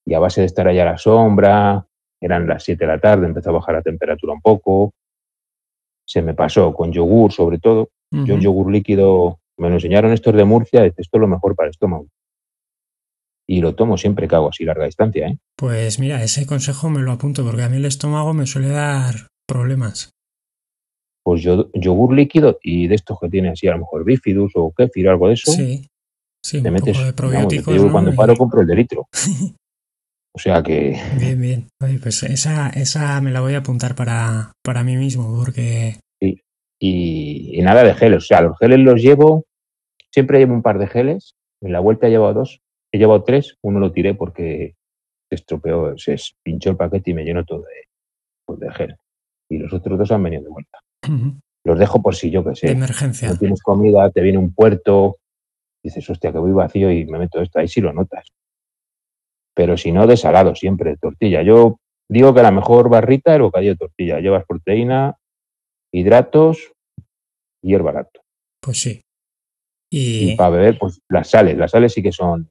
Y 0.04 0.12
a 0.12 0.18
base 0.18 0.42
de 0.42 0.46
estar 0.46 0.68
allá 0.68 0.82
a 0.82 0.92
la 0.92 0.98
sombra, 0.98 1.86
eran 2.20 2.46
las 2.46 2.64
7 2.64 2.84
de 2.84 2.92
la 2.92 3.00
tarde, 3.00 3.24
empezó 3.24 3.48
a 3.48 3.54
bajar 3.54 3.76
la 3.76 3.82
temperatura 3.82 4.34
un 4.34 4.42
poco, 4.42 4.92
se 6.06 6.20
me 6.20 6.34
pasó 6.34 6.74
con 6.74 6.92
yogur 6.92 7.32
sobre 7.32 7.58
todo. 7.58 7.88
Yo 8.10 8.34
el 8.34 8.42
yogur 8.42 8.70
líquido, 8.70 9.38
me 9.56 9.70
lo 9.70 9.76
enseñaron 9.76 10.12
estos 10.12 10.34
de 10.34 10.44
Murcia, 10.44 10.84
esto 10.84 11.00
es 11.00 11.08
lo 11.18 11.28
mejor 11.28 11.56
para 11.56 11.68
el 11.68 11.70
estómago. 11.70 12.08
Y 13.46 13.62
lo 13.62 13.74
tomo 13.74 13.96
siempre 13.96 14.28
que 14.28 14.34
hago 14.34 14.50
así 14.50 14.66
larga 14.66 14.84
distancia. 14.84 15.28
¿eh? 15.28 15.38
Pues 15.56 15.98
mira, 15.98 16.22
ese 16.22 16.44
consejo 16.44 16.90
me 16.90 17.00
lo 17.00 17.12
apunto 17.12 17.42
porque 17.42 17.62
a 17.62 17.70
mí 17.70 17.78
el 17.78 17.86
estómago 17.86 18.34
me 18.34 18.44
suele 18.44 18.68
dar 18.68 19.31
problemas. 19.52 20.10
Pues 21.24 21.42
yo, 21.42 21.70
yogur 21.74 22.14
líquido 22.14 22.58
y 22.62 22.88
de 22.88 22.96
estos 22.96 23.18
que 23.20 23.28
tiene 23.28 23.50
así 23.50 23.68
a 23.68 23.72
lo 23.72 23.78
mejor 23.78 24.04
bifidus 24.04 24.52
o 24.56 24.72
kéfir 24.72 25.06
o 25.06 25.10
algo 25.10 25.28
de 25.28 25.34
eso. 25.34 25.52
Sí, 25.52 25.86
sí, 26.44 26.62
te 26.62 26.68
un 26.68 26.74
metes, 26.74 26.96
poco 26.96 27.06
de 27.06 27.12
probióticos. 27.12 27.66
Vamos, 27.66 27.86
¿no? 27.86 27.92
Cuando 27.92 28.14
paro 28.14 28.36
compro 28.36 28.60
el 28.60 28.66
de 28.66 28.76
litro. 28.76 29.08
O 30.34 30.38
sea 30.38 30.62
que 30.62 30.98
Bien, 31.18 31.38
bien. 31.38 31.68
Oye, 31.82 31.98
pues 31.98 32.22
esa, 32.22 32.70
esa 32.70 33.20
me 33.20 33.30
la 33.30 33.42
voy 33.42 33.52
a 33.52 33.58
apuntar 33.58 33.94
para, 33.94 34.52
para 34.64 34.82
mí 34.82 34.96
mismo 34.96 35.36
porque... 35.36 36.00
y, 36.22 36.40
y 36.80 37.60
nada 37.60 37.84
de 37.84 37.92
geles. 37.94 38.24
O 38.24 38.26
sea, 38.26 38.40
los 38.40 38.56
geles 38.58 38.78
los 38.78 39.02
llevo, 39.02 39.44
siempre 40.10 40.38
llevo 40.38 40.54
un 40.54 40.62
par 40.62 40.78
de 40.78 40.86
geles. 40.86 41.34
En 41.60 41.72
la 41.72 41.80
vuelta 41.80 42.06
he 42.06 42.10
llevado 42.10 42.32
dos, 42.32 42.60
he 42.92 42.98
llevado 42.98 43.24
tres. 43.24 43.56
Uno 43.62 43.78
lo 43.78 43.92
tiré 43.92 44.14
porque 44.14 44.74
se 45.28 45.34
estropeó, 45.34 45.98
se 45.98 46.16
pinchó 46.42 46.70
el 46.70 46.76
paquete 46.78 47.10
y 47.10 47.14
me 47.14 47.24
llenó 47.24 47.44
todo 47.44 47.60
de, 47.60 47.88
pues, 48.46 48.58
de 48.58 48.72
gel. 48.72 48.96
Y 49.52 49.58
los 49.58 49.72
otros 49.72 49.98
dos 49.98 50.10
han 50.12 50.22
venido 50.22 50.44
de 50.44 50.48
vuelta. 50.48 50.78
Los 51.64 51.78
dejo 51.78 52.00
por 52.00 52.14
si 52.14 52.30
yo 52.30 52.42
que 52.42 52.50
De 52.50 52.56
sé. 52.56 52.70
emergencia. 52.70 53.28
No 53.28 53.36
tienes 53.36 53.62
comida, 53.62 54.10
te 54.10 54.20
viene 54.22 54.38
un 54.38 54.54
puerto, 54.54 55.18
dices, 55.84 56.08
hostia, 56.08 56.32
que 56.32 56.38
voy 56.38 56.52
vacío 56.52 56.90
y 56.90 57.04
me 57.04 57.18
meto 57.18 57.40
esto. 57.40 57.58
Ahí 57.58 57.68
sí 57.68 57.80
lo 57.80 57.92
notas. 57.92 58.26
Pero 59.54 59.76
si 59.76 59.92
no, 59.92 60.06
de 60.06 60.16
salado 60.16 60.54
siempre, 60.54 60.90
de 60.90 60.96
tortilla. 60.96 61.42
Yo 61.42 61.76
digo 62.08 62.32
que 62.34 62.42
la 62.42 62.50
mejor 62.50 62.88
barrita 62.88 63.32
es 63.32 63.36
el 63.36 63.42
bocadillo 63.42 63.72
de 63.72 63.76
tortilla. 63.76 64.20
Llevas 64.20 64.44
proteína, 64.46 65.16
hidratos 65.92 66.72
y 67.62 67.68
hierba 67.68 67.92
láctea. 67.92 68.22
Pues 68.62 68.80
sí. 68.80 69.02
Y 69.90 70.32
Y, 70.32 70.36
para 70.36 70.50
beber, 70.50 70.78
pues 70.78 71.00
las 71.10 71.28
sales. 71.28 71.58
Las 71.58 71.72
sales 71.72 71.92
sí 71.92 72.02
que 72.02 72.12
son. 72.12 72.48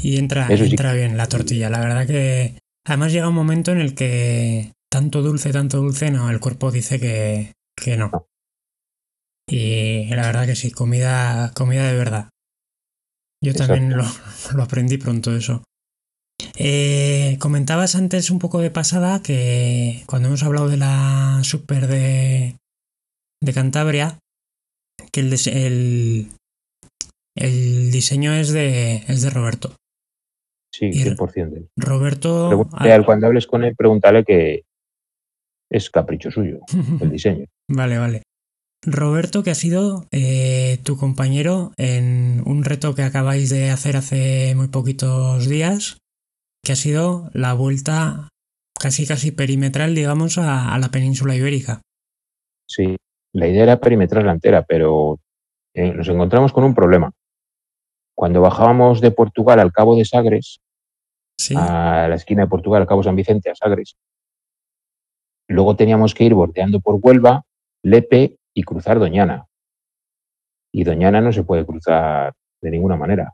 y 0.00 0.16
entra, 0.16 0.46
Eso 0.48 0.64
sí. 0.64 0.70
entra 0.70 0.94
bien 0.94 1.16
la 1.18 1.26
tortilla. 1.26 1.68
La 1.70 1.80
verdad 1.80 2.06
que... 2.06 2.58
Además 2.86 3.12
llega 3.12 3.28
un 3.28 3.34
momento 3.34 3.72
en 3.72 3.80
el 3.80 3.94
que 3.94 4.72
tanto 4.94 5.22
dulce, 5.22 5.50
tanto 5.50 5.78
dulce, 5.78 6.12
no, 6.12 6.30
el 6.30 6.38
cuerpo 6.38 6.70
dice 6.70 7.00
que, 7.00 7.52
que 7.76 7.96
no. 7.96 8.28
Y 9.50 10.06
la 10.14 10.22
verdad 10.26 10.46
que 10.46 10.54
sí, 10.54 10.70
comida, 10.70 11.50
comida 11.52 11.88
de 11.90 11.96
verdad. 11.98 12.28
Yo 13.42 13.52
también 13.54 13.90
lo, 13.96 14.04
lo 14.54 14.62
aprendí 14.62 14.96
pronto 14.96 15.34
eso. 15.34 15.64
Eh, 16.56 17.36
comentabas 17.40 17.96
antes 17.96 18.30
un 18.30 18.38
poco 18.38 18.60
de 18.60 18.70
pasada 18.70 19.20
que 19.20 20.04
cuando 20.06 20.28
hemos 20.28 20.44
hablado 20.44 20.68
de 20.68 20.76
la 20.76 21.40
Super 21.42 21.88
de, 21.88 22.56
de 23.42 23.52
Cantabria, 23.52 24.20
que 25.12 25.20
el, 25.22 25.32
el, 25.48 26.28
el 27.36 27.90
diseño 27.90 28.32
es 28.32 28.52
de, 28.52 29.02
es 29.08 29.22
de 29.22 29.30
Roberto. 29.30 29.74
Sí, 30.72 30.86
Y- 30.86 31.02
100% 31.04 31.50
de 31.50 31.56
él. 31.58 31.68
Roberto... 31.76 32.46
Pregúntale 32.48 32.92
a 32.92 32.94
él, 32.96 33.04
cuando 33.04 33.26
hables 33.26 33.46
con 33.48 33.64
él, 33.64 33.74
pregúntale 33.76 34.24
que 34.24 34.62
es 35.74 35.90
capricho 35.90 36.30
suyo, 36.30 36.60
el 37.00 37.10
diseño. 37.10 37.46
Vale, 37.68 37.98
vale. 37.98 38.22
Roberto, 38.86 39.42
que 39.42 39.50
ha 39.50 39.54
sido 39.54 40.06
eh, 40.12 40.78
tu 40.84 40.96
compañero 40.96 41.72
en 41.76 42.42
un 42.46 42.64
reto 42.64 42.94
que 42.94 43.02
acabáis 43.02 43.50
de 43.50 43.70
hacer 43.70 43.96
hace 43.96 44.54
muy 44.54 44.68
poquitos 44.68 45.48
días, 45.48 45.98
que 46.62 46.72
ha 46.72 46.76
sido 46.76 47.30
la 47.32 47.54
vuelta 47.54 48.28
casi 48.78 49.06
casi 49.06 49.32
perimetral, 49.32 49.94
digamos, 49.94 50.38
a, 50.38 50.72
a 50.74 50.78
la 50.78 50.90
península 50.90 51.34
ibérica. 51.34 51.80
Sí, 52.68 52.96
la 53.32 53.48
idea 53.48 53.64
era 53.64 53.80
perimetrar 53.80 54.24
la 54.24 54.32
entera, 54.32 54.62
pero 54.62 55.18
eh, 55.74 55.92
nos 55.92 56.08
encontramos 56.08 56.52
con 56.52 56.64
un 56.64 56.74
problema. 56.74 57.10
Cuando 58.14 58.42
bajábamos 58.42 59.00
de 59.00 59.10
Portugal 59.10 59.58
al 59.58 59.72
Cabo 59.72 59.96
de 59.96 60.04
Sagres, 60.04 60.60
Sí, 61.36 61.54
a 61.58 62.06
la 62.08 62.14
esquina 62.14 62.42
de 62.42 62.48
Portugal, 62.48 62.82
al 62.82 62.88
Cabo 62.88 63.02
San 63.02 63.16
Vicente, 63.16 63.50
a 63.50 63.56
Sagres, 63.56 63.96
luego 65.48 65.76
teníamos 65.76 66.14
que 66.14 66.24
ir 66.24 66.34
bordeando 66.34 66.80
por 66.80 66.98
Huelva, 67.02 67.44
Lepe 67.82 68.36
y 68.54 68.62
cruzar 68.62 68.98
Doñana. 68.98 69.46
Y 70.72 70.84
Doñana 70.84 71.20
no 71.20 71.32
se 71.32 71.44
puede 71.44 71.64
cruzar 71.64 72.34
de 72.62 72.70
ninguna 72.70 72.96
manera. 72.96 73.32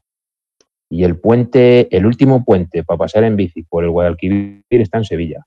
Y 0.91 1.05
el 1.05 1.19
puente, 1.19 1.95
el 1.97 2.05
último 2.05 2.45
puente 2.45 2.83
para 2.85 2.99
pasar 2.99 3.25
en 3.25 3.37
bici 3.37 3.63
por 3.63 3.85
el 3.85 3.91
Guadalquivir 3.91 4.63
está 4.71 4.99
en 4.99 5.05
Sevilla. 5.05 5.47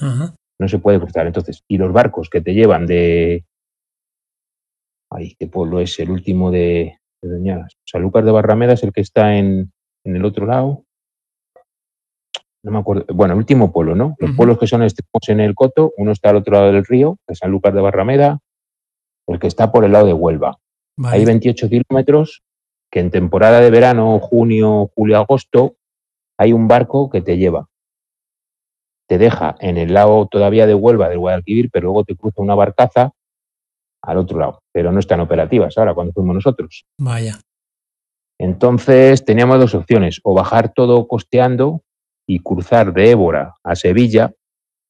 ajá, 0.00 0.34
no 0.58 0.68
se 0.68 0.78
puede 0.78 0.98
cruzar. 0.98 1.26
Entonces, 1.26 1.62
y 1.68 1.78
los 1.78 1.92
barcos 1.92 2.28
que 2.28 2.40
te 2.40 2.54
llevan 2.54 2.86
de. 2.86 3.44
Ay, 5.10 5.36
¿qué 5.38 5.46
pueblo 5.46 5.80
es? 5.80 5.98
El 6.00 6.10
último 6.10 6.50
de, 6.50 6.98
de 7.22 7.28
Doñanas. 7.28 7.76
Sanlúcar 7.86 8.24
de 8.24 8.32
Barrameda 8.32 8.74
es 8.74 8.82
el 8.82 8.92
que 8.92 9.00
está 9.00 9.36
en, 9.36 9.72
en 10.04 10.16
el 10.16 10.24
otro 10.24 10.46
lado. 10.46 10.84
No 12.64 12.72
me 12.72 12.78
acuerdo. 12.78 13.04
Bueno, 13.14 13.34
el 13.34 13.38
último 13.38 13.72
pueblo, 13.72 13.94
¿no? 13.94 14.16
Los 14.18 14.30
Ujú. 14.30 14.36
pueblos 14.36 14.58
que 14.58 14.66
son 14.66 14.82
extremos 14.82 15.28
en 15.28 15.40
el 15.40 15.54
Coto, 15.54 15.92
uno 15.96 16.12
está 16.12 16.30
al 16.30 16.36
otro 16.36 16.54
lado 16.54 16.72
del 16.72 16.84
río, 16.84 17.16
que 17.26 17.32
es 17.34 17.38
Sanlúcar 17.38 17.72
de 17.74 17.80
Barrameda, 17.80 18.40
el 19.26 19.38
que 19.38 19.46
está 19.46 19.70
por 19.70 19.84
el 19.84 19.92
lado 19.92 20.06
de 20.06 20.12
Huelva. 20.12 20.58
vale. 20.96 21.16
Hay 21.18 21.24
28 21.24 21.68
kilómetros 21.68 22.42
que 22.90 23.00
en 23.00 23.10
temporada 23.10 23.60
de 23.60 23.70
verano, 23.70 24.18
junio, 24.18 24.90
julio, 24.94 25.18
agosto, 25.18 25.76
hay 26.38 26.52
un 26.52 26.66
barco 26.66 27.10
que 27.10 27.20
te 27.20 27.36
lleva. 27.36 27.68
Te 29.06 29.18
deja 29.18 29.56
en 29.60 29.78
el 29.78 29.94
lado 29.94 30.26
todavía 30.26 30.66
de 30.66 30.74
Huelva 30.74 31.08
del 31.08 31.18
Guadalquivir, 31.18 31.70
pero 31.70 31.84
luego 31.84 32.04
te 32.04 32.16
cruza 32.16 32.42
una 32.42 32.54
barcaza 32.54 33.12
al 34.02 34.18
otro 34.18 34.38
lado. 34.38 34.62
Pero 34.72 34.90
no 34.92 34.98
están 34.98 35.20
operativas 35.20 35.76
ahora 35.78 35.94
cuando 35.94 36.12
fuimos 36.12 36.34
nosotros. 36.34 36.84
Vaya. 36.98 37.38
Entonces 38.38 39.24
teníamos 39.24 39.58
dos 39.58 39.74
opciones, 39.74 40.20
o 40.24 40.34
bajar 40.34 40.72
todo 40.72 41.06
costeando 41.08 41.82
y 42.28 42.40
cruzar 42.40 42.92
de 42.92 43.10
Évora 43.10 43.54
a 43.64 43.74
Sevilla, 43.74 44.30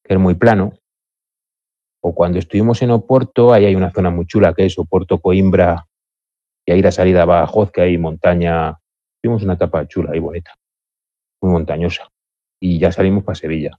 que 0.05 0.15
es 0.15 0.21
muy 0.21 0.35
plano, 0.35 0.73
o 2.03 2.13
cuando 2.13 2.39
estuvimos 2.39 2.83
en 2.83 2.91
Oporto, 2.91 3.53
ahí 3.53 3.65
hay 3.65 3.77
una 3.77 3.93
zona 3.93 4.11
muy 4.11 4.27
chula 4.27 4.53
que 4.55 4.67
es 4.67 4.77
Oporto 4.77 5.21
Coimbra, 5.21 5.87
y 6.67 6.73
ahí 6.73 6.83
la 6.83 6.91
salida 6.91 7.25
va 7.25 7.43
a 7.43 7.47
Joz, 7.47 7.71
que 7.71 7.81
hay 7.81 7.97
montaña, 7.97 8.77
tuvimos 9.23 9.45
una 9.45 9.55
etapa 9.55 9.87
chula 9.87 10.17
y 10.17 10.19
bonita, 10.19 10.53
muy 11.41 11.53
montañosa, 11.53 12.09
y 12.61 12.81
ya 12.81 12.91
salimos 12.91 13.23
para 13.23 13.37
Sevilla. 13.37 13.79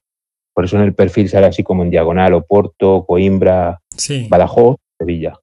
Por 0.53 0.63
eso 0.63 0.77
en 0.77 0.83
el 0.83 0.95
perfil 0.95 1.27
sale 1.27 1.47
así 1.47 1.61
como 1.61 1.83
en 1.83 1.89
diagonal, 1.89 2.33
Oporto, 2.33 3.05
Coimbra, 3.05 3.81
Sí, 3.95 4.27
Badajoz, 4.29 4.77
Sevilla. 4.97 5.37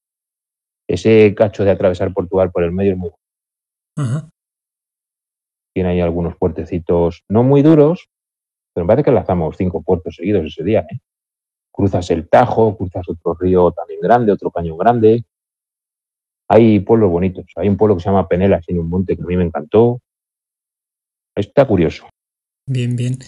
Ese 0.88 1.34
cacho 1.34 1.64
de 1.64 1.72
atravesar 1.72 2.14
Portugal 2.14 2.50
por 2.50 2.62
el 2.62 2.72
medio 2.72 2.92
es 2.92 2.98
muy 2.98 3.10
ajá. 3.96 4.30
Tiene 5.76 5.90
ahí 5.90 6.00
algunos 6.00 6.34
puertecitos 6.38 7.22
no 7.28 7.42
muy 7.42 7.60
duros, 7.60 8.08
pero 8.72 8.86
me 8.86 8.88
parece 8.88 9.04
que 9.04 9.10
lanzamos 9.10 9.58
cinco 9.58 9.82
puertos 9.82 10.16
seguidos 10.16 10.46
ese 10.46 10.64
día. 10.64 10.86
¿eh? 10.90 11.00
Cruzas 11.70 12.10
el 12.12 12.30
Tajo, 12.30 12.78
cruzas 12.78 13.06
otro 13.06 13.34
río 13.34 13.70
también 13.72 14.00
grande, 14.00 14.32
otro 14.32 14.50
cañón 14.50 14.78
grande. 14.78 15.26
Hay 16.48 16.80
pueblos 16.80 17.10
bonitos. 17.10 17.44
Hay 17.56 17.68
un 17.68 17.76
pueblo 17.76 17.94
que 17.94 18.04
se 18.04 18.08
llama 18.08 18.26
Penelas, 18.26 18.64
en 18.68 18.78
un 18.78 18.88
monte 18.88 19.16
que 19.16 19.22
a 19.22 19.26
mí 19.26 19.36
me 19.36 19.44
encantó. 19.44 20.00
Está 21.34 21.66
curioso. 21.66 22.08
Bien, 22.66 22.96
bien. 22.96 23.18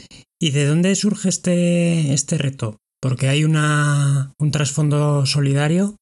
¿Y 0.40 0.52
de 0.52 0.64
dónde 0.64 0.94
surge 0.94 1.28
este, 1.28 2.14
este 2.14 2.38
reto? 2.38 2.78
Porque 2.98 3.28
hay 3.28 3.44
una, 3.44 4.32
un 4.38 4.50
trasfondo 4.52 5.26
solidario, 5.26 5.96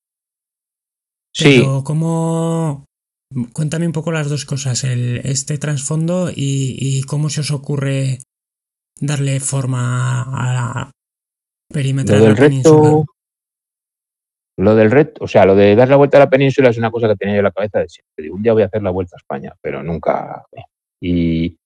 Sí, 1.34 1.62
¿cómo...? 1.82 2.86
Cuéntame 3.52 3.86
un 3.86 3.92
poco 3.92 4.12
las 4.12 4.30
dos 4.30 4.44
cosas, 4.44 4.84
el, 4.84 5.20
este 5.24 5.58
trasfondo 5.58 6.30
y, 6.30 6.76
y 6.78 7.02
cómo 7.02 7.28
se 7.28 7.40
os 7.40 7.50
ocurre 7.50 8.18
darle 9.00 9.40
forma 9.40 10.22
a 10.22 10.54
la 10.54 10.90
perimetral 11.72 12.20
de 12.20 12.26
del 12.26 12.34
la 12.34 12.40
península. 12.40 12.88
reto. 12.88 13.04
Lo 14.58 14.74
del 14.74 14.90
reto, 14.90 15.24
o 15.24 15.28
sea, 15.28 15.44
lo 15.44 15.54
de 15.54 15.76
dar 15.76 15.88
la 15.88 15.96
vuelta 15.96 16.16
a 16.16 16.20
la 16.20 16.30
península 16.30 16.70
es 16.70 16.78
una 16.78 16.90
cosa 16.90 17.08
que 17.08 17.16
tenía 17.16 17.34
yo 17.34 17.40
en 17.40 17.44
la 17.44 17.52
cabeza 17.52 17.80
de 17.80 17.88
siempre. 17.88 18.22
Digo, 18.22 18.36
un 18.36 18.42
día 18.42 18.54
voy 18.54 18.62
a 18.62 18.66
hacer 18.66 18.82
la 18.82 18.90
vuelta 18.90 19.16
a 19.16 19.18
España, 19.18 19.54
pero 19.60 19.82
nunca. 19.82 20.46
Y 21.00 21.58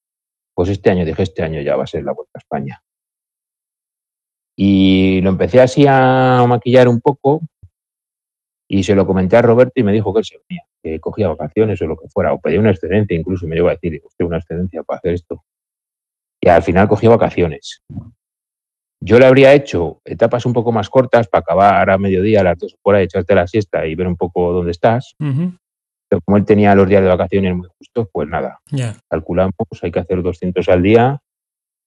pues 0.53 0.69
este 0.69 0.89
año 0.89 1.05
dije, 1.05 1.23
este 1.23 1.43
año 1.43 1.61
ya 1.61 1.77
va 1.77 1.85
a 1.85 1.87
ser 1.87 2.03
la 2.03 2.11
vuelta 2.11 2.31
a 2.35 2.39
España. 2.39 2.83
Y 4.57 5.21
lo 5.21 5.29
empecé 5.29 5.61
así 5.61 5.85
a 5.87 6.43
maquillar 6.47 6.89
un 6.89 6.99
poco 6.99 7.41
y 8.69 8.83
se 8.83 8.93
lo 8.93 9.07
comenté 9.07 9.37
a 9.37 9.41
Roberto 9.41 9.73
y 9.75 9.83
me 9.83 9.93
dijo 9.93 10.13
que 10.13 10.19
él 10.19 10.25
se 10.25 10.39
venía, 10.47 10.63
cogía 10.99 11.27
vacaciones 11.27 11.81
o 11.81 11.87
lo 11.87 11.97
que 11.97 12.07
fuera, 12.09 12.33
o 12.33 12.39
pedía 12.39 12.59
una 12.59 12.71
excedencia, 12.71 13.17
incluso 13.17 13.47
me 13.47 13.55
llegó 13.55 13.69
a 13.69 13.71
decir, 13.71 14.01
usted 14.03 14.25
una 14.25 14.37
excedencia 14.37 14.83
para 14.83 14.97
hacer 14.97 15.13
esto. 15.13 15.43
Y 16.41 16.49
al 16.49 16.63
final 16.63 16.87
cogía 16.87 17.09
vacaciones. 17.09 17.83
Yo 19.03 19.17
le 19.17 19.25
habría 19.25 19.53
hecho 19.53 19.99
etapas 20.05 20.45
un 20.45 20.53
poco 20.53 20.71
más 20.71 20.89
cortas 20.89 21.27
para 21.27 21.41
acabar 21.41 21.89
a 21.89 21.97
mediodía, 21.97 22.41
a 22.41 22.43
las 22.43 22.57
dos 22.57 22.75
por 22.81 22.95
ahí, 22.95 23.05
echarte 23.05 23.33
la 23.33 23.47
siesta 23.47 23.85
y 23.85 23.95
ver 23.95 24.07
un 24.07 24.15
poco 24.15 24.53
dónde 24.53 24.71
estás. 24.71 25.15
Ujú. 25.19 25.53
Pero 26.07 26.21
como 26.25 26.37
él 26.37 26.45
tenía 26.45 26.75
los 26.75 26.87
días 26.87 27.01
de 27.01 27.07
vacaciones 27.07 27.55
muy 27.55 27.67
justos, 27.77 28.07
pues 28.11 28.27
nada, 28.27 28.59
calculamos, 29.09 29.53
hay 29.81 29.91
que 29.91 29.99
hacer 29.99 30.21
200 30.21 30.67
al 30.69 30.83
día 30.83 31.19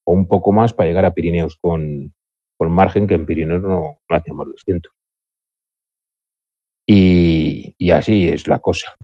o 0.07 0.13
un 0.13 0.27
poco 0.27 0.51
más 0.51 0.73
para 0.73 0.89
llegar 0.89 1.05
a 1.05 1.15
Pirineos 1.15 1.57
con, 1.61 2.13
con 2.57 2.73
margen, 2.73 3.07
que 3.07 3.15
en 3.15 3.27
Pirineos 3.27 3.63
no, 3.63 3.99
no 4.09 4.17
hacíamos 4.17 4.47
200. 4.47 4.93
Y, 6.87 7.44
y 7.79 7.91
así 7.91 8.29
es 8.29 8.47
la 8.49 8.59
cosa. 8.59 8.95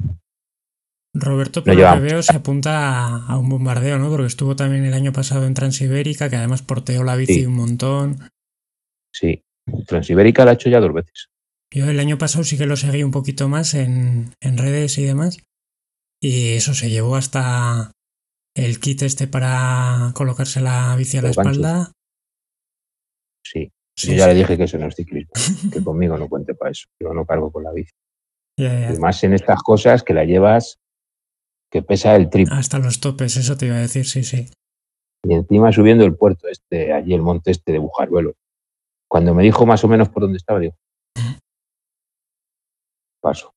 Roberto, 1.15 1.65
por 1.65 1.75
lo 1.75 1.95
que 1.95 2.01
veo, 2.01 2.23
se 2.23 2.37
apunta 2.37 3.27
a, 3.27 3.37
un 3.39 3.49
bombardeo, 3.49 3.99
¿no? 3.99 4.11
Porque 4.11 4.27
estuvo 4.27 4.55
también 4.55 4.85
el 4.85 4.95
año 4.95 5.13
pasado 5.13 5.45
en 5.47 5.55
Transibérica, 5.55 6.31
que 6.31 6.37
además 6.37 6.63
porteó 6.63 7.03
la 7.03 7.17
bici 7.17 7.35
Sí. 7.35 7.47
un 7.47 7.55
montón. 7.55 8.29
Sí, 9.13 9.43
Transibérica 9.87 10.45
la 10.45 10.53
he 10.53 10.55
hecho 10.55 10.71
ya 10.71 10.79
dos 10.81 10.93
veces. 10.93 11.27
Yo 11.73 11.89
el 11.91 11.99
año 12.01 12.17
pasado 12.19 12.45
sí 12.45 12.57
que 12.57 12.67
lo 12.67 12.77
seguí 12.77 13.03
un 13.03 13.11
poquito 13.11 13.49
más 13.49 13.75
en, 13.75 14.33
en 14.41 14.59
redes 14.59 14.99
y 14.99 15.05
demás. 15.05 15.39
Y 16.23 16.53
eso 16.53 16.75
se 16.75 16.91
llevó 16.91 17.17
hasta 17.17 17.93
el 18.57 18.79
kit 18.81 19.03
este 19.03 19.27
para 19.27 20.13
colocarse 20.15 20.61
la 20.61 20.95
bici 20.97 21.17
a 21.19 21.23
la 21.23 21.29
Los 21.29 21.37
ganchos. 21.37 21.57
espalda. 21.57 21.93
Sí, 23.45 23.71
Sí, 23.97 24.13
yo 24.13 24.15
ya 24.15 24.25
sí. 24.25 24.31
le 24.31 24.35
dije 24.37 24.57
que 24.57 24.65
eso 24.65 24.79
no 24.79 24.87
es 24.87 24.95
ciclismo, 24.95 25.33
que 25.73 25.83
conmigo 25.85 26.17
no 26.17 26.29
cuente 26.29 26.55
para 26.55 26.71
eso. 26.71 26.87
Yo 27.03 27.13
no 27.13 27.27
cargo 27.27 27.51
con 27.51 27.65
la 27.65 27.73
bici. 27.73 27.93
Ya, 28.61 28.79
ya. 28.79 28.93
Y 28.93 28.99
más 28.99 29.25
en 29.25 29.33
estas 29.33 29.63
cosas 29.63 30.03
que 30.03 30.13
la 30.13 30.25
llevas 30.25 30.79
que 31.71 31.83
pesa 31.83 32.15
el 32.17 32.29
triple. 32.29 32.55
Hasta 32.55 32.79
los 32.79 33.01
topes, 33.01 33.37
eso 33.37 33.57
te 33.57 33.67
iba 33.67 33.77
a 33.77 33.81
decir, 33.81 34.05
sí, 34.05 34.23
sí. 34.23 34.51
Y 35.27 35.33
encima 35.33 35.73
subiendo 35.73 36.05
el 36.05 36.15
puerto 36.15 36.47
este, 36.49 36.93
allí 36.93 37.15
el 37.15 37.23
monte 37.23 37.53
este 37.53 37.73
de 37.73 37.79
Bujaruelo. 37.79 38.35
Cuando 39.09 39.35
me 39.35 39.43
dijo 39.43 39.65
más 39.65 39.83
o 39.85 39.89
menos 39.89 40.09
por 40.11 40.23
dónde 40.23 40.37
estaba, 40.37 40.59
digo, 40.59 40.75
paso. 43.23 43.53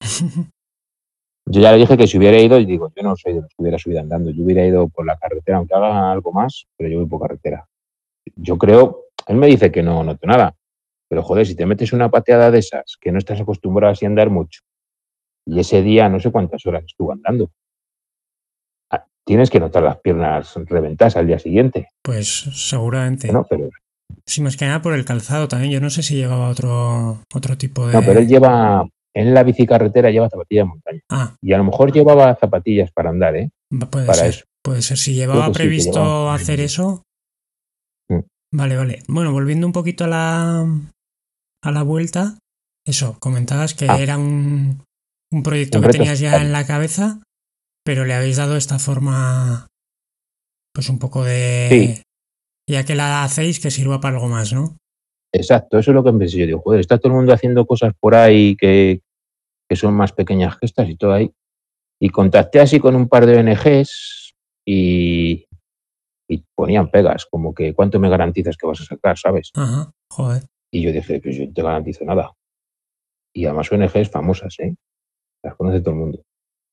Yo 1.46 1.60
ya 1.60 1.74
le 1.74 1.80
dije 1.80 1.98
que 1.98 2.08
si 2.08 2.18
hubiera 2.18 2.40
ido, 2.40 2.58
y 2.60 2.66
digo, 2.66 2.92
yo 2.96 3.04
no 3.04 3.18
soy 3.18 3.34
de 3.34 3.42
los 3.42 3.50
que 3.50 3.62
hubiera 3.62 3.78
subido 3.78 4.00
andando, 4.00 4.32
yo 4.32 4.44
hubiera 4.44 4.66
ido 4.66 4.88
por 4.88 5.06
la 5.06 5.18
carretera, 5.18 5.58
aunque 5.58 5.76
haga 5.76 6.12
algo 6.12 6.32
más, 6.32 6.66
pero 6.78 6.90
yo 6.90 7.00
voy 7.00 7.08
por 7.08 7.22
carretera. 7.22 7.68
Yo 8.36 8.58
creo, 8.58 9.08
él 9.28 9.36
me 9.36 9.48
dice 9.48 9.70
que 9.70 9.84
no 9.84 10.04
noto 10.04 10.26
nada, 10.26 10.56
pero 11.10 11.22
joder, 11.22 11.46
si 11.46 11.56
te 11.56 11.66
metes 11.66 11.92
una 11.92 12.10
pateada 12.10 12.50
de 12.50 12.60
esas, 12.60 12.98
que 13.00 13.12
no 13.12 13.18
estás 13.18 13.42
acostumbrado 13.42 13.92
así 13.92 14.06
a 14.06 14.08
andar 14.08 14.30
mucho, 14.30 14.62
y 15.46 15.60
ese 15.60 15.82
día 15.82 16.10
no 16.10 16.20
sé 16.20 16.32
cuántas 16.32 16.66
horas 16.66 16.84
estuvo 16.86 17.12
andando, 17.12 17.52
ah, 18.92 19.06
tienes 19.26 19.50
que 19.50 19.60
notar 19.60 19.84
las 19.84 19.98
piernas 20.00 20.54
reventadas 20.66 21.16
al 21.18 21.28
día 21.28 21.40
siguiente, 21.40 21.88
Pues 22.02 22.28
seguramente. 22.54 23.32
¿no? 23.32 23.46
Pero, 23.50 23.70
Sí, 24.26 24.42
más 24.42 24.56
que 24.56 24.66
nada 24.66 24.82
por 24.82 24.94
el 24.94 25.06
calzado 25.06 25.48
también. 25.48 25.72
Yo 25.72 25.82
no 25.82 25.90
sé 25.90 26.04
si 26.04 26.16
llevaba 26.16 26.48
otro, 26.50 27.24
otro 27.34 27.58
tipo 27.58 27.88
de. 27.88 27.94
no, 27.94 28.02
pero 28.02 28.20
él 28.20 28.28
lleva, 28.28 28.88
en 29.14 29.34
la 29.34 29.44
bicicarretera 29.44 30.12
lleva 30.12 30.30
zapatillas 30.30 30.66
de 30.66 30.70
montaña, 30.70 31.02
Ah, 31.10 31.36
y 31.42 31.52
a 31.52 31.58
lo 31.58 31.64
mejor 31.66 31.92
llevaba 31.92 32.36
zapatillas 32.36 32.92
para 32.92 33.10
andar, 33.10 33.36
¿eh? 33.36 33.50
puede 33.92 34.06
Para 34.06 34.20
ser. 34.20 34.30
eso. 34.30 34.46
Puede 34.64 34.82
ser. 34.82 34.98
Si 34.98 35.14
llevaba 35.16 35.48
sí, 35.48 35.52
previsto 35.54 35.92
llevaba. 36.00 36.36
hacer 36.36 36.60
eso. 36.62 37.04
Mm. 38.10 38.20
Vale, 38.54 38.78
vale. 38.78 39.04
Bueno, 39.08 39.32
volviendo 39.34 39.66
un 39.68 39.74
poquito 39.74 40.04
a 40.06 40.08
la, 40.08 40.62
a 41.64 41.72
la 41.72 41.84
vuelta. 41.84 42.38
Eso, 42.86 43.18
comentabas 43.20 43.74
que 43.74 43.88
Ah. 43.90 44.00
era 44.00 44.18
un, 44.18 44.84
un 45.34 45.44
proyecto 45.44 45.80
Un 45.80 45.86
que 45.86 45.92
tenías 45.92 46.20
ya 46.20 46.42
en 46.42 46.52
la 46.52 46.66
cabeza, 46.66 47.22
pero 47.84 48.06
le 48.06 48.14
habéis 48.14 48.38
dado 48.38 48.56
esta 48.56 48.80
forma, 48.80 49.68
pues 50.74 50.90
un 50.90 51.00
poco 51.00 51.24
de. 51.24 51.68
Sí. 51.70 52.02
Ya 52.70 52.86
que 52.86 52.96
la 52.96 53.24
hacéis, 53.24 53.60
que 53.60 53.72
sirva 53.72 54.00
para 54.00 54.16
algo 54.16 54.30
más, 54.30 54.54
¿no? 54.54 54.78
Exacto, 55.34 55.80
eso 55.80 55.92
es 55.92 55.96
lo 55.96 56.04
que 56.04 56.14
pensé. 56.14 56.38
Yo 56.38 56.46
digo, 56.46 56.62
joder, 56.62 56.80
está 56.80 56.98
todo 56.98 57.10
el 57.10 57.18
mundo 57.18 57.34
haciendo 57.34 57.66
cosas 57.66 57.94
por 58.00 58.16
ahí 58.16 58.56
que, 58.56 59.02
que 59.68 59.76
son 59.76 59.96
más 59.96 60.14
pequeñas 60.14 60.58
gestas 60.60 60.88
y 60.90 60.96
todo 60.96 61.14
ahí. 61.14 61.32
Y 62.00 62.10
contacté 62.10 62.60
así 62.60 62.80
con 62.80 62.96
un 62.96 63.10
par 63.10 63.26
de 63.26 63.38
ONGs 63.38 64.34
y, 64.66 65.46
y 66.30 66.44
ponían 66.56 66.90
pegas, 66.90 67.26
como 67.26 67.54
que 67.54 67.74
cuánto 67.74 68.00
me 68.00 68.10
garantizas 68.10 68.56
que 68.56 68.68
vas 68.68 68.82
a 68.82 68.86
sacar, 68.86 69.18
¿sabes? 69.18 69.52
Ajá, 69.56 69.92
joder. 70.10 70.44
Y 70.72 70.82
yo 70.82 70.92
dije, 70.92 71.20
pues 71.20 71.36
yo 71.36 71.46
no 71.46 71.54
te 71.54 71.62
garantizo 71.62 72.06
nada. 72.06 72.32
Y 73.34 73.46
además 73.46 73.72
ONGs 73.72 74.10
famosas, 74.10 74.60
¿eh? 74.60 74.76
Las 75.44 75.56
conoce 75.56 75.82
todo 75.82 75.92
el 75.92 76.00
mundo. 76.00 76.24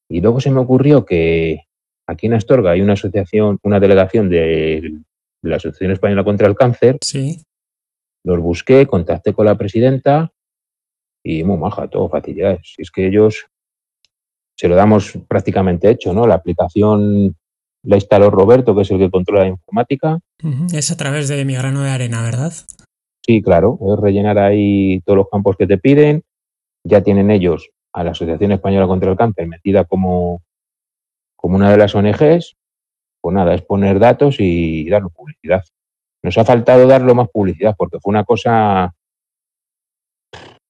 Y 0.08 0.20
luego 0.20 0.40
se 0.40 0.50
me 0.50 0.60
ocurrió 0.60 1.04
que 1.04 1.64
aquí 2.06 2.26
en 2.26 2.34
Astorga 2.34 2.72
hay 2.72 2.80
una 2.80 2.94
asociación, 2.94 3.58
una 3.62 3.80
delegación 3.80 4.28
de 4.28 5.00
la 5.42 5.56
Asociación 5.56 5.92
Española 5.92 6.24
contra 6.24 6.46
el 6.46 6.54
Cáncer 6.54 6.98
Sí. 7.02 7.42
Los 8.24 8.38
busqué, 8.40 8.86
contacté 8.86 9.32
con 9.32 9.46
la 9.46 9.56
presidenta 9.56 10.30
y 11.24 11.42
muy 11.44 11.56
maja, 11.56 11.88
todo 11.88 12.08
facilidades. 12.08 12.74
Es 12.76 12.90
que 12.90 13.06
ellos 13.06 13.46
se 14.58 14.68
lo 14.68 14.74
damos 14.74 15.18
prácticamente 15.26 15.88
hecho, 15.88 16.12
¿no? 16.12 16.26
La 16.26 16.34
aplicación 16.34 17.34
la 17.82 17.96
instaló 17.96 18.30
Roberto, 18.30 18.74
que 18.74 18.82
es 18.82 18.90
el 18.90 18.98
que 18.98 19.10
controla 19.10 19.42
la 19.42 19.48
informática. 19.48 20.18
Es 20.72 20.90
a 20.90 20.96
través 20.96 21.28
de 21.28 21.44
mi 21.46 21.54
grano 21.54 21.82
de 21.82 21.90
arena, 21.90 22.22
¿verdad? 22.22 22.52
Sí, 23.24 23.40
claro, 23.40 23.78
es 23.80 24.00
rellenar 24.00 24.38
ahí 24.38 25.00
todos 25.06 25.18
los 25.18 25.28
campos 25.30 25.56
que 25.56 25.66
te 25.66 25.78
piden. 25.78 26.22
Ya 26.84 27.02
tienen 27.02 27.30
ellos 27.30 27.70
a 27.92 28.04
la 28.04 28.10
Asociación 28.12 28.52
Española 28.52 28.86
contra 28.86 29.10
el 29.10 29.16
Cáncer 29.16 29.46
metida 29.48 29.84
como, 29.84 30.42
como 31.36 31.56
una 31.56 31.70
de 31.70 31.76
las 31.76 31.94
ONGs. 31.94 32.56
Pues 33.22 33.34
nada, 33.34 33.54
es 33.54 33.62
poner 33.62 33.98
datos 33.98 34.36
y 34.38 34.88
darle 34.88 35.08
publicidad. 35.10 35.62
Nos 36.22 36.38
ha 36.38 36.44
faltado 36.44 36.86
darlo 36.86 37.14
más 37.14 37.28
publicidad 37.28 37.74
porque 37.76 37.98
fue 38.00 38.10
una 38.10 38.24
cosa. 38.24 38.94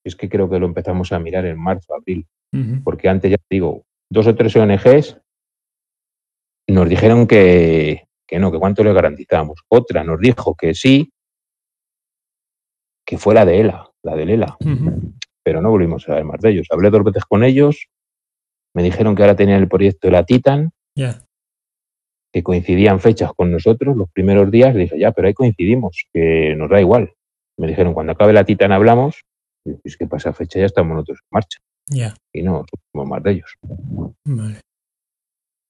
Es 0.05 0.17
que 0.17 0.29
creo 0.29 0.49
que 0.49 0.59
lo 0.59 0.67
empezamos 0.67 1.13
a 1.13 1.19
mirar 1.19 1.45
en 1.47 1.59
marzo, 1.59 1.95
abril, 1.95 2.27
porque 2.83 3.09
antes 3.09 3.31
ya 3.31 3.37
te 3.37 3.45
digo, 3.51 3.85
dos 4.11 4.27
o 4.27 4.35
tres 4.35 4.57
ONGs 4.57 5.21
nos 6.69 6.89
dijeron 6.89 7.27
que, 7.27 8.09
que 8.27 8.39
no, 8.39 8.51
que 8.51 8.59
cuánto 8.59 8.83
le 8.83 8.93
garantizamos. 8.93 9.61
Otra 9.69 10.03
nos 10.05 10.19
dijo 10.21 10.55
que 10.55 10.75
sí, 10.75 11.13
que 13.05 13.19
fue 13.19 13.35
la 13.35 13.45
de 13.45 13.61
ELA, 13.61 13.91
la 14.03 14.17
de 14.17 14.23
Ujú. 14.61 15.13
Pero 15.51 15.63
no 15.63 15.71
volvimos 15.71 16.05
a 16.05 16.13
saber 16.13 16.25
más 16.25 16.41
de 16.41 16.51
ellos. 16.51 16.69
Hablé 16.71 16.91
dos 16.91 17.03
veces 17.03 17.25
con 17.25 17.43
ellos, 17.43 17.89
me 18.73 18.85
dijeron 18.85 19.17
que 19.17 19.23
ahora 19.25 19.35
tenían 19.35 19.61
el 19.61 19.67
proyecto 19.67 20.07
de 20.07 20.13
la 20.13 20.25
Titan, 20.25 20.71
Ya. 20.97 21.25
que 22.33 22.45
coincidían 22.45 23.01
fechas 23.01 23.33
con 23.37 23.51
nosotros 23.51 23.97
los 23.97 24.09
primeros 24.13 24.49
días. 24.53 24.73
Le 24.77 24.83
dije, 24.83 24.97
ya, 24.97 25.11
pero 25.11 25.27
ahí 25.27 25.35
coincidimos, 25.35 26.05
que 26.13 26.55
nos 26.57 26.71
da 26.71 26.81
igual. 26.81 27.15
Me 27.59 27.67
dijeron, 27.67 27.95
cuando 27.95 28.13
acabe 28.13 28.33
la 28.33 28.45
Titan 28.45 28.71
hablamos. 28.71 29.23
Y 29.65 29.73
es 29.83 29.97
que 29.97 30.07
pasa 30.07 30.33
fecha 30.33 30.61
ya 30.61 30.67
estamos 30.67 30.95
nosotros 30.95 31.19
en 31.21 31.29
marcha. 31.33 31.59
Ya. 31.89 32.15
Y 32.33 32.43
no 32.43 32.65
somos 32.93 33.09
más 33.09 33.21
de 33.25 33.33
ellos. 33.33 33.57
Vale. 34.25 34.61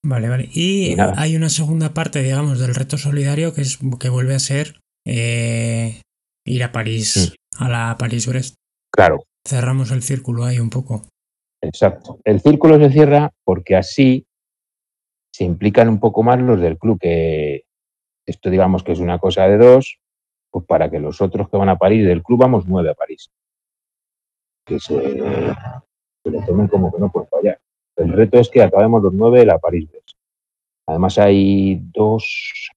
Vale, 0.04 0.28
vale. 0.28 0.48
Y 0.52 0.94
hay 1.16 1.36
una 1.36 1.48
segunda 1.48 1.94
parte, 1.94 2.22
digamos, 2.22 2.58
del 2.58 2.74
reto 2.74 2.98
solidario 2.98 3.54
que 3.54 3.62
es 3.62 3.78
que 3.98 4.10
vuelve 4.10 4.34
a 4.34 4.40
ser 4.40 4.78
eh, 5.06 6.02
ir 6.44 6.64
a 6.64 6.70
París, 6.70 7.34
a 7.56 7.70
la 7.70 7.96
París-Brest. 7.98 8.56
Claro, 8.94 9.24
Cerramos 9.50 9.90
el 9.90 10.04
círculo 10.04 10.44
ahí 10.44 10.60
un 10.60 10.70
poco. 10.70 11.02
exacto. 11.60 12.20
El 12.24 12.40
círculo 12.40 12.78
se 12.78 12.90
cierra 12.90 13.32
porque 13.42 13.74
así 13.74 14.24
se 15.34 15.42
implican 15.42 15.88
un 15.88 15.98
poco 15.98 16.22
más 16.22 16.40
los 16.40 16.60
del 16.60 16.78
club, 16.78 17.00
que 17.00 17.64
esto 18.26 18.48
digamos 18.48 18.84
que 18.84 18.92
es 18.92 19.00
una 19.00 19.18
cosa 19.18 19.48
de 19.48 19.58
dos, 19.58 19.98
pues 20.52 20.64
para 20.66 20.88
que 20.88 21.00
los 21.00 21.20
otros 21.20 21.48
que 21.48 21.56
van 21.56 21.68
a 21.68 21.78
París 21.78 22.06
del 22.06 22.22
club 22.22 22.38
vamos 22.38 22.64
nueve 22.68 22.90
a 22.90 22.94
París. 22.94 23.28
Que 24.64 24.78
se, 24.78 24.94
se 24.94 26.30
lo 26.30 26.46
tomen 26.46 26.68
como 26.68 26.92
que 26.92 27.00
no 27.00 27.10
pueden 27.10 27.28
fallar. 27.28 27.60
El 27.96 28.12
reto 28.12 28.38
es 28.38 28.48
que 28.48 28.62
acabemos 28.62 29.02
los 29.02 29.12
nueve 29.12 29.40
de 29.40 29.46
la 29.46 29.58
París. 29.58 29.88
Además 30.86 31.18
hay 31.18 31.80
dos, 31.92 32.70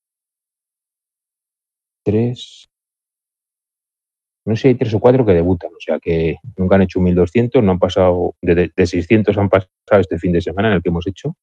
tres, 2.04 2.68
no 4.46 4.56
sé 4.56 4.62
si 4.62 4.68
hay 4.70 4.76
tres 4.76 4.94
o 4.94 5.00
cuatro 5.00 5.26
que 5.26 5.34
debutan, 5.34 5.72
o 5.72 5.80
sea 5.80 6.00
que 6.00 6.38
nunca 6.58 6.76
han 6.76 6.82
hecho 6.82 7.00
1200, 7.00 7.64
no 7.64 7.72
han 7.72 7.80
pasado, 7.80 8.36
de, 8.42 8.72
de 8.76 8.88
600 8.88 9.38
han 9.38 9.50
pasado 9.50 9.68
este 10.02 10.20
fin 10.20 10.34
de 10.34 10.42
semana 10.42 10.70
en 10.70 10.76
el 10.76 10.82
que 10.82 10.90
hemos 10.90 11.08
hecho. 11.08 11.36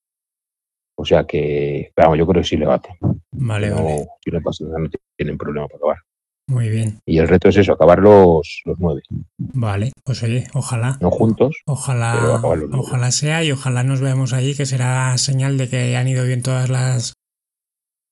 O 0.96 1.04
sea 1.04 1.24
que, 1.24 1.92
vamos, 1.96 2.18
yo 2.18 2.26
creo 2.26 2.42
que 2.42 2.48
sí 2.48 2.58
le 2.58 2.66
baten. 2.66 2.94
Vale, 3.32 3.70
no, 3.70 3.76
vale. 3.76 4.06
Si 4.22 4.30
no 4.30 4.42
pasa 4.42 4.64
nada, 4.64 4.80
no 4.80 4.90
tienen 5.16 5.38
problema 5.38 5.66
para 5.66 5.78
acabar. 5.78 5.96
Muy 6.46 6.68
bien. 6.68 7.00
Y 7.06 7.18
el 7.18 7.28
reto 7.28 7.48
es 7.48 7.56
eso, 7.56 7.72
acabar 7.72 8.00
los, 8.00 8.60
los 8.66 8.78
nueve. 8.78 9.02
Vale. 9.38 9.92
Pues 10.04 10.22
oye, 10.22 10.48
ojalá. 10.52 10.98
No 11.00 11.10
juntos, 11.10 11.62
Ojalá, 11.64 12.40
ojalá 12.72 13.12
sea 13.12 13.42
y 13.44 13.52
ojalá 13.52 13.82
nos 13.82 14.00
veamos 14.00 14.34
allí, 14.34 14.54
que 14.54 14.66
será 14.66 15.16
señal 15.16 15.56
de 15.56 15.68
que 15.68 15.96
han 15.96 16.08
ido 16.08 16.24
bien 16.26 16.42
todas 16.42 16.68
las 16.68 17.14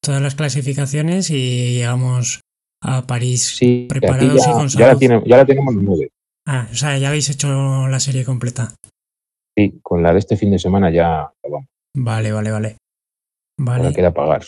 todas 0.00 0.22
las 0.22 0.36
clasificaciones 0.36 1.30
y 1.30 1.74
llegamos 1.74 2.40
a 2.82 3.06
París 3.06 3.56
Sí, 3.56 3.86
preparados 3.88 4.44
ya, 4.44 4.50
y 4.50 4.52
con 4.54 4.68
ya 4.68 4.80
la 4.80 4.86
salud. 4.86 4.98
tiene- 4.98 5.22
ya 5.26 5.36
la 5.36 5.44
tenemos 5.46 5.74
los 5.74 5.82
nueve. 5.84 6.10
Ah, 6.46 6.66
o 6.70 6.74
sea, 6.74 6.96
ya 6.98 7.08
habéis 7.08 7.28
hecho 7.30 7.88
la 7.88 8.00
serie 8.00 8.24
completa. 8.24 8.74
Sí, 9.56 9.80
con 9.82 10.02
la 10.02 10.12
de 10.12 10.20
este 10.20 10.36
fin 10.36 10.50
de 10.50 10.58
semana 10.58 10.90
ya 10.90 11.22
acabamos. 11.24 11.68
Vale, 11.96 12.32
vale, 12.32 12.50
vale. 12.50 12.76
Ahora 13.60 13.82
Vale, 13.82 13.94
queda 13.94 14.12
pagar, 14.14 14.42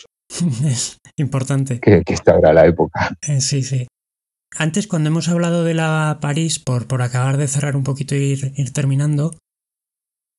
es 0.65 0.97
importante. 1.17 1.79
que, 1.81 2.01
que 2.03 2.13
esta 2.13 2.37
era 2.37 2.53
la 2.53 2.65
época. 2.65 3.15
Eh, 3.27 3.41
sí, 3.41 3.61
sí. 3.61 3.87
Antes, 4.57 4.87
cuando 4.87 5.09
hemos 5.09 5.27
hablado 5.29 5.63
de 5.63 5.73
la 5.73 6.17
París, 6.21 6.59
por, 6.59 6.87
por 6.87 7.01
acabar 7.01 7.37
de 7.37 7.47
cerrar 7.47 7.75
un 7.75 7.83
poquito 7.83 8.15
e 8.15 8.19
ir, 8.19 8.53
ir 8.55 8.73
terminando, 8.73 9.31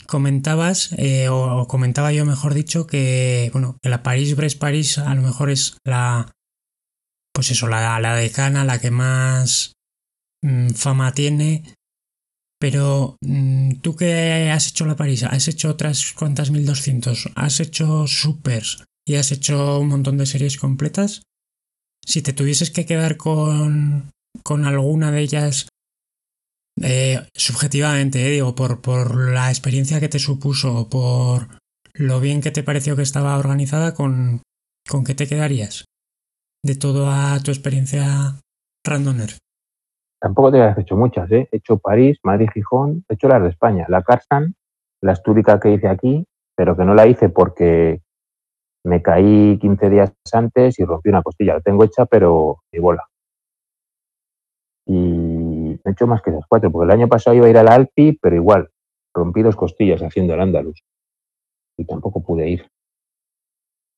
comentabas, 0.06 0.92
eh, 0.98 1.28
o, 1.28 1.60
o 1.62 1.66
comentaba 1.68 2.12
yo, 2.12 2.24
mejor 2.26 2.54
dicho, 2.54 2.86
que 2.86 3.50
bueno, 3.52 3.76
que 3.82 3.88
la 3.88 4.02
París-Brest-París 4.02 4.98
a 4.98 5.14
lo 5.14 5.22
mejor 5.22 5.50
es 5.50 5.76
la, 5.84 6.30
pues 7.32 7.50
eso, 7.50 7.68
la, 7.68 7.98
la 8.00 8.14
decana, 8.14 8.64
la 8.64 8.80
que 8.80 8.90
más 8.90 9.72
mm, 10.42 10.70
fama 10.70 11.12
tiene. 11.12 11.64
Pero 12.60 13.16
mm, 13.20 13.80
tú 13.80 13.96
que 13.96 14.50
has 14.50 14.68
hecho 14.68 14.86
la 14.86 14.96
París, 14.96 15.24
has 15.24 15.48
hecho 15.48 15.70
otras 15.70 16.12
cuantas 16.12 16.50
1200, 16.50 17.30
has 17.34 17.60
hecho 17.60 18.06
supers 18.06 18.84
y 19.04 19.16
has 19.16 19.32
hecho 19.32 19.80
un 19.80 19.88
montón 19.88 20.16
de 20.16 20.26
series 20.26 20.58
completas. 20.58 21.22
Si 22.04 22.22
te 22.22 22.32
tuvieses 22.32 22.70
que 22.70 22.86
quedar 22.86 23.16
con, 23.16 24.10
con 24.42 24.64
alguna 24.64 25.10
de 25.10 25.20
ellas, 25.22 25.68
eh, 26.80 27.26
subjetivamente, 27.34 28.26
eh, 28.26 28.30
digo, 28.30 28.54
por, 28.54 28.80
por 28.80 29.32
la 29.32 29.50
experiencia 29.50 30.00
que 30.00 30.08
te 30.08 30.18
supuso, 30.18 30.88
por 30.88 31.58
lo 31.94 32.20
bien 32.20 32.40
que 32.40 32.50
te 32.50 32.62
pareció 32.62 32.96
que 32.96 33.02
estaba 33.02 33.38
organizada, 33.38 33.94
¿con, 33.94 34.42
con 34.88 35.04
qué 35.04 35.14
te 35.14 35.26
quedarías? 35.26 35.84
De 36.64 36.76
toda 36.76 37.40
tu 37.42 37.50
experiencia 37.50 38.38
randoner. 38.84 39.30
Tampoco 40.20 40.52
te 40.52 40.62
has 40.62 40.78
hecho 40.78 40.96
muchas, 40.96 41.30
¿eh? 41.32 41.48
He 41.50 41.56
hecho 41.56 41.78
París, 41.78 42.18
Madrid, 42.22 42.48
Gijón, 42.54 43.04
he 43.08 43.14
hecho 43.14 43.26
las 43.26 43.42
de 43.42 43.48
España, 43.48 43.86
la 43.88 44.02
Carsan, 44.02 44.54
la 45.00 45.12
Astúrica 45.12 45.58
que 45.58 45.72
hice 45.72 45.88
aquí, 45.88 46.24
pero 46.56 46.76
que 46.76 46.84
no 46.84 46.94
la 46.94 47.08
hice 47.08 47.28
porque 47.28 48.02
me 48.84 49.02
caí 49.02 49.58
15 49.58 49.90
días 49.90 50.12
antes 50.32 50.78
y 50.78 50.84
rompí 50.84 51.08
una 51.08 51.22
costilla. 51.22 51.54
La 51.54 51.60
tengo 51.60 51.82
hecha, 51.82 52.06
pero 52.06 52.58
de 52.70 52.78
bola. 52.78 53.04
Y 54.86 54.92
no 54.94 55.80
he 55.84 55.90
hecho 55.90 56.06
más 56.06 56.22
que 56.22 56.30
esas 56.30 56.46
cuatro, 56.48 56.70
porque 56.70 56.84
el 56.84 57.00
año 57.00 57.08
pasado 57.08 57.36
iba 57.36 57.46
a 57.46 57.50
ir 57.50 57.58
al 57.58 57.68
Alpi, 57.68 58.18
pero 58.20 58.36
igual, 58.36 58.70
rompí 59.12 59.42
dos 59.42 59.56
costillas 59.56 60.00
haciendo 60.02 60.34
el 60.34 60.40
Andalus. 60.40 60.80
Y 61.76 61.84
tampoco 61.84 62.22
pude 62.22 62.48
ir. 62.48 62.68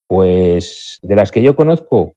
Pues 0.07 0.99
de 1.03 1.17
las 1.17 1.31
que 1.31 1.43
yo 1.43 1.57
conozco, 1.57 2.15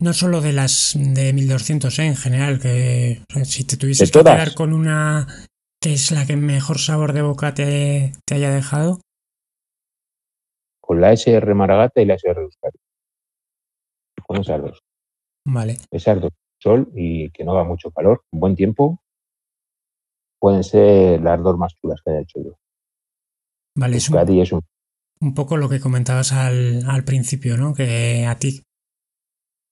No 0.00 0.12
solo 0.12 0.40
de 0.40 0.52
las 0.52 0.94
de 0.94 1.32
1200, 1.32 1.98
eh, 1.98 2.06
en 2.06 2.16
general, 2.16 2.60
que 2.60 3.22
o 3.30 3.32
sea, 3.32 3.44
si 3.44 3.64
te 3.64 3.76
tuvieses 3.76 4.12
¿De 4.12 4.18
que 4.18 4.24
quedar 4.24 4.54
con 4.54 4.72
una 4.72 5.26
que 5.80 5.94
es 5.94 6.10
la 6.10 6.26
que 6.26 6.36
mejor 6.36 6.78
sabor 6.78 7.12
de 7.12 7.22
boca 7.22 7.54
te, 7.54 8.12
te 8.26 8.34
haya 8.34 8.50
dejado, 8.50 9.00
con 10.86 11.00
la 11.00 11.12
SR 11.12 11.54
Maragata 11.54 12.00
y 12.00 12.04
la 12.06 12.14
SR 12.14 12.42
Euskadi. 12.42 12.78
Con 14.22 14.38
esas 14.38 14.62
dos. 14.62 14.82
vale. 15.44 15.78
Esas 15.90 16.20
dos. 16.20 16.32
Sol 16.58 16.90
y 16.94 17.30
que 17.30 17.44
no 17.44 17.52
haga 17.52 17.64
mucho 17.64 17.90
calor, 17.90 18.22
buen 18.32 18.54
tiempo. 18.54 18.98
Pueden 20.38 20.64
ser 20.64 21.20
las 21.20 21.42
dos 21.42 21.58
más 21.58 21.74
chulas 21.74 22.00
que 22.02 22.10
haya 22.10 22.20
hecho 22.20 22.42
yo. 22.42 22.58
Vale, 23.76 23.96
es 23.96 24.08
un, 24.08 24.16
Euskadi 24.16 24.40
es 24.40 24.52
un 24.52 24.62
un 25.18 25.34
poco 25.34 25.56
lo 25.56 25.68
que 25.68 25.80
comentabas 25.80 26.32
al, 26.32 26.88
al 26.88 27.04
principio, 27.04 27.56
¿no? 27.56 27.74
Que 27.74 28.26
a 28.26 28.38
ti, 28.38 28.62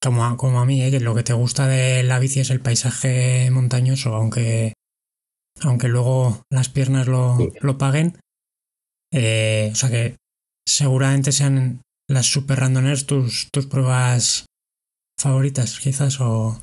como 0.04 0.24
a, 0.24 0.36
como 0.36 0.60
a 0.60 0.66
mí, 0.66 0.82
¿eh? 0.82 0.90
que 0.90 1.00
lo 1.00 1.14
que 1.14 1.22
te 1.22 1.32
gusta 1.32 1.66
de 1.66 2.02
la 2.02 2.18
bici 2.18 2.40
es 2.40 2.50
el 2.50 2.60
paisaje 2.60 3.50
montañoso, 3.50 4.14
aunque, 4.14 4.74
aunque 5.62 5.88
luego 5.88 6.42
las 6.50 6.68
piernas 6.68 7.06
lo, 7.08 7.36
Sí. 7.38 7.50
lo 7.60 7.78
paguen. 7.78 8.18
Eh, 9.12 9.70
o 9.72 9.74
sea 9.74 9.90
que 9.90 10.16
seguramente 10.66 11.32
sean 11.32 11.80
las 12.08 12.26
super 12.26 12.58
randoners 12.58 13.06
tus, 13.06 13.48
tus 13.52 13.66
pruebas 13.66 14.46
favoritas, 15.18 15.78
quizás, 15.80 16.20
o... 16.20 16.60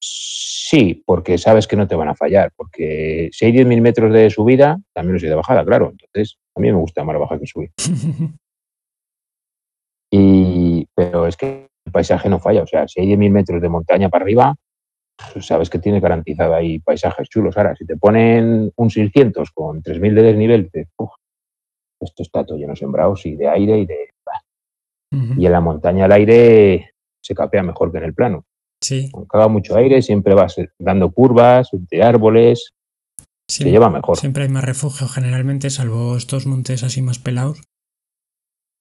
Sí, 0.00 1.02
porque 1.06 1.38
sabes 1.38 1.66
que 1.66 1.76
no 1.76 1.86
te 1.86 1.94
van 1.96 2.08
a 2.08 2.14
fallar, 2.14 2.52
porque 2.56 3.28
si 3.32 3.44
hay 3.44 3.52
10.000 3.52 3.80
metros 3.80 4.12
de 4.12 4.30
subida, 4.30 4.78
también 4.94 5.14
los 5.14 5.22
hay 5.22 5.28
de 5.28 5.34
bajada, 5.34 5.64
claro. 5.64 5.90
Entonces, 5.90 6.38
a 6.56 6.60
mí 6.60 6.72
me 6.72 6.78
gusta 6.78 7.04
más 7.04 7.18
bajar 7.18 7.38
que 7.40 7.46
subir. 7.46 7.70
Y, 10.12 10.86
pero 10.94 11.26
es 11.26 11.36
que 11.36 11.66
el 11.86 11.92
paisaje 11.92 12.28
no 12.28 12.38
falla, 12.38 12.62
o 12.62 12.66
sea, 12.66 12.86
si 12.86 13.00
hay 13.00 13.06
10.000 13.06 13.30
metros 13.30 13.62
de 13.62 13.68
montaña 13.68 14.08
para 14.08 14.24
arriba, 14.24 14.54
sabes 15.40 15.70
que 15.70 15.78
tienes 15.78 16.02
garantizado 16.02 16.54
ahí 16.54 16.78
paisajes 16.80 17.28
chulos. 17.28 17.56
Ahora, 17.56 17.74
si 17.74 17.86
te 17.86 17.96
ponen 17.96 18.70
un 18.76 18.90
600 18.90 19.50
con 19.52 19.82
3.000 19.82 20.14
de 20.14 20.22
desnivel, 20.22 20.70
"Uf, 20.98 21.10
esto 22.00 22.22
está 22.22 22.44
todo 22.44 22.58
lleno 22.58 22.72
de 22.72 22.76
sembrados 22.76 23.24
y 23.24 23.36
de 23.36 23.48
aire 23.48 23.78
y 23.78 23.86
de... 23.86 24.10
Y 25.38 25.46
en 25.46 25.52
la 25.52 25.60
montaña 25.60 26.04
el 26.04 26.12
aire 26.12 26.90
se 27.22 27.34
capea 27.34 27.62
mejor 27.62 27.90
que 27.90 27.98
en 27.98 28.04
el 28.04 28.12
plano. 28.12 28.44
Sí, 28.82 29.08
Aunque 29.14 29.36
haga 29.38 29.48
mucho 29.48 29.76
aire, 29.76 30.02
siempre 30.02 30.34
vas 30.34 30.56
dando 30.78 31.10
curvas, 31.10 31.70
de 31.72 32.02
árboles, 32.02 32.74
se 33.48 33.70
lleva 33.70 33.88
mejor. 33.88 34.18
Siempre 34.18 34.42
hay 34.42 34.48
más 34.50 34.64
refugio 34.64 35.06
generalmente, 35.08 35.70
salvo 35.70 36.16
estos 36.16 36.46
montes 36.46 36.82
así 36.82 37.00
más 37.00 37.18
pelados. 37.18 37.62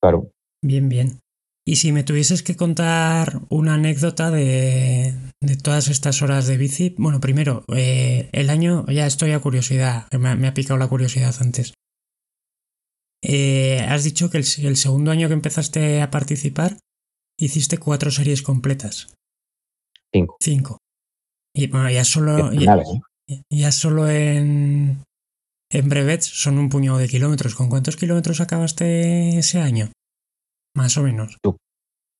Claro. 0.02 0.32
Bien, 0.62 0.90
bien. 0.90 1.20
Y 1.68 1.78
si 1.78 1.92
me 1.92 2.04
tuvieses 2.04 2.44
que 2.44 2.56
contar 2.56 3.42
una 3.50 3.74
anécdota 3.74 4.30
de, 4.30 5.16
de 5.42 5.58
todas 5.58 5.88
estas 5.88 6.22
horas 6.22 6.46
de 6.46 6.58
bici, 6.58 6.94
bueno, 7.00 7.20
primero, 7.20 7.66
eh, 7.76 8.30
el 8.34 8.52
año, 8.52 8.86
ya 8.88 9.08
estoy 9.08 9.32
a 9.32 9.40
curiosidad, 9.40 10.08
me, 10.18 10.30
ha- 10.30 10.36
me 10.36 10.48
ha 10.48 10.54
picado 10.54 10.78
la 10.78 10.88
curiosidad 10.88 11.34
antes. 11.40 11.74
Eh, 13.24 13.80
has 13.90 14.04
dicho 14.04 14.30
que 14.30 14.38
el, 14.38 14.44
se- 14.44 14.68
el 14.68 14.78
segundo 14.78 15.10
año 15.10 15.28
que 15.28 15.34
empezaste 15.34 16.02
a 16.02 16.12
participar 16.12 16.78
hiciste 17.40 17.80
cuatro 17.80 18.12
series 18.12 18.44
completas, 18.44 19.14
Cinco. 20.14 20.38
cinco. 20.40 20.78
Y 21.54 21.68
bueno, 21.68 21.90
ya 21.90 22.04
solo, 22.06 22.52
ya 23.50 23.72
solo 23.72 24.08
en, 24.10 25.04
en 25.72 25.90
brevets 25.90 26.26
son 26.28 26.60
un 26.60 26.70
puñado 26.70 26.98
de 27.00 27.08
kilómetros. 27.08 27.56
¿Con 27.56 27.70
cuántos 27.70 27.96
kilómetros 27.96 28.40
acabaste 28.42 29.38
ese 29.40 29.60
año? 29.62 29.90
Más 30.76 30.98
o 30.98 31.04
menos. 31.04 31.38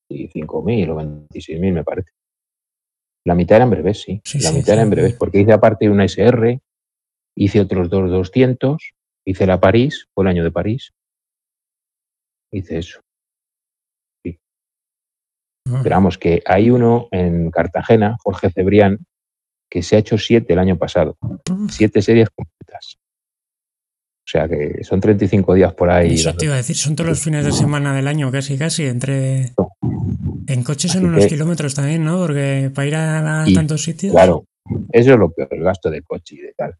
Y 0.08 0.28
5.000 0.28 0.90
o 0.90 0.96
26.000 0.96 1.72
me 1.72 1.84
parece. 1.84 2.10
La 3.24 3.34
mitad 3.34 3.56
era 3.56 3.64
en 3.64 3.70
breves, 3.70 4.02
sí. 4.02 4.20
Sí, 4.24 4.40
la 4.40 4.50
sí, 4.50 4.56
mitad 4.56 4.74
era 4.74 4.82
en 4.82 4.88
sí. 4.88 4.94
breves, 4.94 5.14
porque 5.14 5.40
hice 5.40 5.52
aparte 5.52 5.90
una 5.90 6.04
SR, 6.04 6.60
hice 7.36 7.60
otros 7.60 7.90
dos 7.90 8.10
200, 8.10 8.92
hice 9.24 9.46
la 9.46 9.60
París, 9.60 10.08
fue 10.14 10.24
el 10.24 10.28
año 10.28 10.44
de 10.44 10.52
París. 10.52 10.92
Hice 12.50 12.78
eso. 12.78 13.00
Ah, 15.68 15.80
Pero 15.82 15.96
vamos, 15.96 16.16
que 16.16 16.42
hay 16.46 16.70
uno 16.70 17.08
en 17.10 17.50
Cartagena, 17.50 18.16
Jorge 18.22 18.50
Cebrián, 18.52 19.04
que 19.68 19.82
se 19.82 19.96
ha 19.96 19.98
hecho 19.98 20.16
siete 20.16 20.52
el 20.52 20.60
año 20.60 20.78
pasado. 20.78 21.18
Siete 21.68 22.00
series 22.00 22.30
completas. 22.30 22.98
O 24.26 24.28
sea 24.28 24.48
que 24.48 24.82
son 24.82 25.00
35 25.00 25.54
días 25.54 25.72
por 25.74 25.88
ahí. 25.88 26.14
Eso 26.14 26.34
te 26.34 26.46
iba 26.46 26.54
a 26.54 26.56
decir, 26.56 26.74
son 26.74 26.96
todos 26.96 27.10
los 27.10 27.20
fines 27.20 27.44
de 27.44 27.52
semana 27.52 27.94
del 27.94 28.08
año, 28.08 28.30
casi, 28.32 28.58
casi, 28.58 28.84
entre... 28.84 29.52
En 30.48 30.64
coche 30.64 30.88
son 30.88 30.98
Así 31.02 31.06
unos 31.06 31.22
que- 31.24 31.28
kilómetros 31.28 31.74
también, 31.76 32.04
¿no? 32.04 32.18
Porque 32.18 32.70
para 32.74 32.88
ir 32.88 32.94
a, 32.96 33.44
Y, 33.46 33.54
tantos 33.54 33.82
sitios... 33.84 34.12
Claro, 34.12 34.44
eso 34.92 35.12
es 35.12 35.16
lo 35.18 35.30
peor, 35.30 35.48
el 35.52 35.62
gasto 35.62 35.90
de 35.90 36.02
coche 36.02 36.34
y 36.34 36.38
de 36.40 36.52
tal. 36.56 36.74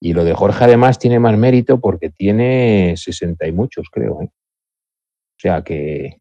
Y 0.00 0.12
lo 0.12 0.22
de 0.24 0.32
Jorge 0.32 0.64
además 0.64 0.98
tiene 1.00 1.18
más 1.18 1.36
mérito 1.36 1.80
porque 1.80 2.08
tiene 2.10 2.94
60 2.96 3.48
y 3.48 3.52
muchos, 3.52 3.88
creo. 3.90 4.22
¿eh? 4.22 4.26
O 4.30 5.38
sea 5.40 5.62
que 5.62 6.18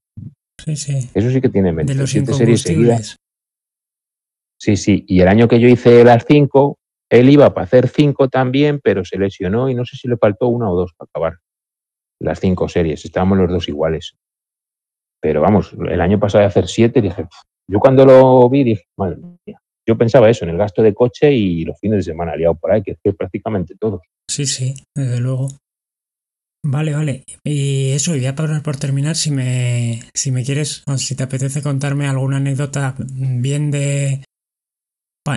Sí, 0.65 0.75
sí. 0.75 1.09
eso 1.13 1.29
sí 1.29 1.41
que 1.41 1.49
tiene 1.49 1.69
De 1.69 1.73
mérito. 1.75 1.93
los 1.93 2.09
Siete 2.09 2.33
series 2.33 2.61
seguidas. 2.63 3.15
Sí, 4.59 4.75
sí. 4.77 5.05
Y 5.07 5.21
el 5.21 5.27
año 5.27 5.47
que 5.47 5.59
yo 5.59 5.67
hice 5.69 6.03
las 6.03 6.25
cinco, 6.27 6.77
él 7.09 7.29
iba 7.29 7.53
para 7.53 7.65
hacer 7.65 7.87
cinco 7.87 8.29
también, 8.29 8.79
pero 8.83 9.03
se 9.03 9.17
lesionó 9.17 9.69
y 9.69 9.75
no 9.75 9.85
sé 9.85 9.97
si 9.97 10.07
le 10.07 10.17
faltó 10.17 10.47
una 10.47 10.69
o 10.69 10.75
dos 10.75 10.93
para 10.93 11.09
acabar 11.09 11.39
las 12.19 12.39
cinco 12.39 12.69
series. 12.69 13.03
Estábamos 13.03 13.37
los 13.37 13.49
dos 13.49 13.67
iguales. 13.67 14.15
Pero 15.21 15.41
vamos, 15.41 15.73
el 15.73 16.01
año 16.01 16.19
pasado 16.19 16.41
de 16.41 16.47
hacer 16.47 16.67
siete, 16.67 17.01
dije, 17.01 17.27
yo 17.67 17.79
cuando 17.79 18.05
lo 18.05 18.49
vi 18.49 18.63
dije, 18.63 18.85
madre 18.97 19.17
mía. 19.45 19.59
Yo 19.87 19.97
pensaba 19.97 20.29
eso, 20.29 20.45
en 20.45 20.51
el 20.51 20.57
gasto 20.57 20.83
de 20.83 20.93
coche 20.93 21.33
y 21.33 21.65
los 21.65 21.79
fines 21.79 21.97
de 21.97 22.11
semana 22.11 22.35
liado 22.35 22.55
por 22.55 22.71
ahí, 22.71 22.83
que 22.83 22.91
es 22.91 22.99
que 23.03 23.11
prácticamente 23.11 23.75
todos. 23.75 24.01
Sí, 24.29 24.45
sí, 24.45 24.75
desde 24.95 25.19
luego. 25.19 25.47
Vale, 26.63 26.93
vale. 26.93 27.23
Y 27.43 27.91
eso, 27.91 28.15
y 28.15 28.21
ya 28.21 28.35
para 28.35 28.61
por 28.61 28.77
terminar, 28.77 29.15
si 29.15 29.31
me, 29.31 30.01
si 30.13 30.31
me 30.31 30.43
quieres, 30.43 30.83
si 30.97 31.15
te 31.15 31.23
apetece 31.23 31.63
contarme 31.63 32.07
alguna 32.07 32.37
anécdota 32.37 32.95
bien 32.99 33.71
de, 33.71 34.21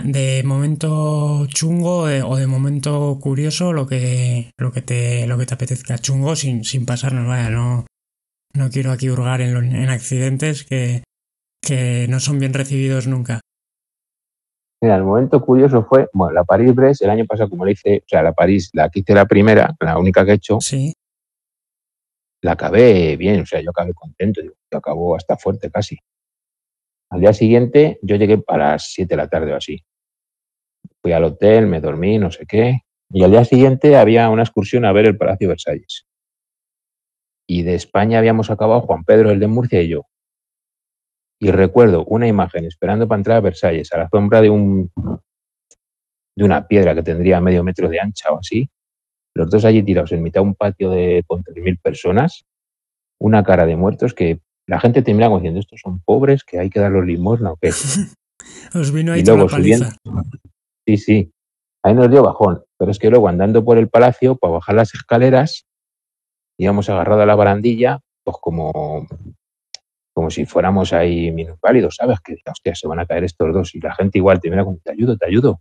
de 0.05 0.43
momento 0.45 1.47
chungo 1.49 1.99
o 2.03 2.07
de, 2.07 2.23
o 2.23 2.37
de 2.37 2.47
momento 2.47 3.19
curioso, 3.21 3.73
lo 3.73 3.87
que, 3.87 4.51
lo 4.57 4.73
que 4.73 4.83
te, 4.83 5.27
lo 5.27 5.37
que 5.39 5.47
te 5.47 5.55
apetezca. 5.55 5.99
Chungo 5.99 6.35
sin, 6.37 6.65
sin 6.65 6.87
pasarnos, 6.87 7.27
vaya, 7.27 7.51
no, 7.51 7.87
no 8.55 8.71
quiero 8.71 8.93
aquí 8.93 9.11
hurgar 9.11 9.41
en, 9.43 9.55
lo- 9.55 9.61
en 9.63 9.89
accidentes 9.91 10.65
que, 10.65 11.05
que 11.63 12.07
no 12.09 12.21
son 12.21 12.39
bien 12.39 12.55
recibidos 12.55 13.07
nunca. 13.07 13.41
Mira, 14.83 14.97
el 14.97 15.05
momento 15.05 15.41
curioso 15.41 15.85
fue, 15.85 16.09
bueno, 16.13 16.33
la 16.35 16.45
París-Brest, 16.45 17.03
el 17.03 17.11
año 17.11 17.25
pasado, 17.27 17.49
como 17.51 17.65
le 17.65 17.73
hice, 17.73 17.99
o 18.05 18.09
sea, 18.09 18.23
la 18.23 18.33
París, 18.33 18.71
la 18.73 18.89
que 18.91 19.01
hice 19.01 19.15
la 19.15 19.27
primera, 19.27 19.75
la 19.81 19.99
única 19.99 20.25
que 20.25 20.33
he 20.33 20.35
hecho, 20.35 20.59
Sí, 20.61 20.95
la 22.43 22.53
acabé 22.53 23.17
bien, 23.17 23.41
o 23.43 23.47
sea, 23.47 23.61
yo 23.61 23.71
acabé 23.71 23.95
contento, 23.95 24.41
yo 24.43 24.53
acabó 24.79 25.17
hasta 25.17 25.37
fuerte 25.37 25.71
casi. 25.71 25.99
Al 27.13 27.21
día 27.21 27.35
siguiente, 27.35 27.99
yo 28.01 28.17
llegué 28.17 28.43
a 28.47 28.57
las 28.57 28.91
7 28.95 29.11
de 29.11 29.17
la 29.17 29.29
tarde 29.29 29.53
o 29.53 29.57
así. 29.57 29.85
Fui 31.03 31.13
al 31.13 31.25
hotel, 31.25 31.67
me 31.67 31.79
dormí, 31.79 32.19
no 32.19 32.31
sé 32.31 32.47
qué, 32.47 32.81
y 33.11 33.23
al 33.23 33.31
día 33.31 33.45
siguiente 33.45 33.97
había 33.97 34.31
una 34.31 34.45
excursión 34.45 34.87
a 34.87 34.93
ver 34.93 35.05
el 35.05 35.19
Palacio 35.19 35.51
Versalles. 35.51 36.07
Y 37.47 37.65
de 37.65 37.75
España 37.75 38.19
habíamos 38.19 38.51
acabado 38.51 38.81
Juan 38.81 39.05
Pedro, 39.05 39.31
el 39.31 39.41
de 39.41 39.47
Murcia 39.47 39.83
y 39.83 39.89
yo. 39.89 40.07
Y 41.39 41.51
recuerdo 41.51 42.07
una 42.07 42.27
imagen 42.27 42.65
esperando 42.65 43.07
para 43.07 43.19
entrar 43.19 43.37
a 43.37 43.41
Versalles, 43.41 43.93
a 43.93 43.99
la 43.99 44.09
sombra 44.09 44.41
de 44.41 44.49
un 44.49 44.91
de 46.35 46.45
una 46.45 46.67
piedra 46.67 46.95
que 46.95 47.03
tendría 47.03 47.43
medio 47.43 47.63
metro 47.63 47.91
de 47.91 48.01
ancha 48.01 48.33
o 48.33 48.39
así, 48.39 48.71
los 49.35 49.51
dos 49.51 49.67
allí 49.67 49.83
tirados 49.83 50.13
en 50.13 50.23
mitad 50.23 50.41
de 50.41 50.47
un 50.47 50.55
patio 50.55 50.89
de 50.89 51.23
con 51.27 51.45
3.000 51.45 51.79
personas, 51.83 52.47
una 53.19 53.45
cara 53.45 53.67
de 53.67 53.77
muertos 53.77 54.15
que 54.15 54.41
la 54.73 54.81
gente 54.81 55.03
te 55.03 55.13
miraba 55.13 55.37
diciendo, 55.37 55.61
estos 55.61 55.81
son 55.83 56.01
pobres, 56.01 56.45
que 56.45 56.59
hay 56.59 56.71
que 56.71 56.81
darlos 56.81 57.05
limosna 57.05 57.53
o 57.53 57.57
qué. 57.57 57.69
os 58.75 58.91
vino 58.91 59.13
ahí 59.13 59.21
Y 59.21 59.25
luego 59.25 59.45
la 59.45 59.49
paliza. 59.49 59.91
Sí, 60.87 60.97
sí, 60.97 61.33
ahí 61.85 61.93
nos 61.93 62.11
dio 62.11 62.23
bajón, 62.23 62.65
pero 62.79 62.91
es 62.91 62.99
que 62.99 63.11
luego 63.11 63.29
andando 63.29 63.63
por 63.63 63.77
el 63.77 63.91
palacio, 63.91 64.35
para 64.35 64.55
bajar 64.55 64.75
las 64.77 64.95
escaleras, 64.95 65.67
íbamos 66.59 66.89
agarrados 66.89 67.23
a 67.23 67.27
la 67.27 67.35
barandilla, 67.35 68.01
pues 68.25 68.39
como, 68.41 69.07
como 70.15 70.31
si 70.31 70.47
fuéramos 70.47 70.95
ahí 70.95 71.31
minusválidos, 71.33 71.97
¿sabes? 71.97 72.21
Que, 72.21 72.37
hostia, 72.51 72.75
se 72.75 72.89
van 72.89 72.99
a 73.01 73.05
caer 73.05 73.25
estos 73.25 73.53
dos 73.53 73.75
y 73.75 73.81
la 73.81 73.95
gente 73.95 74.17
igual 74.17 74.41
te 74.41 74.49
mira 74.49 74.65
como, 74.65 74.79
te 74.79 74.93
ayudo, 74.93 75.19
te 75.19 75.27
ayudo. 75.27 75.61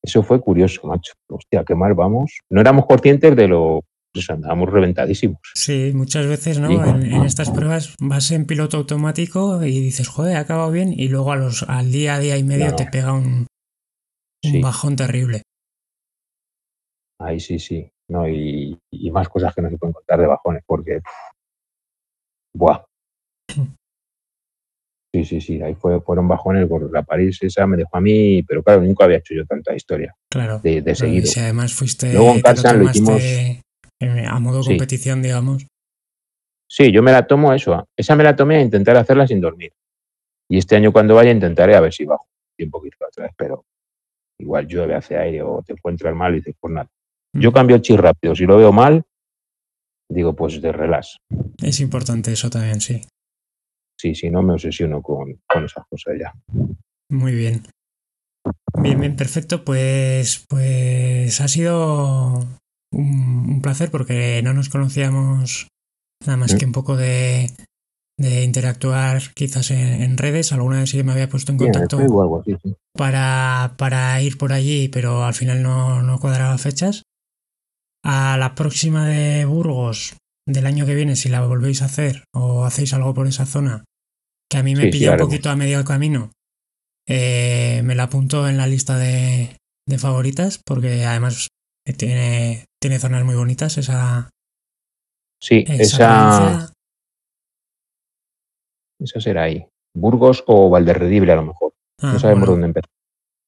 Eso 0.00 0.22
fue 0.22 0.40
curioso, 0.40 0.86
macho. 0.86 1.14
Hostia, 1.28 1.64
qué 1.64 1.74
mal 1.74 1.94
vamos. 1.94 2.38
No 2.48 2.60
éramos 2.60 2.86
conscientes 2.86 3.34
de 3.34 3.48
lo... 3.48 3.82
Pues 4.26 4.30
andábamos 4.30 4.70
reventadísimos. 4.70 5.38
Sí, 5.54 5.92
muchas 5.94 6.26
veces, 6.26 6.58
¿no? 6.58 6.68
Sí. 6.68 6.74
En, 6.74 7.12
en 7.12 7.22
estas 7.24 7.50
pruebas 7.50 7.94
vas 8.00 8.30
en 8.32 8.46
piloto 8.46 8.76
automático 8.78 9.62
y 9.64 9.80
dices, 9.80 10.08
joder, 10.08 10.36
ha 10.36 10.40
acabado 10.40 10.70
bien, 10.70 10.92
y 10.92 11.08
luego 11.08 11.32
a 11.32 11.36
los, 11.36 11.62
al 11.68 11.92
día, 11.92 12.18
día 12.18 12.36
y 12.36 12.42
medio 12.44 12.66
Claro. 12.66 12.76
te 12.76 12.86
pega 12.86 13.12
un, 13.12 13.24
un 13.24 13.46
Sí. 14.52 14.60
bajón 14.60 14.96
terrible. 14.96 15.42
Ahí 17.20 17.40
sí, 17.40 17.58
sí. 17.58 17.88
No, 18.10 18.28
y, 18.28 18.78
y 18.90 19.10
más 19.10 19.28
cosas 19.28 19.54
que 19.54 19.60
no 19.62 19.68
se 19.70 19.76
pueden 19.76 19.92
contar 19.92 20.20
de 20.20 20.26
bajones, 20.26 20.62
porque. 20.66 21.00
pff, 21.00 21.12
buah. 22.56 22.84
Sí, 25.14 25.24
sí, 25.24 25.40
sí. 25.40 25.62
Ahí 25.62 25.74
fue, 25.74 25.98
fueron 26.02 26.28
bajones. 26.28 26.68
La 26.92 27.02
París 27.02 27.38
esa 27.42 27.66
me 27.66 27.78
dejó 27.78 27.96
a 27.96 28.00
mí, 28.00 28.42
pero 28.42 28.62
claro, 28.62 28.82
nunca 28.82 29.04
había 29.04 29.16
hecho 29.16 29.32
yo 29.34 29.46
tanta 29.46 29.74
historia 29.74 30.14
Claro. 30.30 30.60
de, 30.62 30.82
de 30.82 30.94
seguido. 30.94 31.26
si 31.26 31.40
además 31.40 31.72
fuiste 31.72 32.12
Luego 32.12 32.32
en 32.34 32.40
casa 32.42 32.74
lo 32.74 32.84
hicimos- 32.90 33.22
a 34.00 34.38
modo 34.38 34.62
Sí. 34.62 34.70
competición, 34.70 35.22
digamos. 35.22 35.66
Sí, 36.70 36.92
yo 36.92 37.02
me 37.02 37.12
la 37.12 37.26
tomo 37.26 37.52
eso. 37.52 37.88
Esa 37.96 38.14
me 38.14 38.24
la 38.24 38.36
tomé 38.36 38.56
a 38.56 38.60
intentar 38.62 38.96
hacerla 38.96 39.26
sin 39.26 39.40
dormir. 39.40 39.72
Y 40.50 40.58
este 40.58 40.76
año 40.76 40.92
cuando 40.92 41.14
vaya 41.14 41.30
intentaré 41.30 41.74
a 41.74 41.80
ver 41.80 41.92
si 41.92 42.04
bajo 42.04 42.26
un 42.58 42.70
poquito 42.70 42.96
vez, 43.16 43.30
pero 43.36 43.64
igual 44.38 44.66
llueve, 44.66 44.94
hace 44.94 45.16
aire 45.16 45.42
o 45.42 45.62
te 45.62 45.72
encuentras 45.72 46.14
mal 46.14 46.32
y 46.34 46.38
dices, 46.38 46.54
pues 46.60 46.72
nada. 46.74 46.88
Yo 47.34 47.50
Mm. 47.50 47.54
cambio 47.54 47.76
el 47.76 47.82
chip 47.82 47.98
rápido. 47.98 48.34
Si 48.34 48.44
lo 48.44 48.56
veo 48.56 48.72
mal, 48.72 49.04
digo, 50.10 50.34
pues 50.34 50.60
de 50.60 50.72
relax. 50.72 51.16
Es 51.62 51.80
importante 51.80 52.32
eso 52.32 52.48
también, 52.50 52.80
sí. 52.80 53.02
Sí, 54.00 54.14
si 54.14 54.30
no 54.30 54.42
me 54.42 54.52
obsesiono 54.54 55.02
con, 55.02 55.40
con 55.46 55.64
esas 55.64 55.84
cosas 55.88 56.14
ya. 56.18 56.32
Muy 57.10 57.32
bien. 57.34 57.62
Bien, 58.80 59.00
bien, 59.00 59.16
perfecto. 59.16 59.64
Pues, 59.64 60.44
pues 60.48 61.40
ha 61.40 61.48
sido 61.48 62.40
un, 62.92 63.50
un 63.50 63.62
placer 63.62 63.90
porque 63.90 64.40
no 64.42 64.54
nos 64.54 64.68
conocíamos 64.68 65.68
nada 66.24 66.36
más 66.36 66.54
que 66.54 66.64
un 66.66 66.72
poco 66.72 66.96
de, 66.96 67.50
de 68.18 68.42
interactuar 68.44 69.22
quizás 69.34 69.70
en, 69.70 70.02
en 70.02 70.18
redes. 70.18 70.52
Alguna 70.52 70.80
vez 70.80 70.90
sí 70.90 70.96
que 70.96 71.04
me 71.04 71.12
había 71.12 71.28
puesto 71.28 71.52
en 71.52 71.58
contacto 71.58 71.98
algo 71.98 72.42
sí. 72.44 72.56
para, 72.94 73.74
para 73.78 74.20
ir 74.22 74.36
por 74.38 74.52
allí, 74.52 74.88
pero 74.88 75.24
al 75.24 75.34
final 75.34 75.62
no, 75.62 76.02
no 76.02 76.18
cuadraba 76.18 76.58
fechas. 76.58 77.02
A 78.04 78.36
la 78.38 78.54
próxima 78.54 79.06
de 79.06 79.44
Burgos 79.44 80.16
del 80.46 80.66
año 80.66 80.86
que 80.86 80.94
viene, 80.94 81.16
si 81.16 81.28
la 81.28 81.44
volvéis 81.44 81.82
a 81.82 81.86
hacer 81.86 82.24
o 82.32 82.64
hacéis 82.64 82.94
algo 82.94 83.12
por 83.12 83.26
esa 83.26 83.44
zona, 83.44 83.84
que 84.50 84.58
a 84.58 84.62
mí 84.62 84.74
me 84.74 84.84
Sí, 84.84 84.90
pilla 84.90 85.12
un 85.12 85.18
poquito 85.18 85.50
a 85.50 85.56
medio 85.56 85.84
camino, 85.84 86.30
eh, 87.06 87.82
me 87.84 87.94
la 87.94 88.04
apunto 88.04 88.48
en 88.48 88.56
la 88.56 88.66
lista 88.66 88.96
de, 88.96 89.56
de 89.86 89.98
favoritas 89.98 90.60
porque 90.64 91.04
además 91.04 91.48
tiene, 91.92 92.64
tiene 92.80 92.98
zonas 92.98 93.24
muy 93.24 93.34
bonitas 93.34 93.78
esa, 93.78 94.30
Sí, 95.40 95.64
esa 95.68 96.72
esa, 99.00 99.20
será 99.20 99.44
ahí. 99.44 99.66
Burgos 99.94 100.44
o 100.46 100.68
Valderredible 100.70 101.32
a 101.32 101.36
lo 101.36 101.42
mejor. 101.44 101.72
Ah, 102.00 102.12
no 102.12 102.18
sabemos 102.18 102.40
bueno, 102.40 102.52
dónde 102.52 102.66
empezar. 102.68 102.90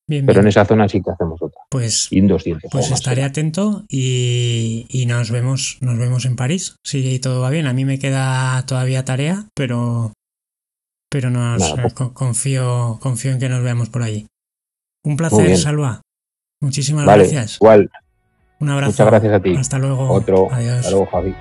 bien, 0.08 0.26
Pero 0.26 0.40
en 0.40 0.48
esa 0.48 0.64
zona 0.64 0.88
sí 0.88 1.02
que 1.02 1.10
hacemos 1.10 1.40
otra. 1.42 1.60
Pues, 1.70 2.08
Y 2.12 2.18
en 2.18 2.28
200. 2.28 2.70
Pues 2.70 2.90
estaré 2.90 3.22
atento 3.24 3.84
y, 3.88 4.86
y 4.88 5.06
nos 5.06 5.30
vemos, 5.30 5.78
nos 5.80 5.98
vemos 5.98 6.24
en 6.24 6.36
París. 6.36 6.76
Si 6.84 7.18
todo 7.20 7.40
va 7.40 7.50
bien. 7.50 7.66
A 7.66 7.72
mí 7.72 7.84
me 7.84 7.98
queda 7.98 8.64
todavía 8.66 9.04
tarea, 9.04 9.48
pero, 9.54 10.12
pero 11.10 11.30
nos 11.30 11.60
Nada, 11.60 11.74
eh, 11.74 11.78
pues. 11.82 11.94
co- 11.94 12.14
confío, 12.14 12.98
confío 13.00 13.32
en 13.32 13.38
que 13.40 13.48
nos 13.48 13.62
veamos 13.62 13.88
por 13.88 14.02
allí. 14.02 14.26
Un 15.04 15.16
placer. 15.16 15.56
Salva. 15.56 16.00
Muchísimas 16.62 17.06
Vale, 17.06 17.24
gracias. 17.24 17.56
igual. 17.56 17.90
Un 18.60 18.68
abrazo. 18.68 18.92
Muchas 18.92 19.06
gracias 19.06 19.32
a 19.32 19.40
ti. 19.40 19.56
Hasta 19.56 19.78
luego. 19.78 20.10
Otro. 20.10 20.48
Adiós. 20.52 20.78
Hasta 20.78 20.90
luego, 20.90 21.06
Javi. 21.06 21.34